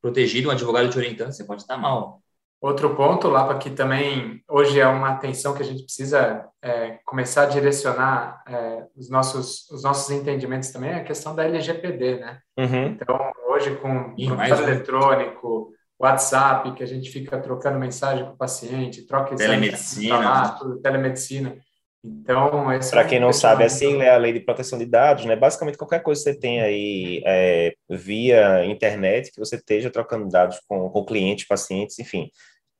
protegido, 0.00 0.48
um 0.48 0.52
advogado 0.52 0.90
te 0.90 0.98
orientando, 0.98 1.32
você 1.32 1.44
pode 1.44 1.62
estar 1.62 1.76
mal. 1.76 2.22
Outro 2.60 2.96
ponto, 2.96 3.28
Lapa, 3.28 3.56
que 3.56 3.70
também 3.70 4.42
hoje 4.48 4.80
é 4.80 4.86
uma 4.86 5.10
atenção 5.10 5.54
que 5.54 5.62
a 5.62 5.64
gente 5.64 5.84
precisa 5.84 6.44
é, 6.60 6.98
começar 7.04 7.42
a 7.42 7.46
direcionar 7.46 8.42
é, 8.48 8.84
os, 8.96 9.08
nossos, 9.08 9.70
os 9.70 9.84
nossos 9.84 10.10
entendimentos 10.10 10.70
também, 10.70 10.90
é 10.90 10.96
a 10.96 11.04
questão 11.04 11.36
da 11.36 11.44
LGPD, 11.44 12.18
né? 12.18 12.38
Uhum. 12.58 12.86
Então, 12.86 13.32
hoje 13.48 13.76
com 13.76 13.88
o 13.88 14.14
um. 14.16 14.42
eletrônico, 14.44 15.72
WhatsApp, 16.00 16.72
que 16.74 16.82
a 16.82 16.86
gente 16.86 17.10
fica 17.10 17.38
trocando 17.38 17.78
mensagem 17.78 18.24
com 18.24 18.32
o 18.32 18.36
paciente, 18.36 19.06
troca 19.06 19.36
telemedicina, 19.36 20.18
lá, 20.18 20.48
tudo, 20.50 20.80
telemedicina. 20.80 21.56
Então, 22.04 22.64
para 22.90 23.04
quem 23.04 23.18
não 23.18 23.32
sabe, 23.32 23.64
a 23.64 23.68
sigla 23.68 24.04
é 24.04 24.10
a 24.10 24.16
Lei 24.16 24.32
de 24.32 24.40
Proteção 24.40 24.78
de 24.78 24.86
Dados, 24.86 25.24
né? 25.24 25.34
Basicamente, 25.34 25.76
qualquer 25.76 26.00
coisa 26.00 26.22
que 26.22 26.30
você 26.30 26.38
tem 26.38 26.60
aí 26.60 27.22
é, 27.26 27.74
via 27.90 28.64
internet, 28.64 29.32
que 29.32 29.38
você 29.38 29.56
esteja 29.56 29.90
trocando 29.90 30.28
dados 30.28 30.60
com, 30.68 30.88
com 30.90 31.04
clientes, 31.04 31.46
pacientes, 31.46 31.98
enfim, 31.98 32.30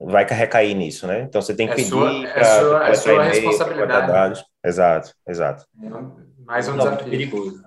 vai 0.01 0.25
recair 0.25 0.75
nisso, 0.75 1.07
né? 1.07 1.23
Então, 1.23 1.43
você 1.43 1.55
tem 1.55 1.66
que 1.66 1.73
é 1.73 1.77
pedir 1.77 1.91
para... 1.91 2.41
É 2.41 2.45
sua, 2.45 2.89
é 2.89 2.95
sua 2.95 3.23
responsabilidade. 3.25 4.07
Dados. 4.07 4.45
Exato, 4.64 5.12
exato. 5.27 5.64
É 5.83 5.89
mais 6.45 6.69
um 6.69 6.77
não, 6.77 6.85
desafio. 6.85 7.11
perigoso. 7.11 7.62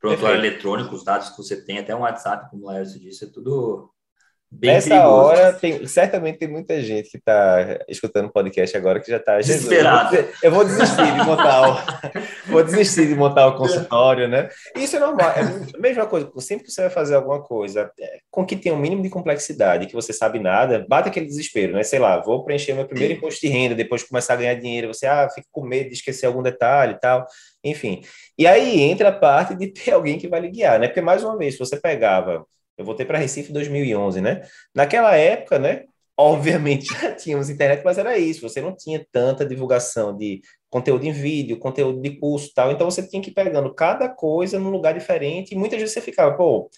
Prontuário 0.00 0.38
eletrônico, 0.38 0.94
os 0.94 1.04
dados 1.04 1.30
que 1.30 1.36
você 1.36 1.64
tem, 1.64 1.78
até 1.78 1.94
um 1.94 2.00
WhatsApp, 2.00 2.50
como 2.50 2.64
o 2.64 2.66
Laércio 2.66 3.00
disse, 3.00 3.24
é 3.24 3.28
tudo 3.28 3.90
Bem 4.50 4.74
Nessa 4.74 4.90
perigoso. 4.90 5.10
hora, 5.10 5.52
tem, 5.52 5.86
certamente 5.88 6.38
tem 6.38 6.48
muita 6.48 6.80
gente 6.80 7.10
que 7.10 7.18
está 7.18 7.84
escutando 7.88 8.26
o 8.26 8.32
podcast 8.32 8.76
agora 8.76 9.00
que 9.00 9.10
já 9.10 9.16
está 9.16 9.38
desesperado. 9.38 10.16
Eu 10.40 10.52
vou 10.52 10.64
desistir 10.64 11.04
de 11.04 11.24
montar 11.24 11.68
o, 11.68 11.78
vou 12.52 12.62
desistir 12.62 13.08
de 13.08 13.14
montar 13.16 13.48
o 13.48 13.56
consultório, 13.56 14.28
né? 14.28 14.48
Isso 14.76 14.96
é 14.96 15.00
normal. 15.00 15.30
É 15.30 15.40
a 15.40 15.80
mesma 15.80 16.06
coisa. 16.06 16.30
Sempre 16.38 16.64
que 16.64 16.70
você 16.70 16.82
vai 16.82 16.90
fazer 16.90 17.16
alguma 17.16 17.42
coisa 17.42 17.90
é, 18.00 18.20
com 18.30 18.46
que 18.46 18.54
tenha 18.54 18.74
um 18.74 18.78
mínimo 18.78 19.02
de 19.02 19.10
complexidade, 19.10 19.88
que 19.88 19.94
você 19.94 20.12
sabe 20.12 20.38
nada, 20.38 20.86
bate 20.88 21.08
aquele 21.08 21.26
desespero, 21.26 21.72
né? 21.72 21.82
Sei 21.82 21.98
lá, 21.98 22.20
vou 22.20 22.44
preencher 22.44 22.72
meu 22.72 22.86
primeiro 22.86 23.14
imposto 23.14 23.40
de 23.40 23.48
renda, 23.48 23.74
depois 23.74 24.04
começar 24.04 24.34
a 24.34 24.36
ganhar 24.36 24.54
dinheiro, 24.54 24.94
você 24.94 25.06
ah, 25.06 25.28
fica 25.28 25.46
com 25.50 25.66
medo 25.66 25.88
de 25.88 25.96
esquecer 25.96 26.24
algum 26.26 26.42
detalhe 26.42 26.92
e 26.92 27.00
tal. 27.00 27.26
Enfim. 27.64 28.00
E 28.38 28.46
aí 28.46 28.80
entra 28.80 29.08
a 29.08 29.12
parte 29.12 29.56
de 29.56 29.66
ter 29.66 29.90
alguém 29.90 30.18
que 30.18 30.28
vai 30.28 30.38
lhe 30.38 30.50
guiar, 30.50 30.78
né? 30.78 30.86
Porque 30.86 31.00
mais 31.00 31.24
uma 31.24 31.36
vez, 31.36 31.54
se 31.54 31.58
você 31.58 31.76
pegava 31.76 32.46
eu 32.76 32.84
voltei 32.84 33.06
para 33.06 33.18
Recife 33.18 33.50
em 33.50 33.54
2011, 33.54 34.20
né? 34.20 34.42
Naquela 34.74 35.16
época, 35.16 35.58
né? 35.58 35.84
Obviamente 36.16 36.86
já 37.00 37.12
tínhamos 37.12 37.50
internet, 37.50 37.82
mas 37.84 37.98
era 37.98 38.18
isso. 38.18 38.42
Você 38.42 38.60
não 38.60 38.74
tinha 38.74 39.04
tanta 39.10 39.44
divulgação 39.44 40.16
de 40.16 40.40
conteúdo 40.70 41.04
em 41.04 41.12
vídeo, 41.12 41.58
conteúdo 41.58 42.00
de 42.00 42.18
curso 42.18 42.52
tal. 42.54 42.70
Então 42.72 42.90
você 42.90 43.06
tinha 43.06 43.22
que 43.22 43.30
ir 43.30 43.34
pegando 43.34 43.74
cada 43.74 44.08
coisa 44.08 44.58
num 44.58 44.70
lugar 44.70 44.94
diferente 44.94 45.52
e 45.52 45.56
muitas 45.56 45.78
vezes 45.78 45.94
você 45.94 46.00
ficava, 46.00 46.36
pô, 46.36 46.70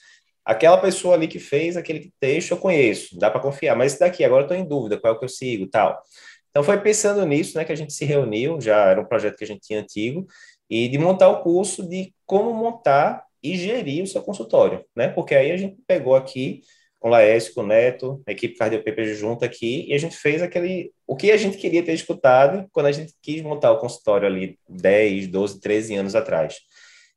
aquela 0.45 0.79
pessoa 0.79 1.15
ali 1.15 1.29
que 1.29 1.39
fez 1.39 1.77
aquele 1.77 2.13
texto 2.19 2.53
eu 2.53 2.57
conheço, 2.57 3.19
dá 3.19 3.31
para 3.31 3.41
confiar, 3.41 3.77
mas 3.77 3.93
esse 3.93 4.01
daqui 4.01 4.25
agora 4.25 4.43
estou 4.43 4.57
em 4.57 4.65
dúvida, 4.67 4.99
qual 4.99 5.13
é 5.13 5.17
o 5.17 5.19
que 5.19 5.25
eu 5.25 5.29
sigo 5.29 5.67
tal. 5.69 6.03
Então 6.51 6.63
foi 6.63 6.81
pensando 6.81 7.25
nisso, 7.27 7.57
né, 7.57 7.65
que 7.65 7.73
a 7.73 7.77
gente 7.77 7.93
se 7.93 8.05
reuniu, 8.05 8.61
já 8.61 8.87
era 8.87 9.01
um 9.01 9.05
projeto 9.05 9.37
que 9.37 9.45
a 9.45 9.47
gente 9.47 9.61
tinha 9.61 9.81
antigo, 9.81 10.27
e 10.69 10.89
de 10.89 10.99
montar 10.99 11.29
o 11.29 11.43
curso 11.43 11.87
de 11.87 12.15
como 12.27 12.53
montar 12.53 13.23
e 13.43 13.57
gerir 13.57 14.05
o 14.05 14.07
seu 14.07 14.23
consultório, 14.23 14.85
né? 14.95 15.09
Porque 15.09 15.35
aí 15.35 15.51
a 15.51 15.57
gente 15.57 15.77
pegou 15.87 16.15
aqui 16.15 16.63
com 16.99 17.09
o 17.09 17.11
Laércio, 17.11 17.55
com 17.55 17.61
o 17.61 17.67
Neto, 17.67 18.23
a 18.27 18.33
equipe 18.33 18.57
Cardiopepe 18.57 19.15
junto 19.15 19.45
aqui, 19.45 19.87
e 19.89 19.95
a 19.95 19.99
gente 19.99 20.17
fez 20.17 20.43
aquele, 20.43 20.93
o 21.07 21.15
que 21.15 21.31
a 21.31 21.37
gente 21.37 21.57
queria 21.57 21.83
ter 21.83 21.93
escutado 21.93 22.67
quando 22.73 22.87
a 22.87 22.93
gente 22.93 23.15
quis 23.23 23.41
montar 23.43 23.71
o 23.71 23.79
consultório 23.79 24.27
ali 24.27 24.59
10, 24.69 25.29
12, 25.29 25.61
13 25.61 25.95
anos 25.95 26.15
atrás. 26.15 26.57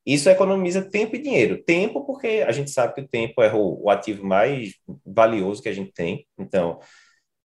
Isso 0.05 0.29
economiza 0.29 0.81
tempo 0.81 1.15
e 1.15 1.21
dinheiro. 1.21 1.63
Tempo, 1.63 2.05
porque 2.05 2.43
a 2.47 2.51
gente 2.51 2.71
sabe 2.71 2.95
que 2.95 3.01
o 3.01 3.07
tempo 3.07 3.41
é 3.41 3.53
o, 3.53 3.83
o 3.83 3.89
ativo 3.89 4.25
mais 4.25 4.73
valioso 5.05 5.61
que 5.61 5.69
a 5.69 5.73
gente 5.73 5.91
tem. 5.91 6.25
Então, 6.39 6.79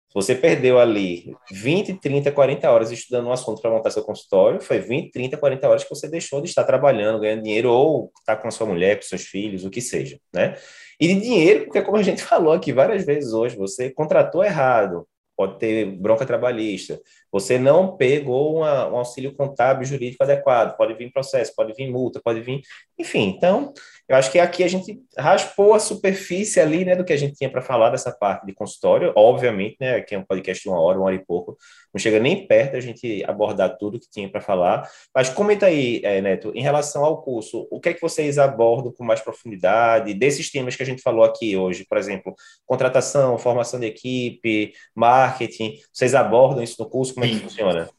se 0.08 0.14
você 0.14 0.34
perdeu 0.34 0.78
ali 0.78 1.34
20, 1.52 2.00
30, 2.00 2.32
40 2.32 2.70
horas 2.70 2.90
estudando 2.90 3.26
um 3.26 3.32
assunto 3.32 3.60
para 3.60 3.70
montar 3.70 3.90
seu 3.90 4.02
consultório, 4.02 4.58
foi 4.58 4.78
20, 4.78 5.10
30, 5.10 5.36
40 5.36 5.68
horas 5.68 5.84
que 5.84 5.90
você 5.90 6.08
deixou 6.08 6.40
de 6.40 6.48
estar 6.48 6.64
trabalhando, 6.64 7.20
ganhando 7.20 7.42
dinheiro, 7.42 7.70
ou 7.70 8.10
estar 8.18 8.36
tá 8.36 8.40
com 8.40 8.48
a 8.48 8.50
sua 8.50 8.66
mulher, 8.66 8.96
com 8.96 9.02
seus 9.02 9.22
filhos, 9.22 9.66
o 9.66 9.70
que 9.70 9.82
seja, 9.82 10.18
né? 10.32 10.56
E 10.98 11.06
de 11.08 11.20
dinheiro, 11.20 11.64
porque 11.64 11.82
como 11.82 11.98
a 11.98 12.02
gente 12.02 12.22
falou 12.24 12.54
aqui 12.54 12.72
várias 12.72 13.04
vezes 13.04 13.34
hoje, 13.34 13.54
você 13.56 13.90
contratou 13.90 14.42
errado, 14.42 15.06
pode 15.36 15.58
ter 15.58 15.84
bronca 15.84 16.24
trabalhista, 16.24 16.98
você 17.30 17.58
não 17.58 17.96
pegou 17.96 18.56
uma, 18.56 18.88
um 18.88 18.96
auxílio 18.96 19.36
contábil 19.36 19.86
jurídico 19.86 20.24
adequado, 20.24 20.74
pode 20.76 20.94
vir 20.94 21.12
processo, 21.12 21.52
pode 21.54 21.74
vir 21.74 21.90
multa, 21.90 22.18
pode 22.24 22.40
vir, 22.40 22.62
enfim, 22.98 23.34
então 23.36 23.74
eu 24.08 24.16
acho 24.16 24.32
que 24.32 24.38
aqui 24.38 24.64
a 24.64 24.68
gente 24.68 24.98
raspou 25.18 25.74
a 25.74 25.78
superfície 25.78 26.58
ali, 26.58 26.84
né, 26.84 26.96
do 26.96 27.04
que 27.04 27.12
a 27.12 27.16
gente 27.16 27.34
tinha 27.34 27.50
para 27.50 27.60
falar 27.60 27.90
dessa 27.90 28.10
parte 28.10 28.46
de 28.46 28.54
consultório. 28.54 29.12
Obviamente, 29.14 29.76
né, 29.78 29.96
aqui 29.96 30.14
é 30.14 30.18
um 30.18 30.24
podcast 30.24 30.62
de 30.62 30.68
uma 30.68 30.80
hora, 30.80 30.98
uma 30.98 31.06
hora 31.06 31.14
e 31.14 31.24
pouco, 31.24 31.58
não 31.92 32.00
chega 32.00 32.18
nem 32.18 32.46
perto 32.46 32.76
a 32.76 32.80
gente 32.80 33.22
abordar 33.26 33.76
tudo 33.76 34.00
que 34.00 34.10
tinha 34.10 34.26
para 34.30 34.40
falar. 34.40 34.88
Mas 35.14 35.28
comenta 35.28 35.66
aí, 35.66 36.00
é, 36.02 36.22
Neto, 36.22 36.50
em 36.54 36.62
relação 36.62 37.04
ao 37.04 37.20
curso, 37.20 37.68
o 37.70 37.78
que 37.80 37.90
é 37.90 37.94
que 37.94 38.00
vocês 38.00 38.38
abordam 38.38 38.92
com 38.92 39.04
mais 39.04 39.20
profundidade 39.20 40.14
desses 40.14 40.50
temas 40.50 40.74
que 40.74 40.82
a 40.82 40.86
gente 40.86 41.02
falou 41.02 41.22
aqui 41.22 41.56
hoje? 41.56 41.84
Por 41.86 41.98
exemplo, 41.98 42.34
contratação, 42.64 43.36
formação 43.36 43.78
de 43.78 43.86
equipe, 43.86 44.72
marketing. 44.94 45.74
Vocês 45.92 46.14
abordam 46.14 46.62
isso 46.62 46.76
no 46.78 46.88
curso? 46.88 47.12
Como 47.12 47.26
é 47.26 47.28
que 47.28 47.40
funciona? 47.40 47.90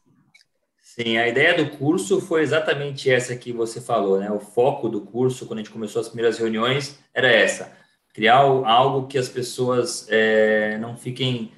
Sim, 1.00 1.18
a 1.18 1.30
ideia 1.30 1.56
do 1.56 1.78
curso 1.78 2.20
foi 2.20 2.42
exatamente 2.42 3.10
essa 3.10 3.34
que 3.34 3.54
você 3.54 3.80
falou, 3.80 4.20
né? 4.20 4.30
O 4.30 4.40
foco 4.42 4.90
do 4.90 5.00
curso, 5.00 5.46
quando 5.46 5.60
a 5.60 5.62
gente 5.62 5.72
começou 5.72 6.02
as 6.02 6.10
primeiras 6.10 6.38
reuniões, 6.38 7.00
era 7.14 7.32
essa. 7.32 7.72
criar 8.14 8.36
algo 8.36 9.08
que 9.08 9.18
as 9.18 9.30
pessoas 9.30 10.08
é, 10.10 10.78
não 10.78 10.98
fiquem, 10.98 11.54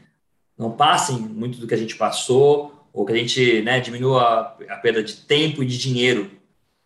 não 0.56 0.72
passem 0.72 1.18
muito 1.18 1.58
do 1.58 1.66
que 1.66 1.74
a 1.74 1.78
gente 1.78 1.96
passou, 1.96 2.88
ou 2.94 3.04
que 3.04 3.14
a 3.14 3.16
gente 3.16 3.64
né, 3.64 3.80
diminua 3.80 4.56
a, 4.70 4.76
perda 4.76 5.02
de 5.02 5.16
tempo 5.16 5.64
e 5.64 5.66
de 5.66 5.76
dinheiro 5.76 6.30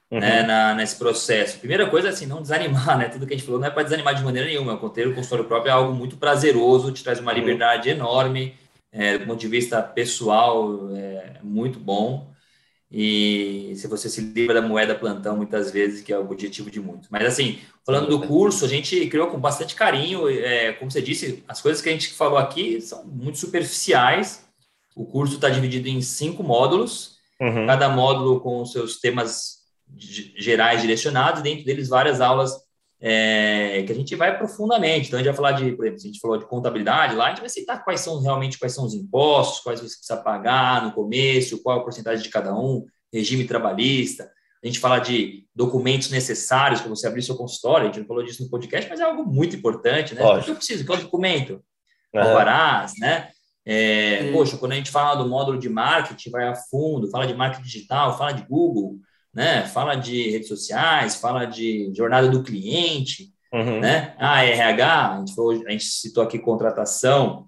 uhum. 0.10 0.22
né, 0.22 0.44
na, 0.44 0.74
nesse 0.76 0.96
processo. 0.96 1.60
Primeira 1.60 1.90
coisa, 1.90 2.08
assim, 2.08 2.26
não 2.26 2.42
desanimar, 2.42 2.96
né? 2.98 3.10
Tudo 3.10 3.28
que 3.28 3.34
a 3.34 3.38
gente 3.38 3.46
falou 3.46 3.60
não 3.60 3.68
é 3.68 3.72
para 3.72 3.84
desanimar 3.84 4.16
de 4.16 4.24
maneira 4.24 4.48
nenhuma. 4.48 4.76
O 4.76 4.78
conteúdo 4.78 5.14
consultório 5.14 5.44
próprio 5.44 5.72
é 5.72 5.74
algo 5.74 5.94
muito 5.94 6.16
prazeroso, 6.16 6.94
te 6.94 7.04
traz 7.04 7.20
uma 7.20 7.34
uhum. 7.34 7.38
liberdade 7.38 7.90
enorme, 7.90 8.56
é, 8.94 9.18
do 9.18 9.26
ponto 9.26 9.42
de 9.42 9.48
vista 9.50 9.84
pessoal, 9.84 10.90
é 10.96 11.40
muito 11.44 11.78
bom. 11.78 12.34
E 12.98 13.74
se 13.76 13.88
você 13.88 14.08
se 14.08 14.22
livra 14.22 14.62
da 14.62 14.66
moeda 14.66 14.96
plantão, 14.96 15.36
muitas 15.36 15.70
vezes, 15.70 16.02
que 16.02 16.14
é 16.14 16.18
o 16.18 16.32
objetivo 16.32 16.72
de 16.72 16.80
muitos. 16.80 17.10
Mas, 17.10 17.26
assim, 17.26 17.60
falando 17.86 18.08
do 18.08 18.26
curso, 18.26 18.64
a 18.64 18.70
gente 18.70 19.08
criou 19.08 19.28
com 19.28 19.38
bastante 19.38 19.76
carinho. 19.76 20.30
É, 20.30 20.72
como 20.72 20.90
você 20.90 21.02
disse, 21.02 21.44
as 21.46 21.62
coisas 21.62 21.82
que 21.82 21.90
a 21.90 21.92
gente 21.92 22.14
falou 22.14 22.38
aqui 22.38 22.80
são 22.80 23.04
muito 23.04 23.38
superficiais. 23.38 24.46
O 24.96 25.06
curso 25.06 25.36
está 25.36 25.50
dividido 25.50 25.90
em 25.90 26.02
cinco 26.02 26.42
módulos, 26.42 27.18
uhum. 27.42 27.68
cada 27.68 27.90
módulo 27.90 28.40
com 28.40 28.66
seus 28.66 28.98
temas 28.98 29.58
gerais 29.98 30.80
direcionados, 30.82 31.42
dentro 31.42 31.66
deles 31.66 31.90
várias 31.90 32.22
aulas 32.22 32.65
é, 33.08 33.84
que 33.84 33.92
a 33.92 33.96
gente 33.96 34.16
vai 34.16 34.36
profundamente. 34.36 35.08
Então, 35.08 35.20
a 35.20 35.22
gente 35.22 35.32
vai 35.32 35.36
falar 35.36 35.52
de, 35.52 35.74
por 35.74 35.86
exemplo, 35.86 36.02
se 36.02 36.08
a 36.08 36.12
gente 36.12 36.20
falou 36.20 36.40
de 36.40 36.48
contabilidade 36.48 37.14
lá, 37.14 37.28
a 37.28 37.30
gente 37.30 37.40
vai 37.42 37.50
citar 37.50 37.84
quais 37.84 38.00
são 38.00 38.20
realmente 38.20 38.58
quais 38.58 38.74
são 38.74 38.84
os 38.84 38.96
impostos, 38.96 39.60
quais 39.60 39.80
você 39.80 39.96
precisa 39.96 40.18
pagar 40.18 40.84
no 40.84 40.92
começo, 40.92 41.62
qual 41.62 41.78
é 41.78 41.80
a 41.80 41.84
porcentagem 41.84 42.24
de 42.24 42.30
cada 42.30 42.58
um, 42.58 42.84
regime 43.14 43.46
trabalhista. 43.46 44.32
A 44.64 44.66
gente 44.66 44.80
fala 44.80 44.98
de 44.98 45.46
documentos 45.54 46.10
necessários 46.10 46.82
para 46.82 46.90
você 46.90 47.06
abrir 47.06 47.22
seu 47.22 47.36
consultório, 47.36 47.84
a 47.84 47.92
gente 47.92 48.00
não 48.00 48.08
falou 48.08 48.24
disso 48.24 48.44
no 48.44 48.50
podcast, 48.50 48.90
mas 48.90 49.00
é 49.00 49.04
algo 49.04 49.24
muito 49.24 49.56
importante, 49.56 50.16
né? 50.16 50.26
O 50.26 50.42
que 50.42 50.50
eu 50.50 50.56
preciso? 50.56 50.84
Qual 50.84 50.98
documento? 50.98 51.64
Uhum. 52.12 52.22
Alvarás, 52.22 52.94
né? 52.98 53.30
É, 53.64 54.32
poxa, 54.32 54.58
quando 54.58 54.72
a 54.72 54.76
gente 54.76 54.90
fala 54.90 55.22
do 55.22 55.30
módulo 55.30 55.60
de 55.60 55.70
marketing, 55.70 56.32
vai 56.32 56.48
a 56.48 56.56
fundo, 56.56 57.08
fala 57.12 57.28
de 57.28 57.36
marketing 57.36 57.64
digital, 57.64 58.18
fala 58.18 58.32
de 58.32 58.42
Google, 58.48 58.98
né? 59.36 59.68
Fala 59.68 59.96
de 59.96 60.30
redes 60.30 60.48
sociais, 60.48 61.18
fala 61.18 61.44
de 61.44 61.94
jornada 61.94 62.30
do 62.30 62.42
cliente, 62.42 63.34
uhum. 63.54 63.82
né? 63.82 64.16
Ah, 64.18 64.46
RH, 64.46 65.12
a 65.12 65.20
gente, 65.20 65.36
falou, 65.36 65.52
a 65.52 65.72
gente 65.72 65.84
citou 65.84 66.24
aqui 66.24 66.40
contratação, 66.40 67.48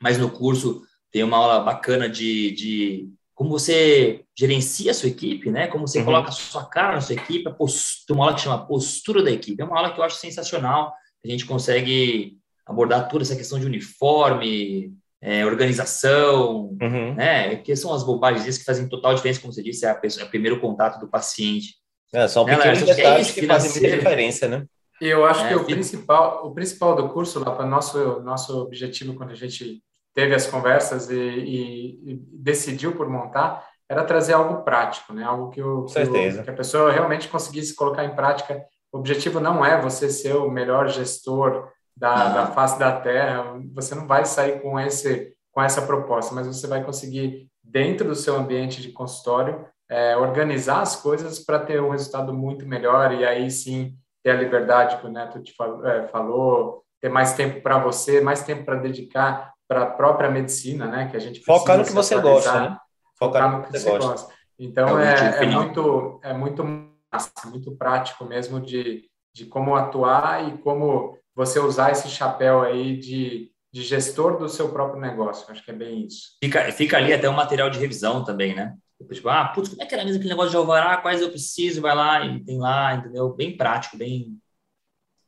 mas 0.00 0.16
no 0.16 0.30
curso 0.30 0.82
tem 1.12 1.22
uma 1.22 1.36
aula 1.36 1.60
bacana 1.60 2.08
de, 2.08 2.52
de 2.52 3.08
como 3.34 3.50
você 3.50 4.24
gerencia 4.34 4.92
a 4.92 4.94
sua 4.94 5.10
equipe, 5.10 5.50
né? 5.50 5.66
Como 5.66 5.86
você 5.86 5.98
uhum. 5.98 6.06
coloca 6.06 6.30
a 6.30 6.32
sua 6.32 6.64
cara 6.64 6.94
na 6.94 7.00
sua 7.02 7.16
equipe, 7.16 7.46
a 7.46 7.52
postura, 7.52 8.16
uma 8.16 8.24
aula 8.24 8.34
que 8.34 8.42
chama 8.42 8.66
postura 8.66 9.22
da 9.22 9.30
equipe. 9.30 9.60
É 9.60 9.64
uma 9.64 9.76
aula 9.76 9.92
que 9.92 10.00
eu 10.00 10.04
acho 10.04 10.16
sensacional. 10.16 10.94
A 11.22 11.28
gente 11.28 11.44
consegue 11.44 12.38
abordar 12.64 13.08
toda 13.08 13.24
essa 13.24 13.36
questão 13.36 13.58
de 13.60 13.66
uniforme, 13.66 14.94
é, 15.22 15.44
organização, 15.44 16.76
uhum. 16.80 17.14
né? 17.14 17.56
Que 17.56 17.76
são 17.76 17.92
as 17.92 18.02
bobagens 18.02 18.56
que 18.56 18.64
fazem 18.64 18.88
total 18.88 19.14
diferença, 19.14 19.40
como 19.40 19.52
você 19.52 19.62
disse, 19.62 19.84
é, 19.84 19.90
a 19.90 19.94
pessoa, 19.94 20.24
é 20.24 20.26
o 20.26 20.30
primeiro 20.30 20.60
contato 20.60 20.98
do 20.98 21.08
paciente. 21.08 21.74
É, 22.12 22.26
são 22.26 22.44
né, 22.44 22.56
pequenos 22.56 22.82
detalhes 22.82 23.30
que, 23.30 23.40
é 23.40 23.42
que 23.42 23.48
fazem 23.48 23.70
muita 23.70 23.96
diferença, 23.96 24.48
né? 24.48 24.64
E 25.00 25.06
eu 25.06 25.24
acho 25.24 25.44
é, 25.44 25.48
que 25.48 25.54
o 25.54 25.64
principal, 25.64 26.46
o 26.46 26.52
principal 26.52 26.94
do 26.94 27.08
curso, 27.08 27.38
lá 27.38 27.52
para 27.52 27.66
nosso 27.66 28.20
nosso 28.20 28.62
objetivo 28.62 29.14
quando 29.14 29.30
a 29.30 29.34
gente 29.34 29.82
teve 30.14 30.34
as 30.34 30.46
conversas 30.46 31.08
e, 31.08 31.14
e, 31.14 32.12
e, 32.12 32.20
decidiu 32.32 32.92
por 32.92 33.08
montar, 33.08 33.64
era 33.88 34.04
trazer 34.04 34.34
algo 34.34 34.62
prático, 34.62 35.12
né? 35.12 35.24
Algo 35.24 35.50
que, 35.50 35.62
o, 35.62 35.84
que, 35.84 35.98
o, 35.98 36.42
que 36.44 36.50
a 36.50 36.54
pessoa 36.54 36.92
realmente 36.92 37.28
conseguisse 37.28 37.74
colocar 37.74 38.04
em 38.04 38.14
prática. 38.14 38.62
O 38.92 38.98
objetivo 38.98 39.38
não 39.40 39.64
é 39.64 39.80
você 39.80 40.10
ser 40.10 40.34
o 40.34 40.50
melhor 40.50 40.88
gestor 40.88 41.68
da, 41.96 42.28
da 42.28 42.46
face 42.48 42.78
da 42.78 43.00
Terra, 43.00 43.60
você 43.74 43.94
não 43.94 44.06
vai 44.06 44.24
sair 44.24 44.60
com, 44.60 44.78
esse, 44.78 45.34
com 45.52 45.62
essa 45.62 45.82
proposta, 45.82 46.34
mas 46.34 46.46
você 46.46 46.66
vai 46.66 46.82
conseguir, 46.82 47.48
dentro 47.62 48.08
do 48.08 48.14
seu 48.14 48.36
ambiente 48.36 48.80
de 48.80 48.92
consultório, 48.92 49.66
é, 49.88 50.16
organizar 50.16 50.80
as 50.82 50.96
coisas 50.96 51.38
para 51.40 51.58
ter 51.58 51.82
um 51.82 51.90
resultado 51.90 52.32
muito 52.32 52.64
melhor 52.66 53.12
e 53.12 53.24
aí 53.24 53.50
sim 53.50 53.96
ter 54.22 54.30
a 54.30 54.36
liberdade 54.36 54.98
que 54.98 55.06
o 55.06 55.10
Neto 55.10 55.42
te 55.42 55.54
falou, 55.54 55.86
é, 55.86 56.06
falou 56.08 56.84
ter 57.00 57.08
mais 57.08 57.32
tempo 57.32 57.60
para 57.60 57.78
você, 57.78 58.20
mais 58.20 58.42
tempo 58.42 58.64
para 58.64 58.76
dedicar 58.76 59.52
para 59.66 59.82
a 59.82 59.86
própria 59.86 60.30
medicina, 60.30 60.86
né? 60.86 61.08
Que 61.08 61.16
a 61.16 61.20
gente 61.20 61.40
focar 61.44 61.78
no 61.78 61.84
que 61.84 61.92
você 61.92 62.20
gosta, 62.20 62.60
né? 62.60 62.76
Focar, 63.18 63.50
no 63.50 63.62
que 63.64 63.72
você 63.72 63.90
gosta. 63.90 64.10
gosta. 64.10 64.34
Então 64.58 64.98
é, 64.98 65.38
é, 65.38 65.44
é 65.44 65.46
muito 65.46 66.20
é 66.22 66.32
muito 66.32 66.64
massa, 67.12 67.30
muito 67.46 67.74
prático 67.76 68.24
mesmo 68.24 68.60
de, 68.60 69.08
de 69.32 69.46
como 69.46 69.74
atuar 69.74 70.48
e 70.48 70.58
como 70.58 71.16
você 71.40 71.58
usar 71.58 71.90
esse 71.90 72.08
chapéu 72.08 72.60
aí 72.60 72.98
de, 72.98 73.50
de 73.72 73.82
gestor 73.82 74.36
do 74.36 74.46
seu 74.46 74.68
próprio 74.68 75.00
negócio. 75.00 75.50
Acho 75.50 75.64
que 75.64 75.70
é 75.70 75.74
bem 75.74 76.06
isso. 76.06 76.36
Fica, 76.42 76.70
fica 76.70 76.98
ali 76.98 77.14
até 77.14 77.30
um 77.30 77.34
material 77.34 77.70
de 77.70 77.78
revisão 77.78 78.22
também, 78.22 78.54
né? 78.54 78.74
Tipo, 79.10 79.30
ah, 79.30 79.46
putz, 79.46 79.70
como 79.70 79.82
é 79.82 79.86
que 79.86 79.94
era 79.94 80.04
mesmo 80.04 80.18
aquele 80.18 80.34
negócio 80.34 80.50
de 80.50 80.56
alvará? 80.58 80.98
Quais 80.98 81.22
eu 81.22 81.30
preciso? 81.30 81.80
Vai 81.80 81.94
lá 81.94 82.26
e 82.26 82.44
tem 82.44 82.58
lá, 82.58 82.94
entendeu? 82.94 83.30
Bem 83.30 83.56
prático, 83.56 83.96
bem, 83.96 84.38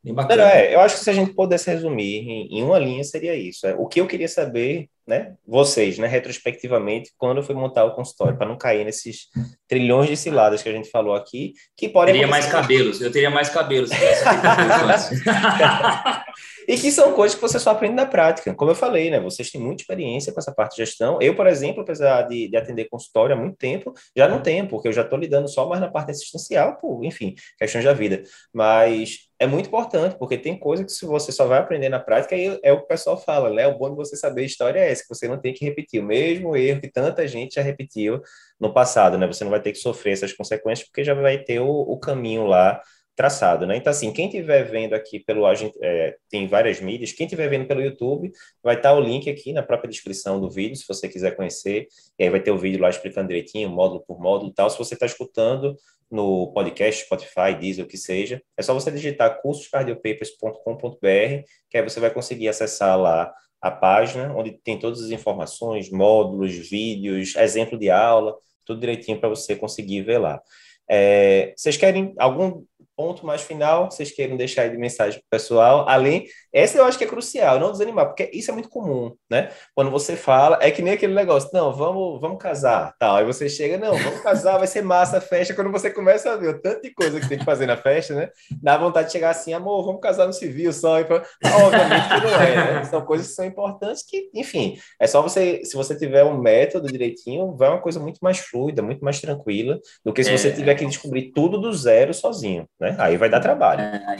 bem 0.02 0.14
bacana. 0.14 0.44
Não, 0.44 0.50
é, 0.50 0.74
eu 0.74 0.80
acho 0.80 0.96
que 0.96 1.04
se 1.04 1.10
a 1.10 1.14
gente 1.14 1.34
pudesse 1.34 1.70
resumir 1.70 2.28
em, 2.28 2.58
em 2.58 2.62
uma 2.62 2.78
linha, 2.78 3.04
seria 3.04 3.34
isso. 3.34 3.66
É, 3.66 3.74
o 3.74 3.86
que 3.86 4.00
eu 4.00 4.06
queria 4.06 4.28
saber 4.28 4.88
né, 5.06 5.34
vocês, 5.46 5.98
né, 5.98 6.06
retrospectivamente, 6.06 7.12
quando 7.18 7.38
eu 7.38 7.42
fui 7.42 7.54
montar 7.54 7.84
o 7.84 7.94
consultório, 7.94 8.36
para 8.36 8.46
não 8.46 8.56
cair 8.56 8.84
nesses 8.84 9.26
trilhões 9.68 10.08
de 10.08 10.16
ciladas 10.16 10.62
que 10.62 10.68
a 10.68 10.72
gente 10.72 10.90
falou 10.90 11.14
aqui, 11.14 11.52
que 11.76 11.88
podem... 11.88 12.14
Teria 12.14 12.28
mais 12.28 12.46
cabelos, 12.46 13.00
eu 13.00 13.10
teria 13.10 13.30
mais 13.30 13.48
cabelos. 13.48 13.90
e 16.68 16.76
que 16.76 16.90
são 16.90 17.12
coisas 17.12 17.34
que 17.34 17.40
você 17.40 17.58
só 17.58 17.70
aprende 17.70 17.94
na 17.94 18.06
prática. 18.06 18.54
Como 18.54 18.70
eu 18.70 18.74
falei, 18.74 19.10
né, 19.10 19.20
vocês 19.20 19.50
têm 19.50 19.60
muita 19.60 19.82
experiência 19.82 20.32
com 20.32 20.40
essa 20.40 20.52
parte 20.52 20.72
de 20.72 20.84
gestão. 20.84 21.18
Eu, 21.20 21.34
por 21.34 21.46
exemplo, 21.46 21.82
apesar 21.82 22.22
de, 22.22 22.48
de 22.48 22.56
atender 22.56 22.88
consultório 22.88 23.34
há 23.34 23.38
muito 23.38 23.56
tempo, 23.56 23.92
já 24.16 24.28
não 24.28 24.40
tenho, 24.40 24.68
porque 24.68 24.88
eu 24.88 24.92
já 24.92 25.02
estou 25.02 25.18
lidando 25.18 25.48
só 25.48 25.68
mais 25.68 25.80
na 25.80 25.90
parte 25.90 26.10
assistencial, 26.10 26.76
por, 26.78 27.04
enfim, 27.04 27.34
questões 27.58 27.84
da 27.84 27.92
vida. 27.92 28.22
Mas 28.52 29.30
é 29.42 29.46
muito 29.46 29.66
importante, 29.66 30.16
porque 30.16 30.38
tem 30.38 30.56
coisa 30.56 30.84
que 30.84 30.92
se 30.92 31.04
você 31.04 31.32
só 31.32 31.46
vai 31.46 31.58
aprender 31.58 31.88
na 31.88 31.98
prática, 31.98 32.36
aí 32.36 32.60
é 32.62 32.72
o 32.72 32.78
que 32.78 32.84
o 32.84 32.86
pessoal 32.86 33.20
fala, 33.20 33.50
né? 33.50 33.66
O 33.66 33.76
bom 33.76 33.90
de 33.90 33.96
você 33.96 34.16
saber 34.16 34.42
a 34.42 34.46
história 34.46 34.78
é 34.78 34.92
esse, 34.92 35.02
que 35.02 35.12
você 35.12 35.26
não 35.26 35.36
tem 35.36 35.52
que 35.52 35.64
repetir 35.64 36.00
o 36.00 36.06
mesmo 36.06 36.56
erro 36.56 36.80
que 36.80 36.88
tanta 36.88 37.26
gente 37.26 37.56
já 37.56 37.62
repetiu 37.62 38.22
no 38.60 38.72
passado, 38.72 39.18
né? 39.18 39.26
Você 39.26 39.42
não 39.42 39.50
vai 39.50 39.60
ter 39.60 39.72
que 39.72 39.78
sofrer 39.78 40.12
essas 40.12 40.32
consequências, 40.32 40.86
porque 40.86 41.02
já 41.02 41.14
vai 41.14 41.38
ter 41.38 41.58
o, 41.58 41.68
o 41.68 41.98
caminho 41.98 42.46
lá 42.46 42.80
traçado, 43.14 43.66
né? 43.66 43.76
Então, 43.76 43.90
assim, 43.90 44.12
quem 44.12 44.26
estiver 44.26 44.64
vendo 44.64 44.94
aqui 44.94 45.20
pelo... 45.20 45.44
É, 45.82 46.16
tem 46.30 46.46
várias 46.46 46.80
mídias, 46.80 47.12
quem 47.12 47.26
estiver 47.26 47.48
vendo 47.48 47.66
pelo 47.66 47.82
YouTube, 47.82 48.32
vai 48.62 48.76
estar 48.76 48.94
o 48.94 49.00
link 49.00 49.28
aqui 49.28 49.52
na 49.52 49.62
própria 49.62 49.90
descrição 49.90 50.40
do 50.40 50.50
vídeo, 50.50 50.76
se 50.76 50.84
você 50.88 51.08
quiser 51.08 51.36
conhecer, 51.36 51.86
e 52.18 52.24
aí 52.24 52.30
vai 52.30 52.40
ter 52.40 52.50
o 52.50 52.58
vídeo 52.58 52.80
lá 52.80 52.88
explicando 52.88 53.28
direitinho, 53.28 53.68
módulo 53.68 54.02
por 54.06 54.20
módulo 54.20 54.50
e 54.50 54.54
tal. 54.54 54.70
Se 54.70 54.78
você 54.78 54.94
está 54.94 55.06
escutando 55.06 55.76
no 56.10 56.52
podcast, 56.52 57.04
Spotify, 57.04 57.54
Deezer, 57.58 57.84
o 57.84 57.88
que 57.88 57.96
seja. 57.96 58.42
É 58.56 58.62
só 58.62 58.74
você 58.74 58.90
digitar 58.90 59.40
cursoscardiopapers.com.br, 59.40 61.44
que 61.70 61.78
aí 61.78 61.82
você 61.82 62.00
vai 62.00 62.10
conseguir 62.10 62.48
acessar 62.48 62.98
lá 62.98 63.32
a 63.60 63.70
página, 63.70 64.34
onde 64.34 64.52
tem 64.52 64.78
todas 64.78 65.02
as 65.02 65.10
informações, 65.10 65.90
módulos, 65.90 66.54
vídeos, 66.54 67.36
exemplo 67.36 67.78
de 67.78 67.90
aula, 67.90 68.36
tudo 68.64 68.80
direitinho 68.80 69.18
para 69.18 69.28
você 69.28 69.56
conseguir 69.56 70.02
ver 70.02 70.18
lá. 70.18 70.40
É, 70.90 71.54
vocês 71.56 71.76
querem 71.76 72.12
algum 72.18 72.64
ponto 72.96 73.24
mais 73.26 73.42
final, 73.42 73.90
vocês 73.90 74.10
querem 74.10 74.36
deixar 74.36 74.62
aí 74.62 74.70
de 74.70 74.76
mensagem 74.76 75.20
para 75.20 75.26
o 75.26 75.30
pessoal, 75.30 75.88
além, 75.88 76.26
essa 76.52 76.78
eu 76.78 76.84
acho 76.84 76.98
que 76.98 77.04
é 77.04 77.06
crucial, 77.06 77.58
não 77.58 77.72
desanimar, 77.72 78.06
porque 78.06 78.30
isso 78.32 78.50
é 78.50 78.54
muito 78.54 78.68
comum, 78.68 79.14
né? 79.30 79.50
Quando 79.74 79.90
você 79.90 80.16
fala, 80.16 80.58
é 80.60 80.70
que 80.70 80.82
nem 80.82 80.92
aquele 80.92 81.14
negócio, 81.14 81.50
não, 81.52 81.72
vamos, 81.72 82.20
vamos 82.20 82.38
casar, 82.38 82.94
tal, 82.98 83.16
aí 83.16 83.24
você 83.24 83.48
chega, 83.48 83.78
não, 83.78 83.96
vamos 83.96 84.20
casar, 84.20 84.58
vai 84.58 84.66
ser 84.66 84.82
massa 84.82 85.18
a 85.18 85.20
festa, 85.20 85.54
quando 85.54 85.70
você 85.70 85.90
começa 85.90 86.32
a 86.32 86.36
ver 86.36 86.48
o 86.48 86.60
tanto 86.60 86.82
de 86.82 86.92
coisa 86.92 87.20
que 87.20 87.28
tem 87.28 87.38
que 87.38 87.44
fazer 87.44 87.66
na 87.66 87.76
festa, 87.76 88.14
né? 88.14 88.28
Dá 88.62 88.76
vontade 88.76 89.06
de 89.06 89.12
chegar 89.12 89.30
assim, 89.30 89.52
amor, 89.52 89.84
vamos 89.84 90.00
casar 90.00 90.26
no 90.26 90.32
civil 90.32 90.72
só, 90.72 91.00
e 91.00 91.04
obviamente 91.04 92.08
que 92.08 92.26
não 92.26 92.40
é, 92.40 92.74
né? 92.74 92.84
São 92.84 93.02
coisas 93.04 93.28
que 93.28 93.34
são 93.34 93.44
importantes 93.44 94.04
que, 94.06 94.30
enfim, 94.34 94.78
é 95.00 95.06
só 95.06 95.22
você, 95.22 95.64
se 95.64 95.74
você 95.76 95.96
tiver 95.96 96.24
um 96.24 96.38
método 96.38 96.88
direitinho, 96.88 97.56
vai 97.56 97.68
uma 97.68 97.80
coisa 97.80 97.98
muito 97.98 98.18
mais 98.20 98.38
fluida, 98.38 98.82
muito 98.82 99.04
mais 99.04 99.20
tranquila, 99.20 99.78
do 100.04 100.12
que 100.12 100.22
se 100.22 100.30
é. 100.30 100.36
você 100.36 100.52
tiver 100.52 100.74
que 100.74 100.84
descobrir 100.86 101.32
tudo 101.32 101.60
do 101.60 101.72
zero 101.72 102.12
sozinho, 102.12 102.66
né? 102.82 102.96
Aí 102.98 103.16
vai 103.16 103.30
dar 103.30 103.40
trabalho. 103.40 103.80
É, 103.80 104.16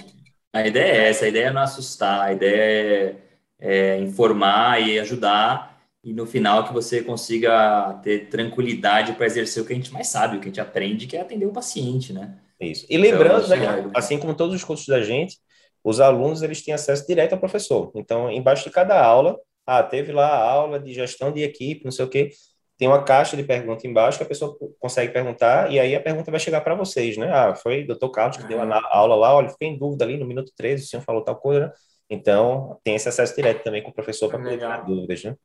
a 0.52 0.66
ideia 0.66 0.92
é 0.92 1.08
essa, 1.08 1.24
a 1.24 1.28
ideia 1.28 1.46
é 1.46 1.52
não 1.52 1.62
assustar, 1.62 2.20
a 2.20 2.32
ideia 2.32 3.18
é, 3.60 3.94
é 3.94 3.98
informar 3.98 4.80
e 4.80 4.98
ajudar, 5.00 5.82
e 6.02 6.12
no 6.12 6.24
final 6.26 6.64
que 6.64 6.72
você 6.72 7.02
consiga 7.02 8.00
ter 8.02 8.28
tranquilidade 8.28 9.12
para 9.12 9.26
exercer 9.26 9.62
o 9.62 9.66
que 9.66 9.72
a 9.72 9.76
gente 9.76 9.92
mais 9.92 10.08
sabe, 10.08 10.36
o 10.36 10.40
que 10.40 10.46
a 10.46 10.48
gente 10.48 10.60
aprende, 10.60 11.06
que 11.06 11.16
é 11.16 11.20
atender 11.20 11.46
o 11.46 11.52
paciente, 11.52 12.12
né? 12.12 12.38
Isso. 12.60 12.86
E 12.88 12.96
lembrando, 12.96 13.44
então, 13.44 13.56
né, 13.56 13.90
assim 13.94 14.18
como 14.18 14.34
todos 14.34 14.54
os 14.54 14.64
cursos 14.64 14.86
da 14.86 15.02
gente, 15.02 15.38
os 15.82 16.00
alunos 16.00 16.42
eles 16.42 16.62
têm 16.62 16.72
acesso 16.72 17.06
direto 17.06 17.32
ao 17.32 17.38
professor. 17.38 17.90
Então, 17.96 18.30
embaixo 18.30 18.64
de 18.64 18.70
cada 18.70 19.00
aula, 19.02 19.36
ah, 19.66 19.82
teve 19.82 20.12
lá 20.12 20.28
a 20.28 20.50
aula 20.50 20.78
de 20.78 20.92
gestão 20.92 21.32
de 21.32 21.42
equipe, 21.42 21.84
não 21.84 21.90
sei 21.90 22.04
o 22.04 22.08
quê 22.08 22.30
tem 22.82 22.88
uma 22.88 23.04
caixa 23.04 23.36
de 23.36 23.44
pergunta 23.44 23.86
embaixo 23.86 24.18
que 24.18 24.24
a 24.24 24.26
pessoa 24.26 24.56
consegue 24.80 25.12
perguntar 25.12 25.70
e 25.70 25.78
aí 25.78 25.94
a 25.94 26.00
pergunta 26.00 26.32
vai 26.32 26.40
chegar 26.40 26.62
para 26.62 26.74
vocês, 26.74 27.16
né? 27.16 27.30
Ah, 27.32 27.54
foi 27.54 27.84
o 27.84 27.86
doutor 27.86 28.10
Carlos 28.10 28.38
que 28.38 28.48
deu 28.48 28.60
a 28.60 28.88
aula 28.90 29.14
lá, 29.14 29.36
olha, 29.36 29.50
fiquei 29.50 29.68
em 29.68 29.78
dúvida 29.78 30.04
ali 30.04 30.16
no 30.16 30.26
minuto 30.26 30.50
13, 30.56 30.82
o 30.82 30.86
senhor 30.88 31.02
falou 31.04 31.22
tal 31.22 31.36
coisa, 31.36 31.60
né? 31.60 31.72
Então, 32.10 32.80
tem 32.82 32.96
esse 32.96 33.08
acesso 33.08 33.36
direto 33.36 33.62
também 33.62 33.84
com 33.84 33.90
o 33.90 33.94
professor 33.94 34.28
para 34.28 34.40
poder 34.40 34.58
tirar 34.58 34.84
dúvidas, 34.84 35.22
né? 35.22 35.36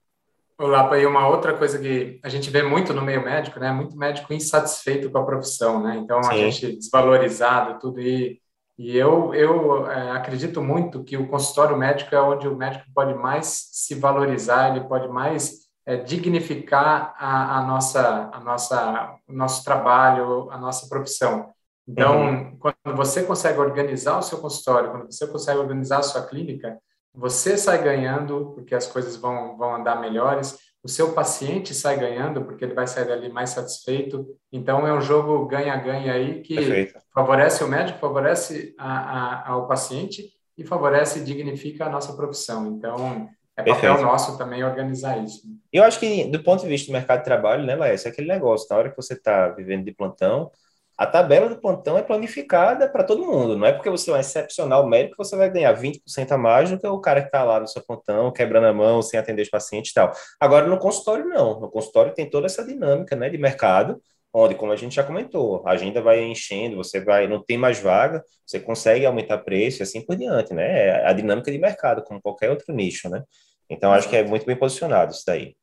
Olá, 0.57 0.97
e 0.97 1.05
uma 1.05 1.27
outra 1.27 1.53
coisa 1.55 1.77
que 1.77 2.19
a 2.23 2.29
gente 2.29 2.49
vê 2.49 2.63
muito 2.63 2.91
no 2.91 3.03
meio 3.03 3.23
médico, 3.23 3.59
né? 3.59 3.71
Muito 3.71 3.95
médico 3.95 4.33
insatisfeito 4.33 5.11
com 5.11 5.19
a 5.19 5.23
profissão, 5.23 5.83
né? 5.83 5.95
Então, 5.95 6.23
Sim. 6.23 6.29
a 6.31 6.33
gente 6.37 6.75
desvalorizado, 6.75 7.77
tudo. 7.79 8.01
E, 8.01 8.41
e 8.79 8.97
eu, 8.97 9.31
eu 9.35 9.87
é, 9.91 10.09
acredito 10.09 10.59
muito 10.59 11.03
que 11.03 11.15
o 11.15 11.27
consultório 11.27 11.77
médico 11.77 12.15
é 12.15 12.19
onde 12.19 12.47
o 12.47 12.57
médico 12.57 12.85
pode 12.95 13.13
mais 13.13 13.69
se 13.71 13.93
valorizar, 13.93 14.75
ele 14.75 14.87
pode 14.87 15.07
mais 15.07 15.66
é, 15.87 15.95
dignificar 15.95 17.15
a, 17.17 17.59
a, 17.59 17.65
nossa, 17.65 18.29
a 18.33 18.41
nossa, 18.41 19.15
o 19.25 19.31
nosso 19.31 19.63
trabalho, 19.63 20.51
a 20.51 20.57
nossa 20.57 20.89
profissão. 20.89 21.49
Então, 21.87 22.25
uhum. 22.25 22.57
quando 22.59 22.97
você 22.97 23.23
consegue 23.23 23.57
organizar 23.57 24.17
o 24.17 24.21
seu 24.21 24.39
consultório, 24.39 24.91
quando 24.91 25.05
você 25.09 25.25
consegue 25.25 25.59
organizar 25.59 25.99
a 25.99 26.03
sua 26.03 26.27
clínica, 26.27 26.77
você 27.15 27.57
sai 27.57 27.81
ganhando 27.81 28.51
porque 28.53 28.75
as 28.75 28.85
coisas 28.85 29.15
vão, 29.15 29.57
vão 29.57 29.75
andar 29.75 30.01
melhores, 30.01 30.59
o 30.83 30.89
seu 30.89 31.13
paciente 31.13 31.73
sai 31.73 31.97
ganhando 31.97 32.43
porque 32.43 32.65
ele 32.65 32.73
vai 32.73 32.85
sair 32.85 33.07
dali 33.07 33.29
mais 33.31 33.51
satisfeito. 33.51 34.27
Então, 34.51 34.85
é 34.85 34.91
um 34.91 34.99
jogo 34.99 35.45
ganha-ganha 35.45 36.11
aí 36.11 36.41
que 36.41 36.55
Perfeito. 36.55 36.99
favorece 37.13 37.63
o 37.63 37.67
médico, 37.67 37.99
favorece 37.99 38.75
a, 38.77 38.91
a, 38.91 39.49
ao 39.51 39.69
paciente 39.69 40.33
e 40.57 40.65
favorece 40.65 41.19
e 41.19 41.23
dignifica 41.23 41.85
a 41.85 41.89
nossa 41.89 42.11
profissão. 42.11 42.67
Então, 42.67 43.29
é 43.57 43.63
papel 43.63 43.75
Perfeito. 43.75 44.01
nosso 44.03 44.37
também 44.37 44.63
organizar 44.63 45.17
isso. 45.23 45.41
Eu 45.73 45.83
acho 45.83 45.99
que, 45.99 46.25
do 46.25 46.43
ponto 46.43 46.61
de 46.61 46.69
vista 46.69 46.87
do 46.87 46.93
mercado 46.93 47.19
de 47.19 47.25
trabalho, 47.25 47.65
né, 47.65 47.75
Laércio, 47.75 48.07
é 48.07 48.11
aquele 48.11 48.27
negócio, 48.27 48.67
na 48.69 48.77
hora 48.77 48.89
que 48.91 48.95
você 48.95 49.13
está 49.13 49.49
vivendo 49.49 49.83
de 49.83 49.91
plantão, 49.91 50.51
a 50.95 51.05
tabela 51.05 51.49
do 51.49 51.59
plantão 51.59 51.97
é 51.97 52.01
planificada 52.01 52.89
para 52.89 53.03
todo 53.03 53.25
mundo. 53.25 53.57
Não 53.57 53.67
é 53.67 53.71
porque 53.71 53.89
você 53.89 54.09
é 54.09 54.13
um 54.13 54.17
excepcional 54.17 54.87
médico 54.87 55.15
que 55.15 55.23
você 55.23 55.35
vai 55.35 55.49
ganhar 55.49 55.73
20% 55.73 56.31
a 56.31 56.37
mais 56.37 56.69
do 56.69 56.79
que 56.79 56.87
o 56.87 56.99
cara 56.99 57.21
que 57.21 57.27
está 57.27 57.43
lá 57.43 57.59
no 57.59 57.67
seu 57.67 57.83
plantão, 57.83 58.31
quebrando 58.31 58.67
a 58.67 58.73
mão, 58.73 59.01
sem 59.01 59.19
atender 59.19 59.43
os 59.43 59.49
pacientes 59.49 59.91
e 59.91 59.93
tal. 59.93 60.11
Agora, 60.39 60.67
no 60.67 60.77
consultório, 60.77 61.25
não. 61.25 61.59
No 61.59 61.69
consultório 61.69 62.13
tem 62.13 62.29
toda 62.29 62.47
essa 62.47 62.65
dinâmica 62.65 63.15
né, 63.15 63.29
de 63.29 63.37
mercado, 63.37 64.01
onde, 64.33 64.55
como 64.55 64.71
a 64.71 64.75
gente 64.75 64.95
já 64.95 65.03
comentou, 65.03 65.63
a 65.65 65.71
agenda 65.71 66.01
vai 66.01 66.23
enchendo, 66.23 66.77
você 66.77 66.99
vai, 66.99 67.27
não 67.27 67.43
tem 67.43 67.57
mais 67.57 67.79
vaga, 67.79 68.23
você 68.45 68.59
consegue 68.59 69.05
aumentar 69.05 69.39
preço 69.39 69.81
e 69.81 69.83
assim 69.83 70.03
por 70.05 70.15
diante, 70.15 70.53
né? 70.53 70.87
É 70.87 71.07
a 71.07 71.13
dinâmica 71.13 71.51
de 71.51 71.57
mercado, 71.57 72.03
como 72.03 72.21
qualquer 72.21 72.49
outro 72.49 72.73
nicho, 72.73 73.09
né? 73.09 73.23
Então, 73.69 73.91
acho 73.91 74.09
que 74.09 74.15
é 74.15 74.23
muito 74.23 74.45
bem 74.45 74.55
posicionado 74.55 75.11
isso 75.11 75.23
daí. 75.25 75.55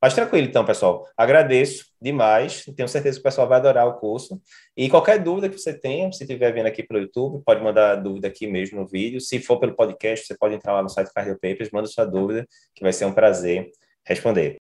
Mas 0.00 0.14
tranquilo, 0.14 0.46
então, 0.46 0.64
pessoal. 0.64 1.04
Agradeço 1.16 1.86
demais. 2.00 2.64
Tenho 2.76 2.88
certeza 2.88 3.16
que 3.16 3.20
o 3.20 3.22
pessoal 3.22 3.48
vai 3.48 3.58
adorar 3.58 3.86
o 3.88 3.94
curso. 3.94 4.40
E 4.76 4.88
qualquer 4.90 5.18
dúvida 5.18 5.48
que 5.48 5.58
você 5.58 5.72
tenha, 5.72 6.12
se 6.12 6.22
estiver 6.22 6.52
vendo 6.52 6.66
aqui 6.66 6.82
pelo 6.82 7.00
YouTube, 7.00 7.42
pode 7.44 7.62
mandar 7.62 7.96
dúvida 7.96 8.28
aqui 8.28 8.46
mesmo 8.46 8.80
no 8.80 8.86
vídeo. 8.86 9.20
Se 9.20 9.40
for 9.40 9.58
pelo 9.58 9.74
podcast, 9.74 10.26
você 10.26 10.36
pode 10.36 10.54
entrar 10.54 10.74
lá 10.74 10.82
no 10.82 10.88
site 10.88 11.12
Cardio 11.12 11.38
Papers, 11.40 11.70
manda 11.72 11.88
sua 11.88 12.04
dúvida, 12.04 12.46
que 12.74 12.82
vai 12.82 12.92
ser 12.92 13.06
um 13.06 13.12
prazer 13.12 13.70
responder. 14.04 14.54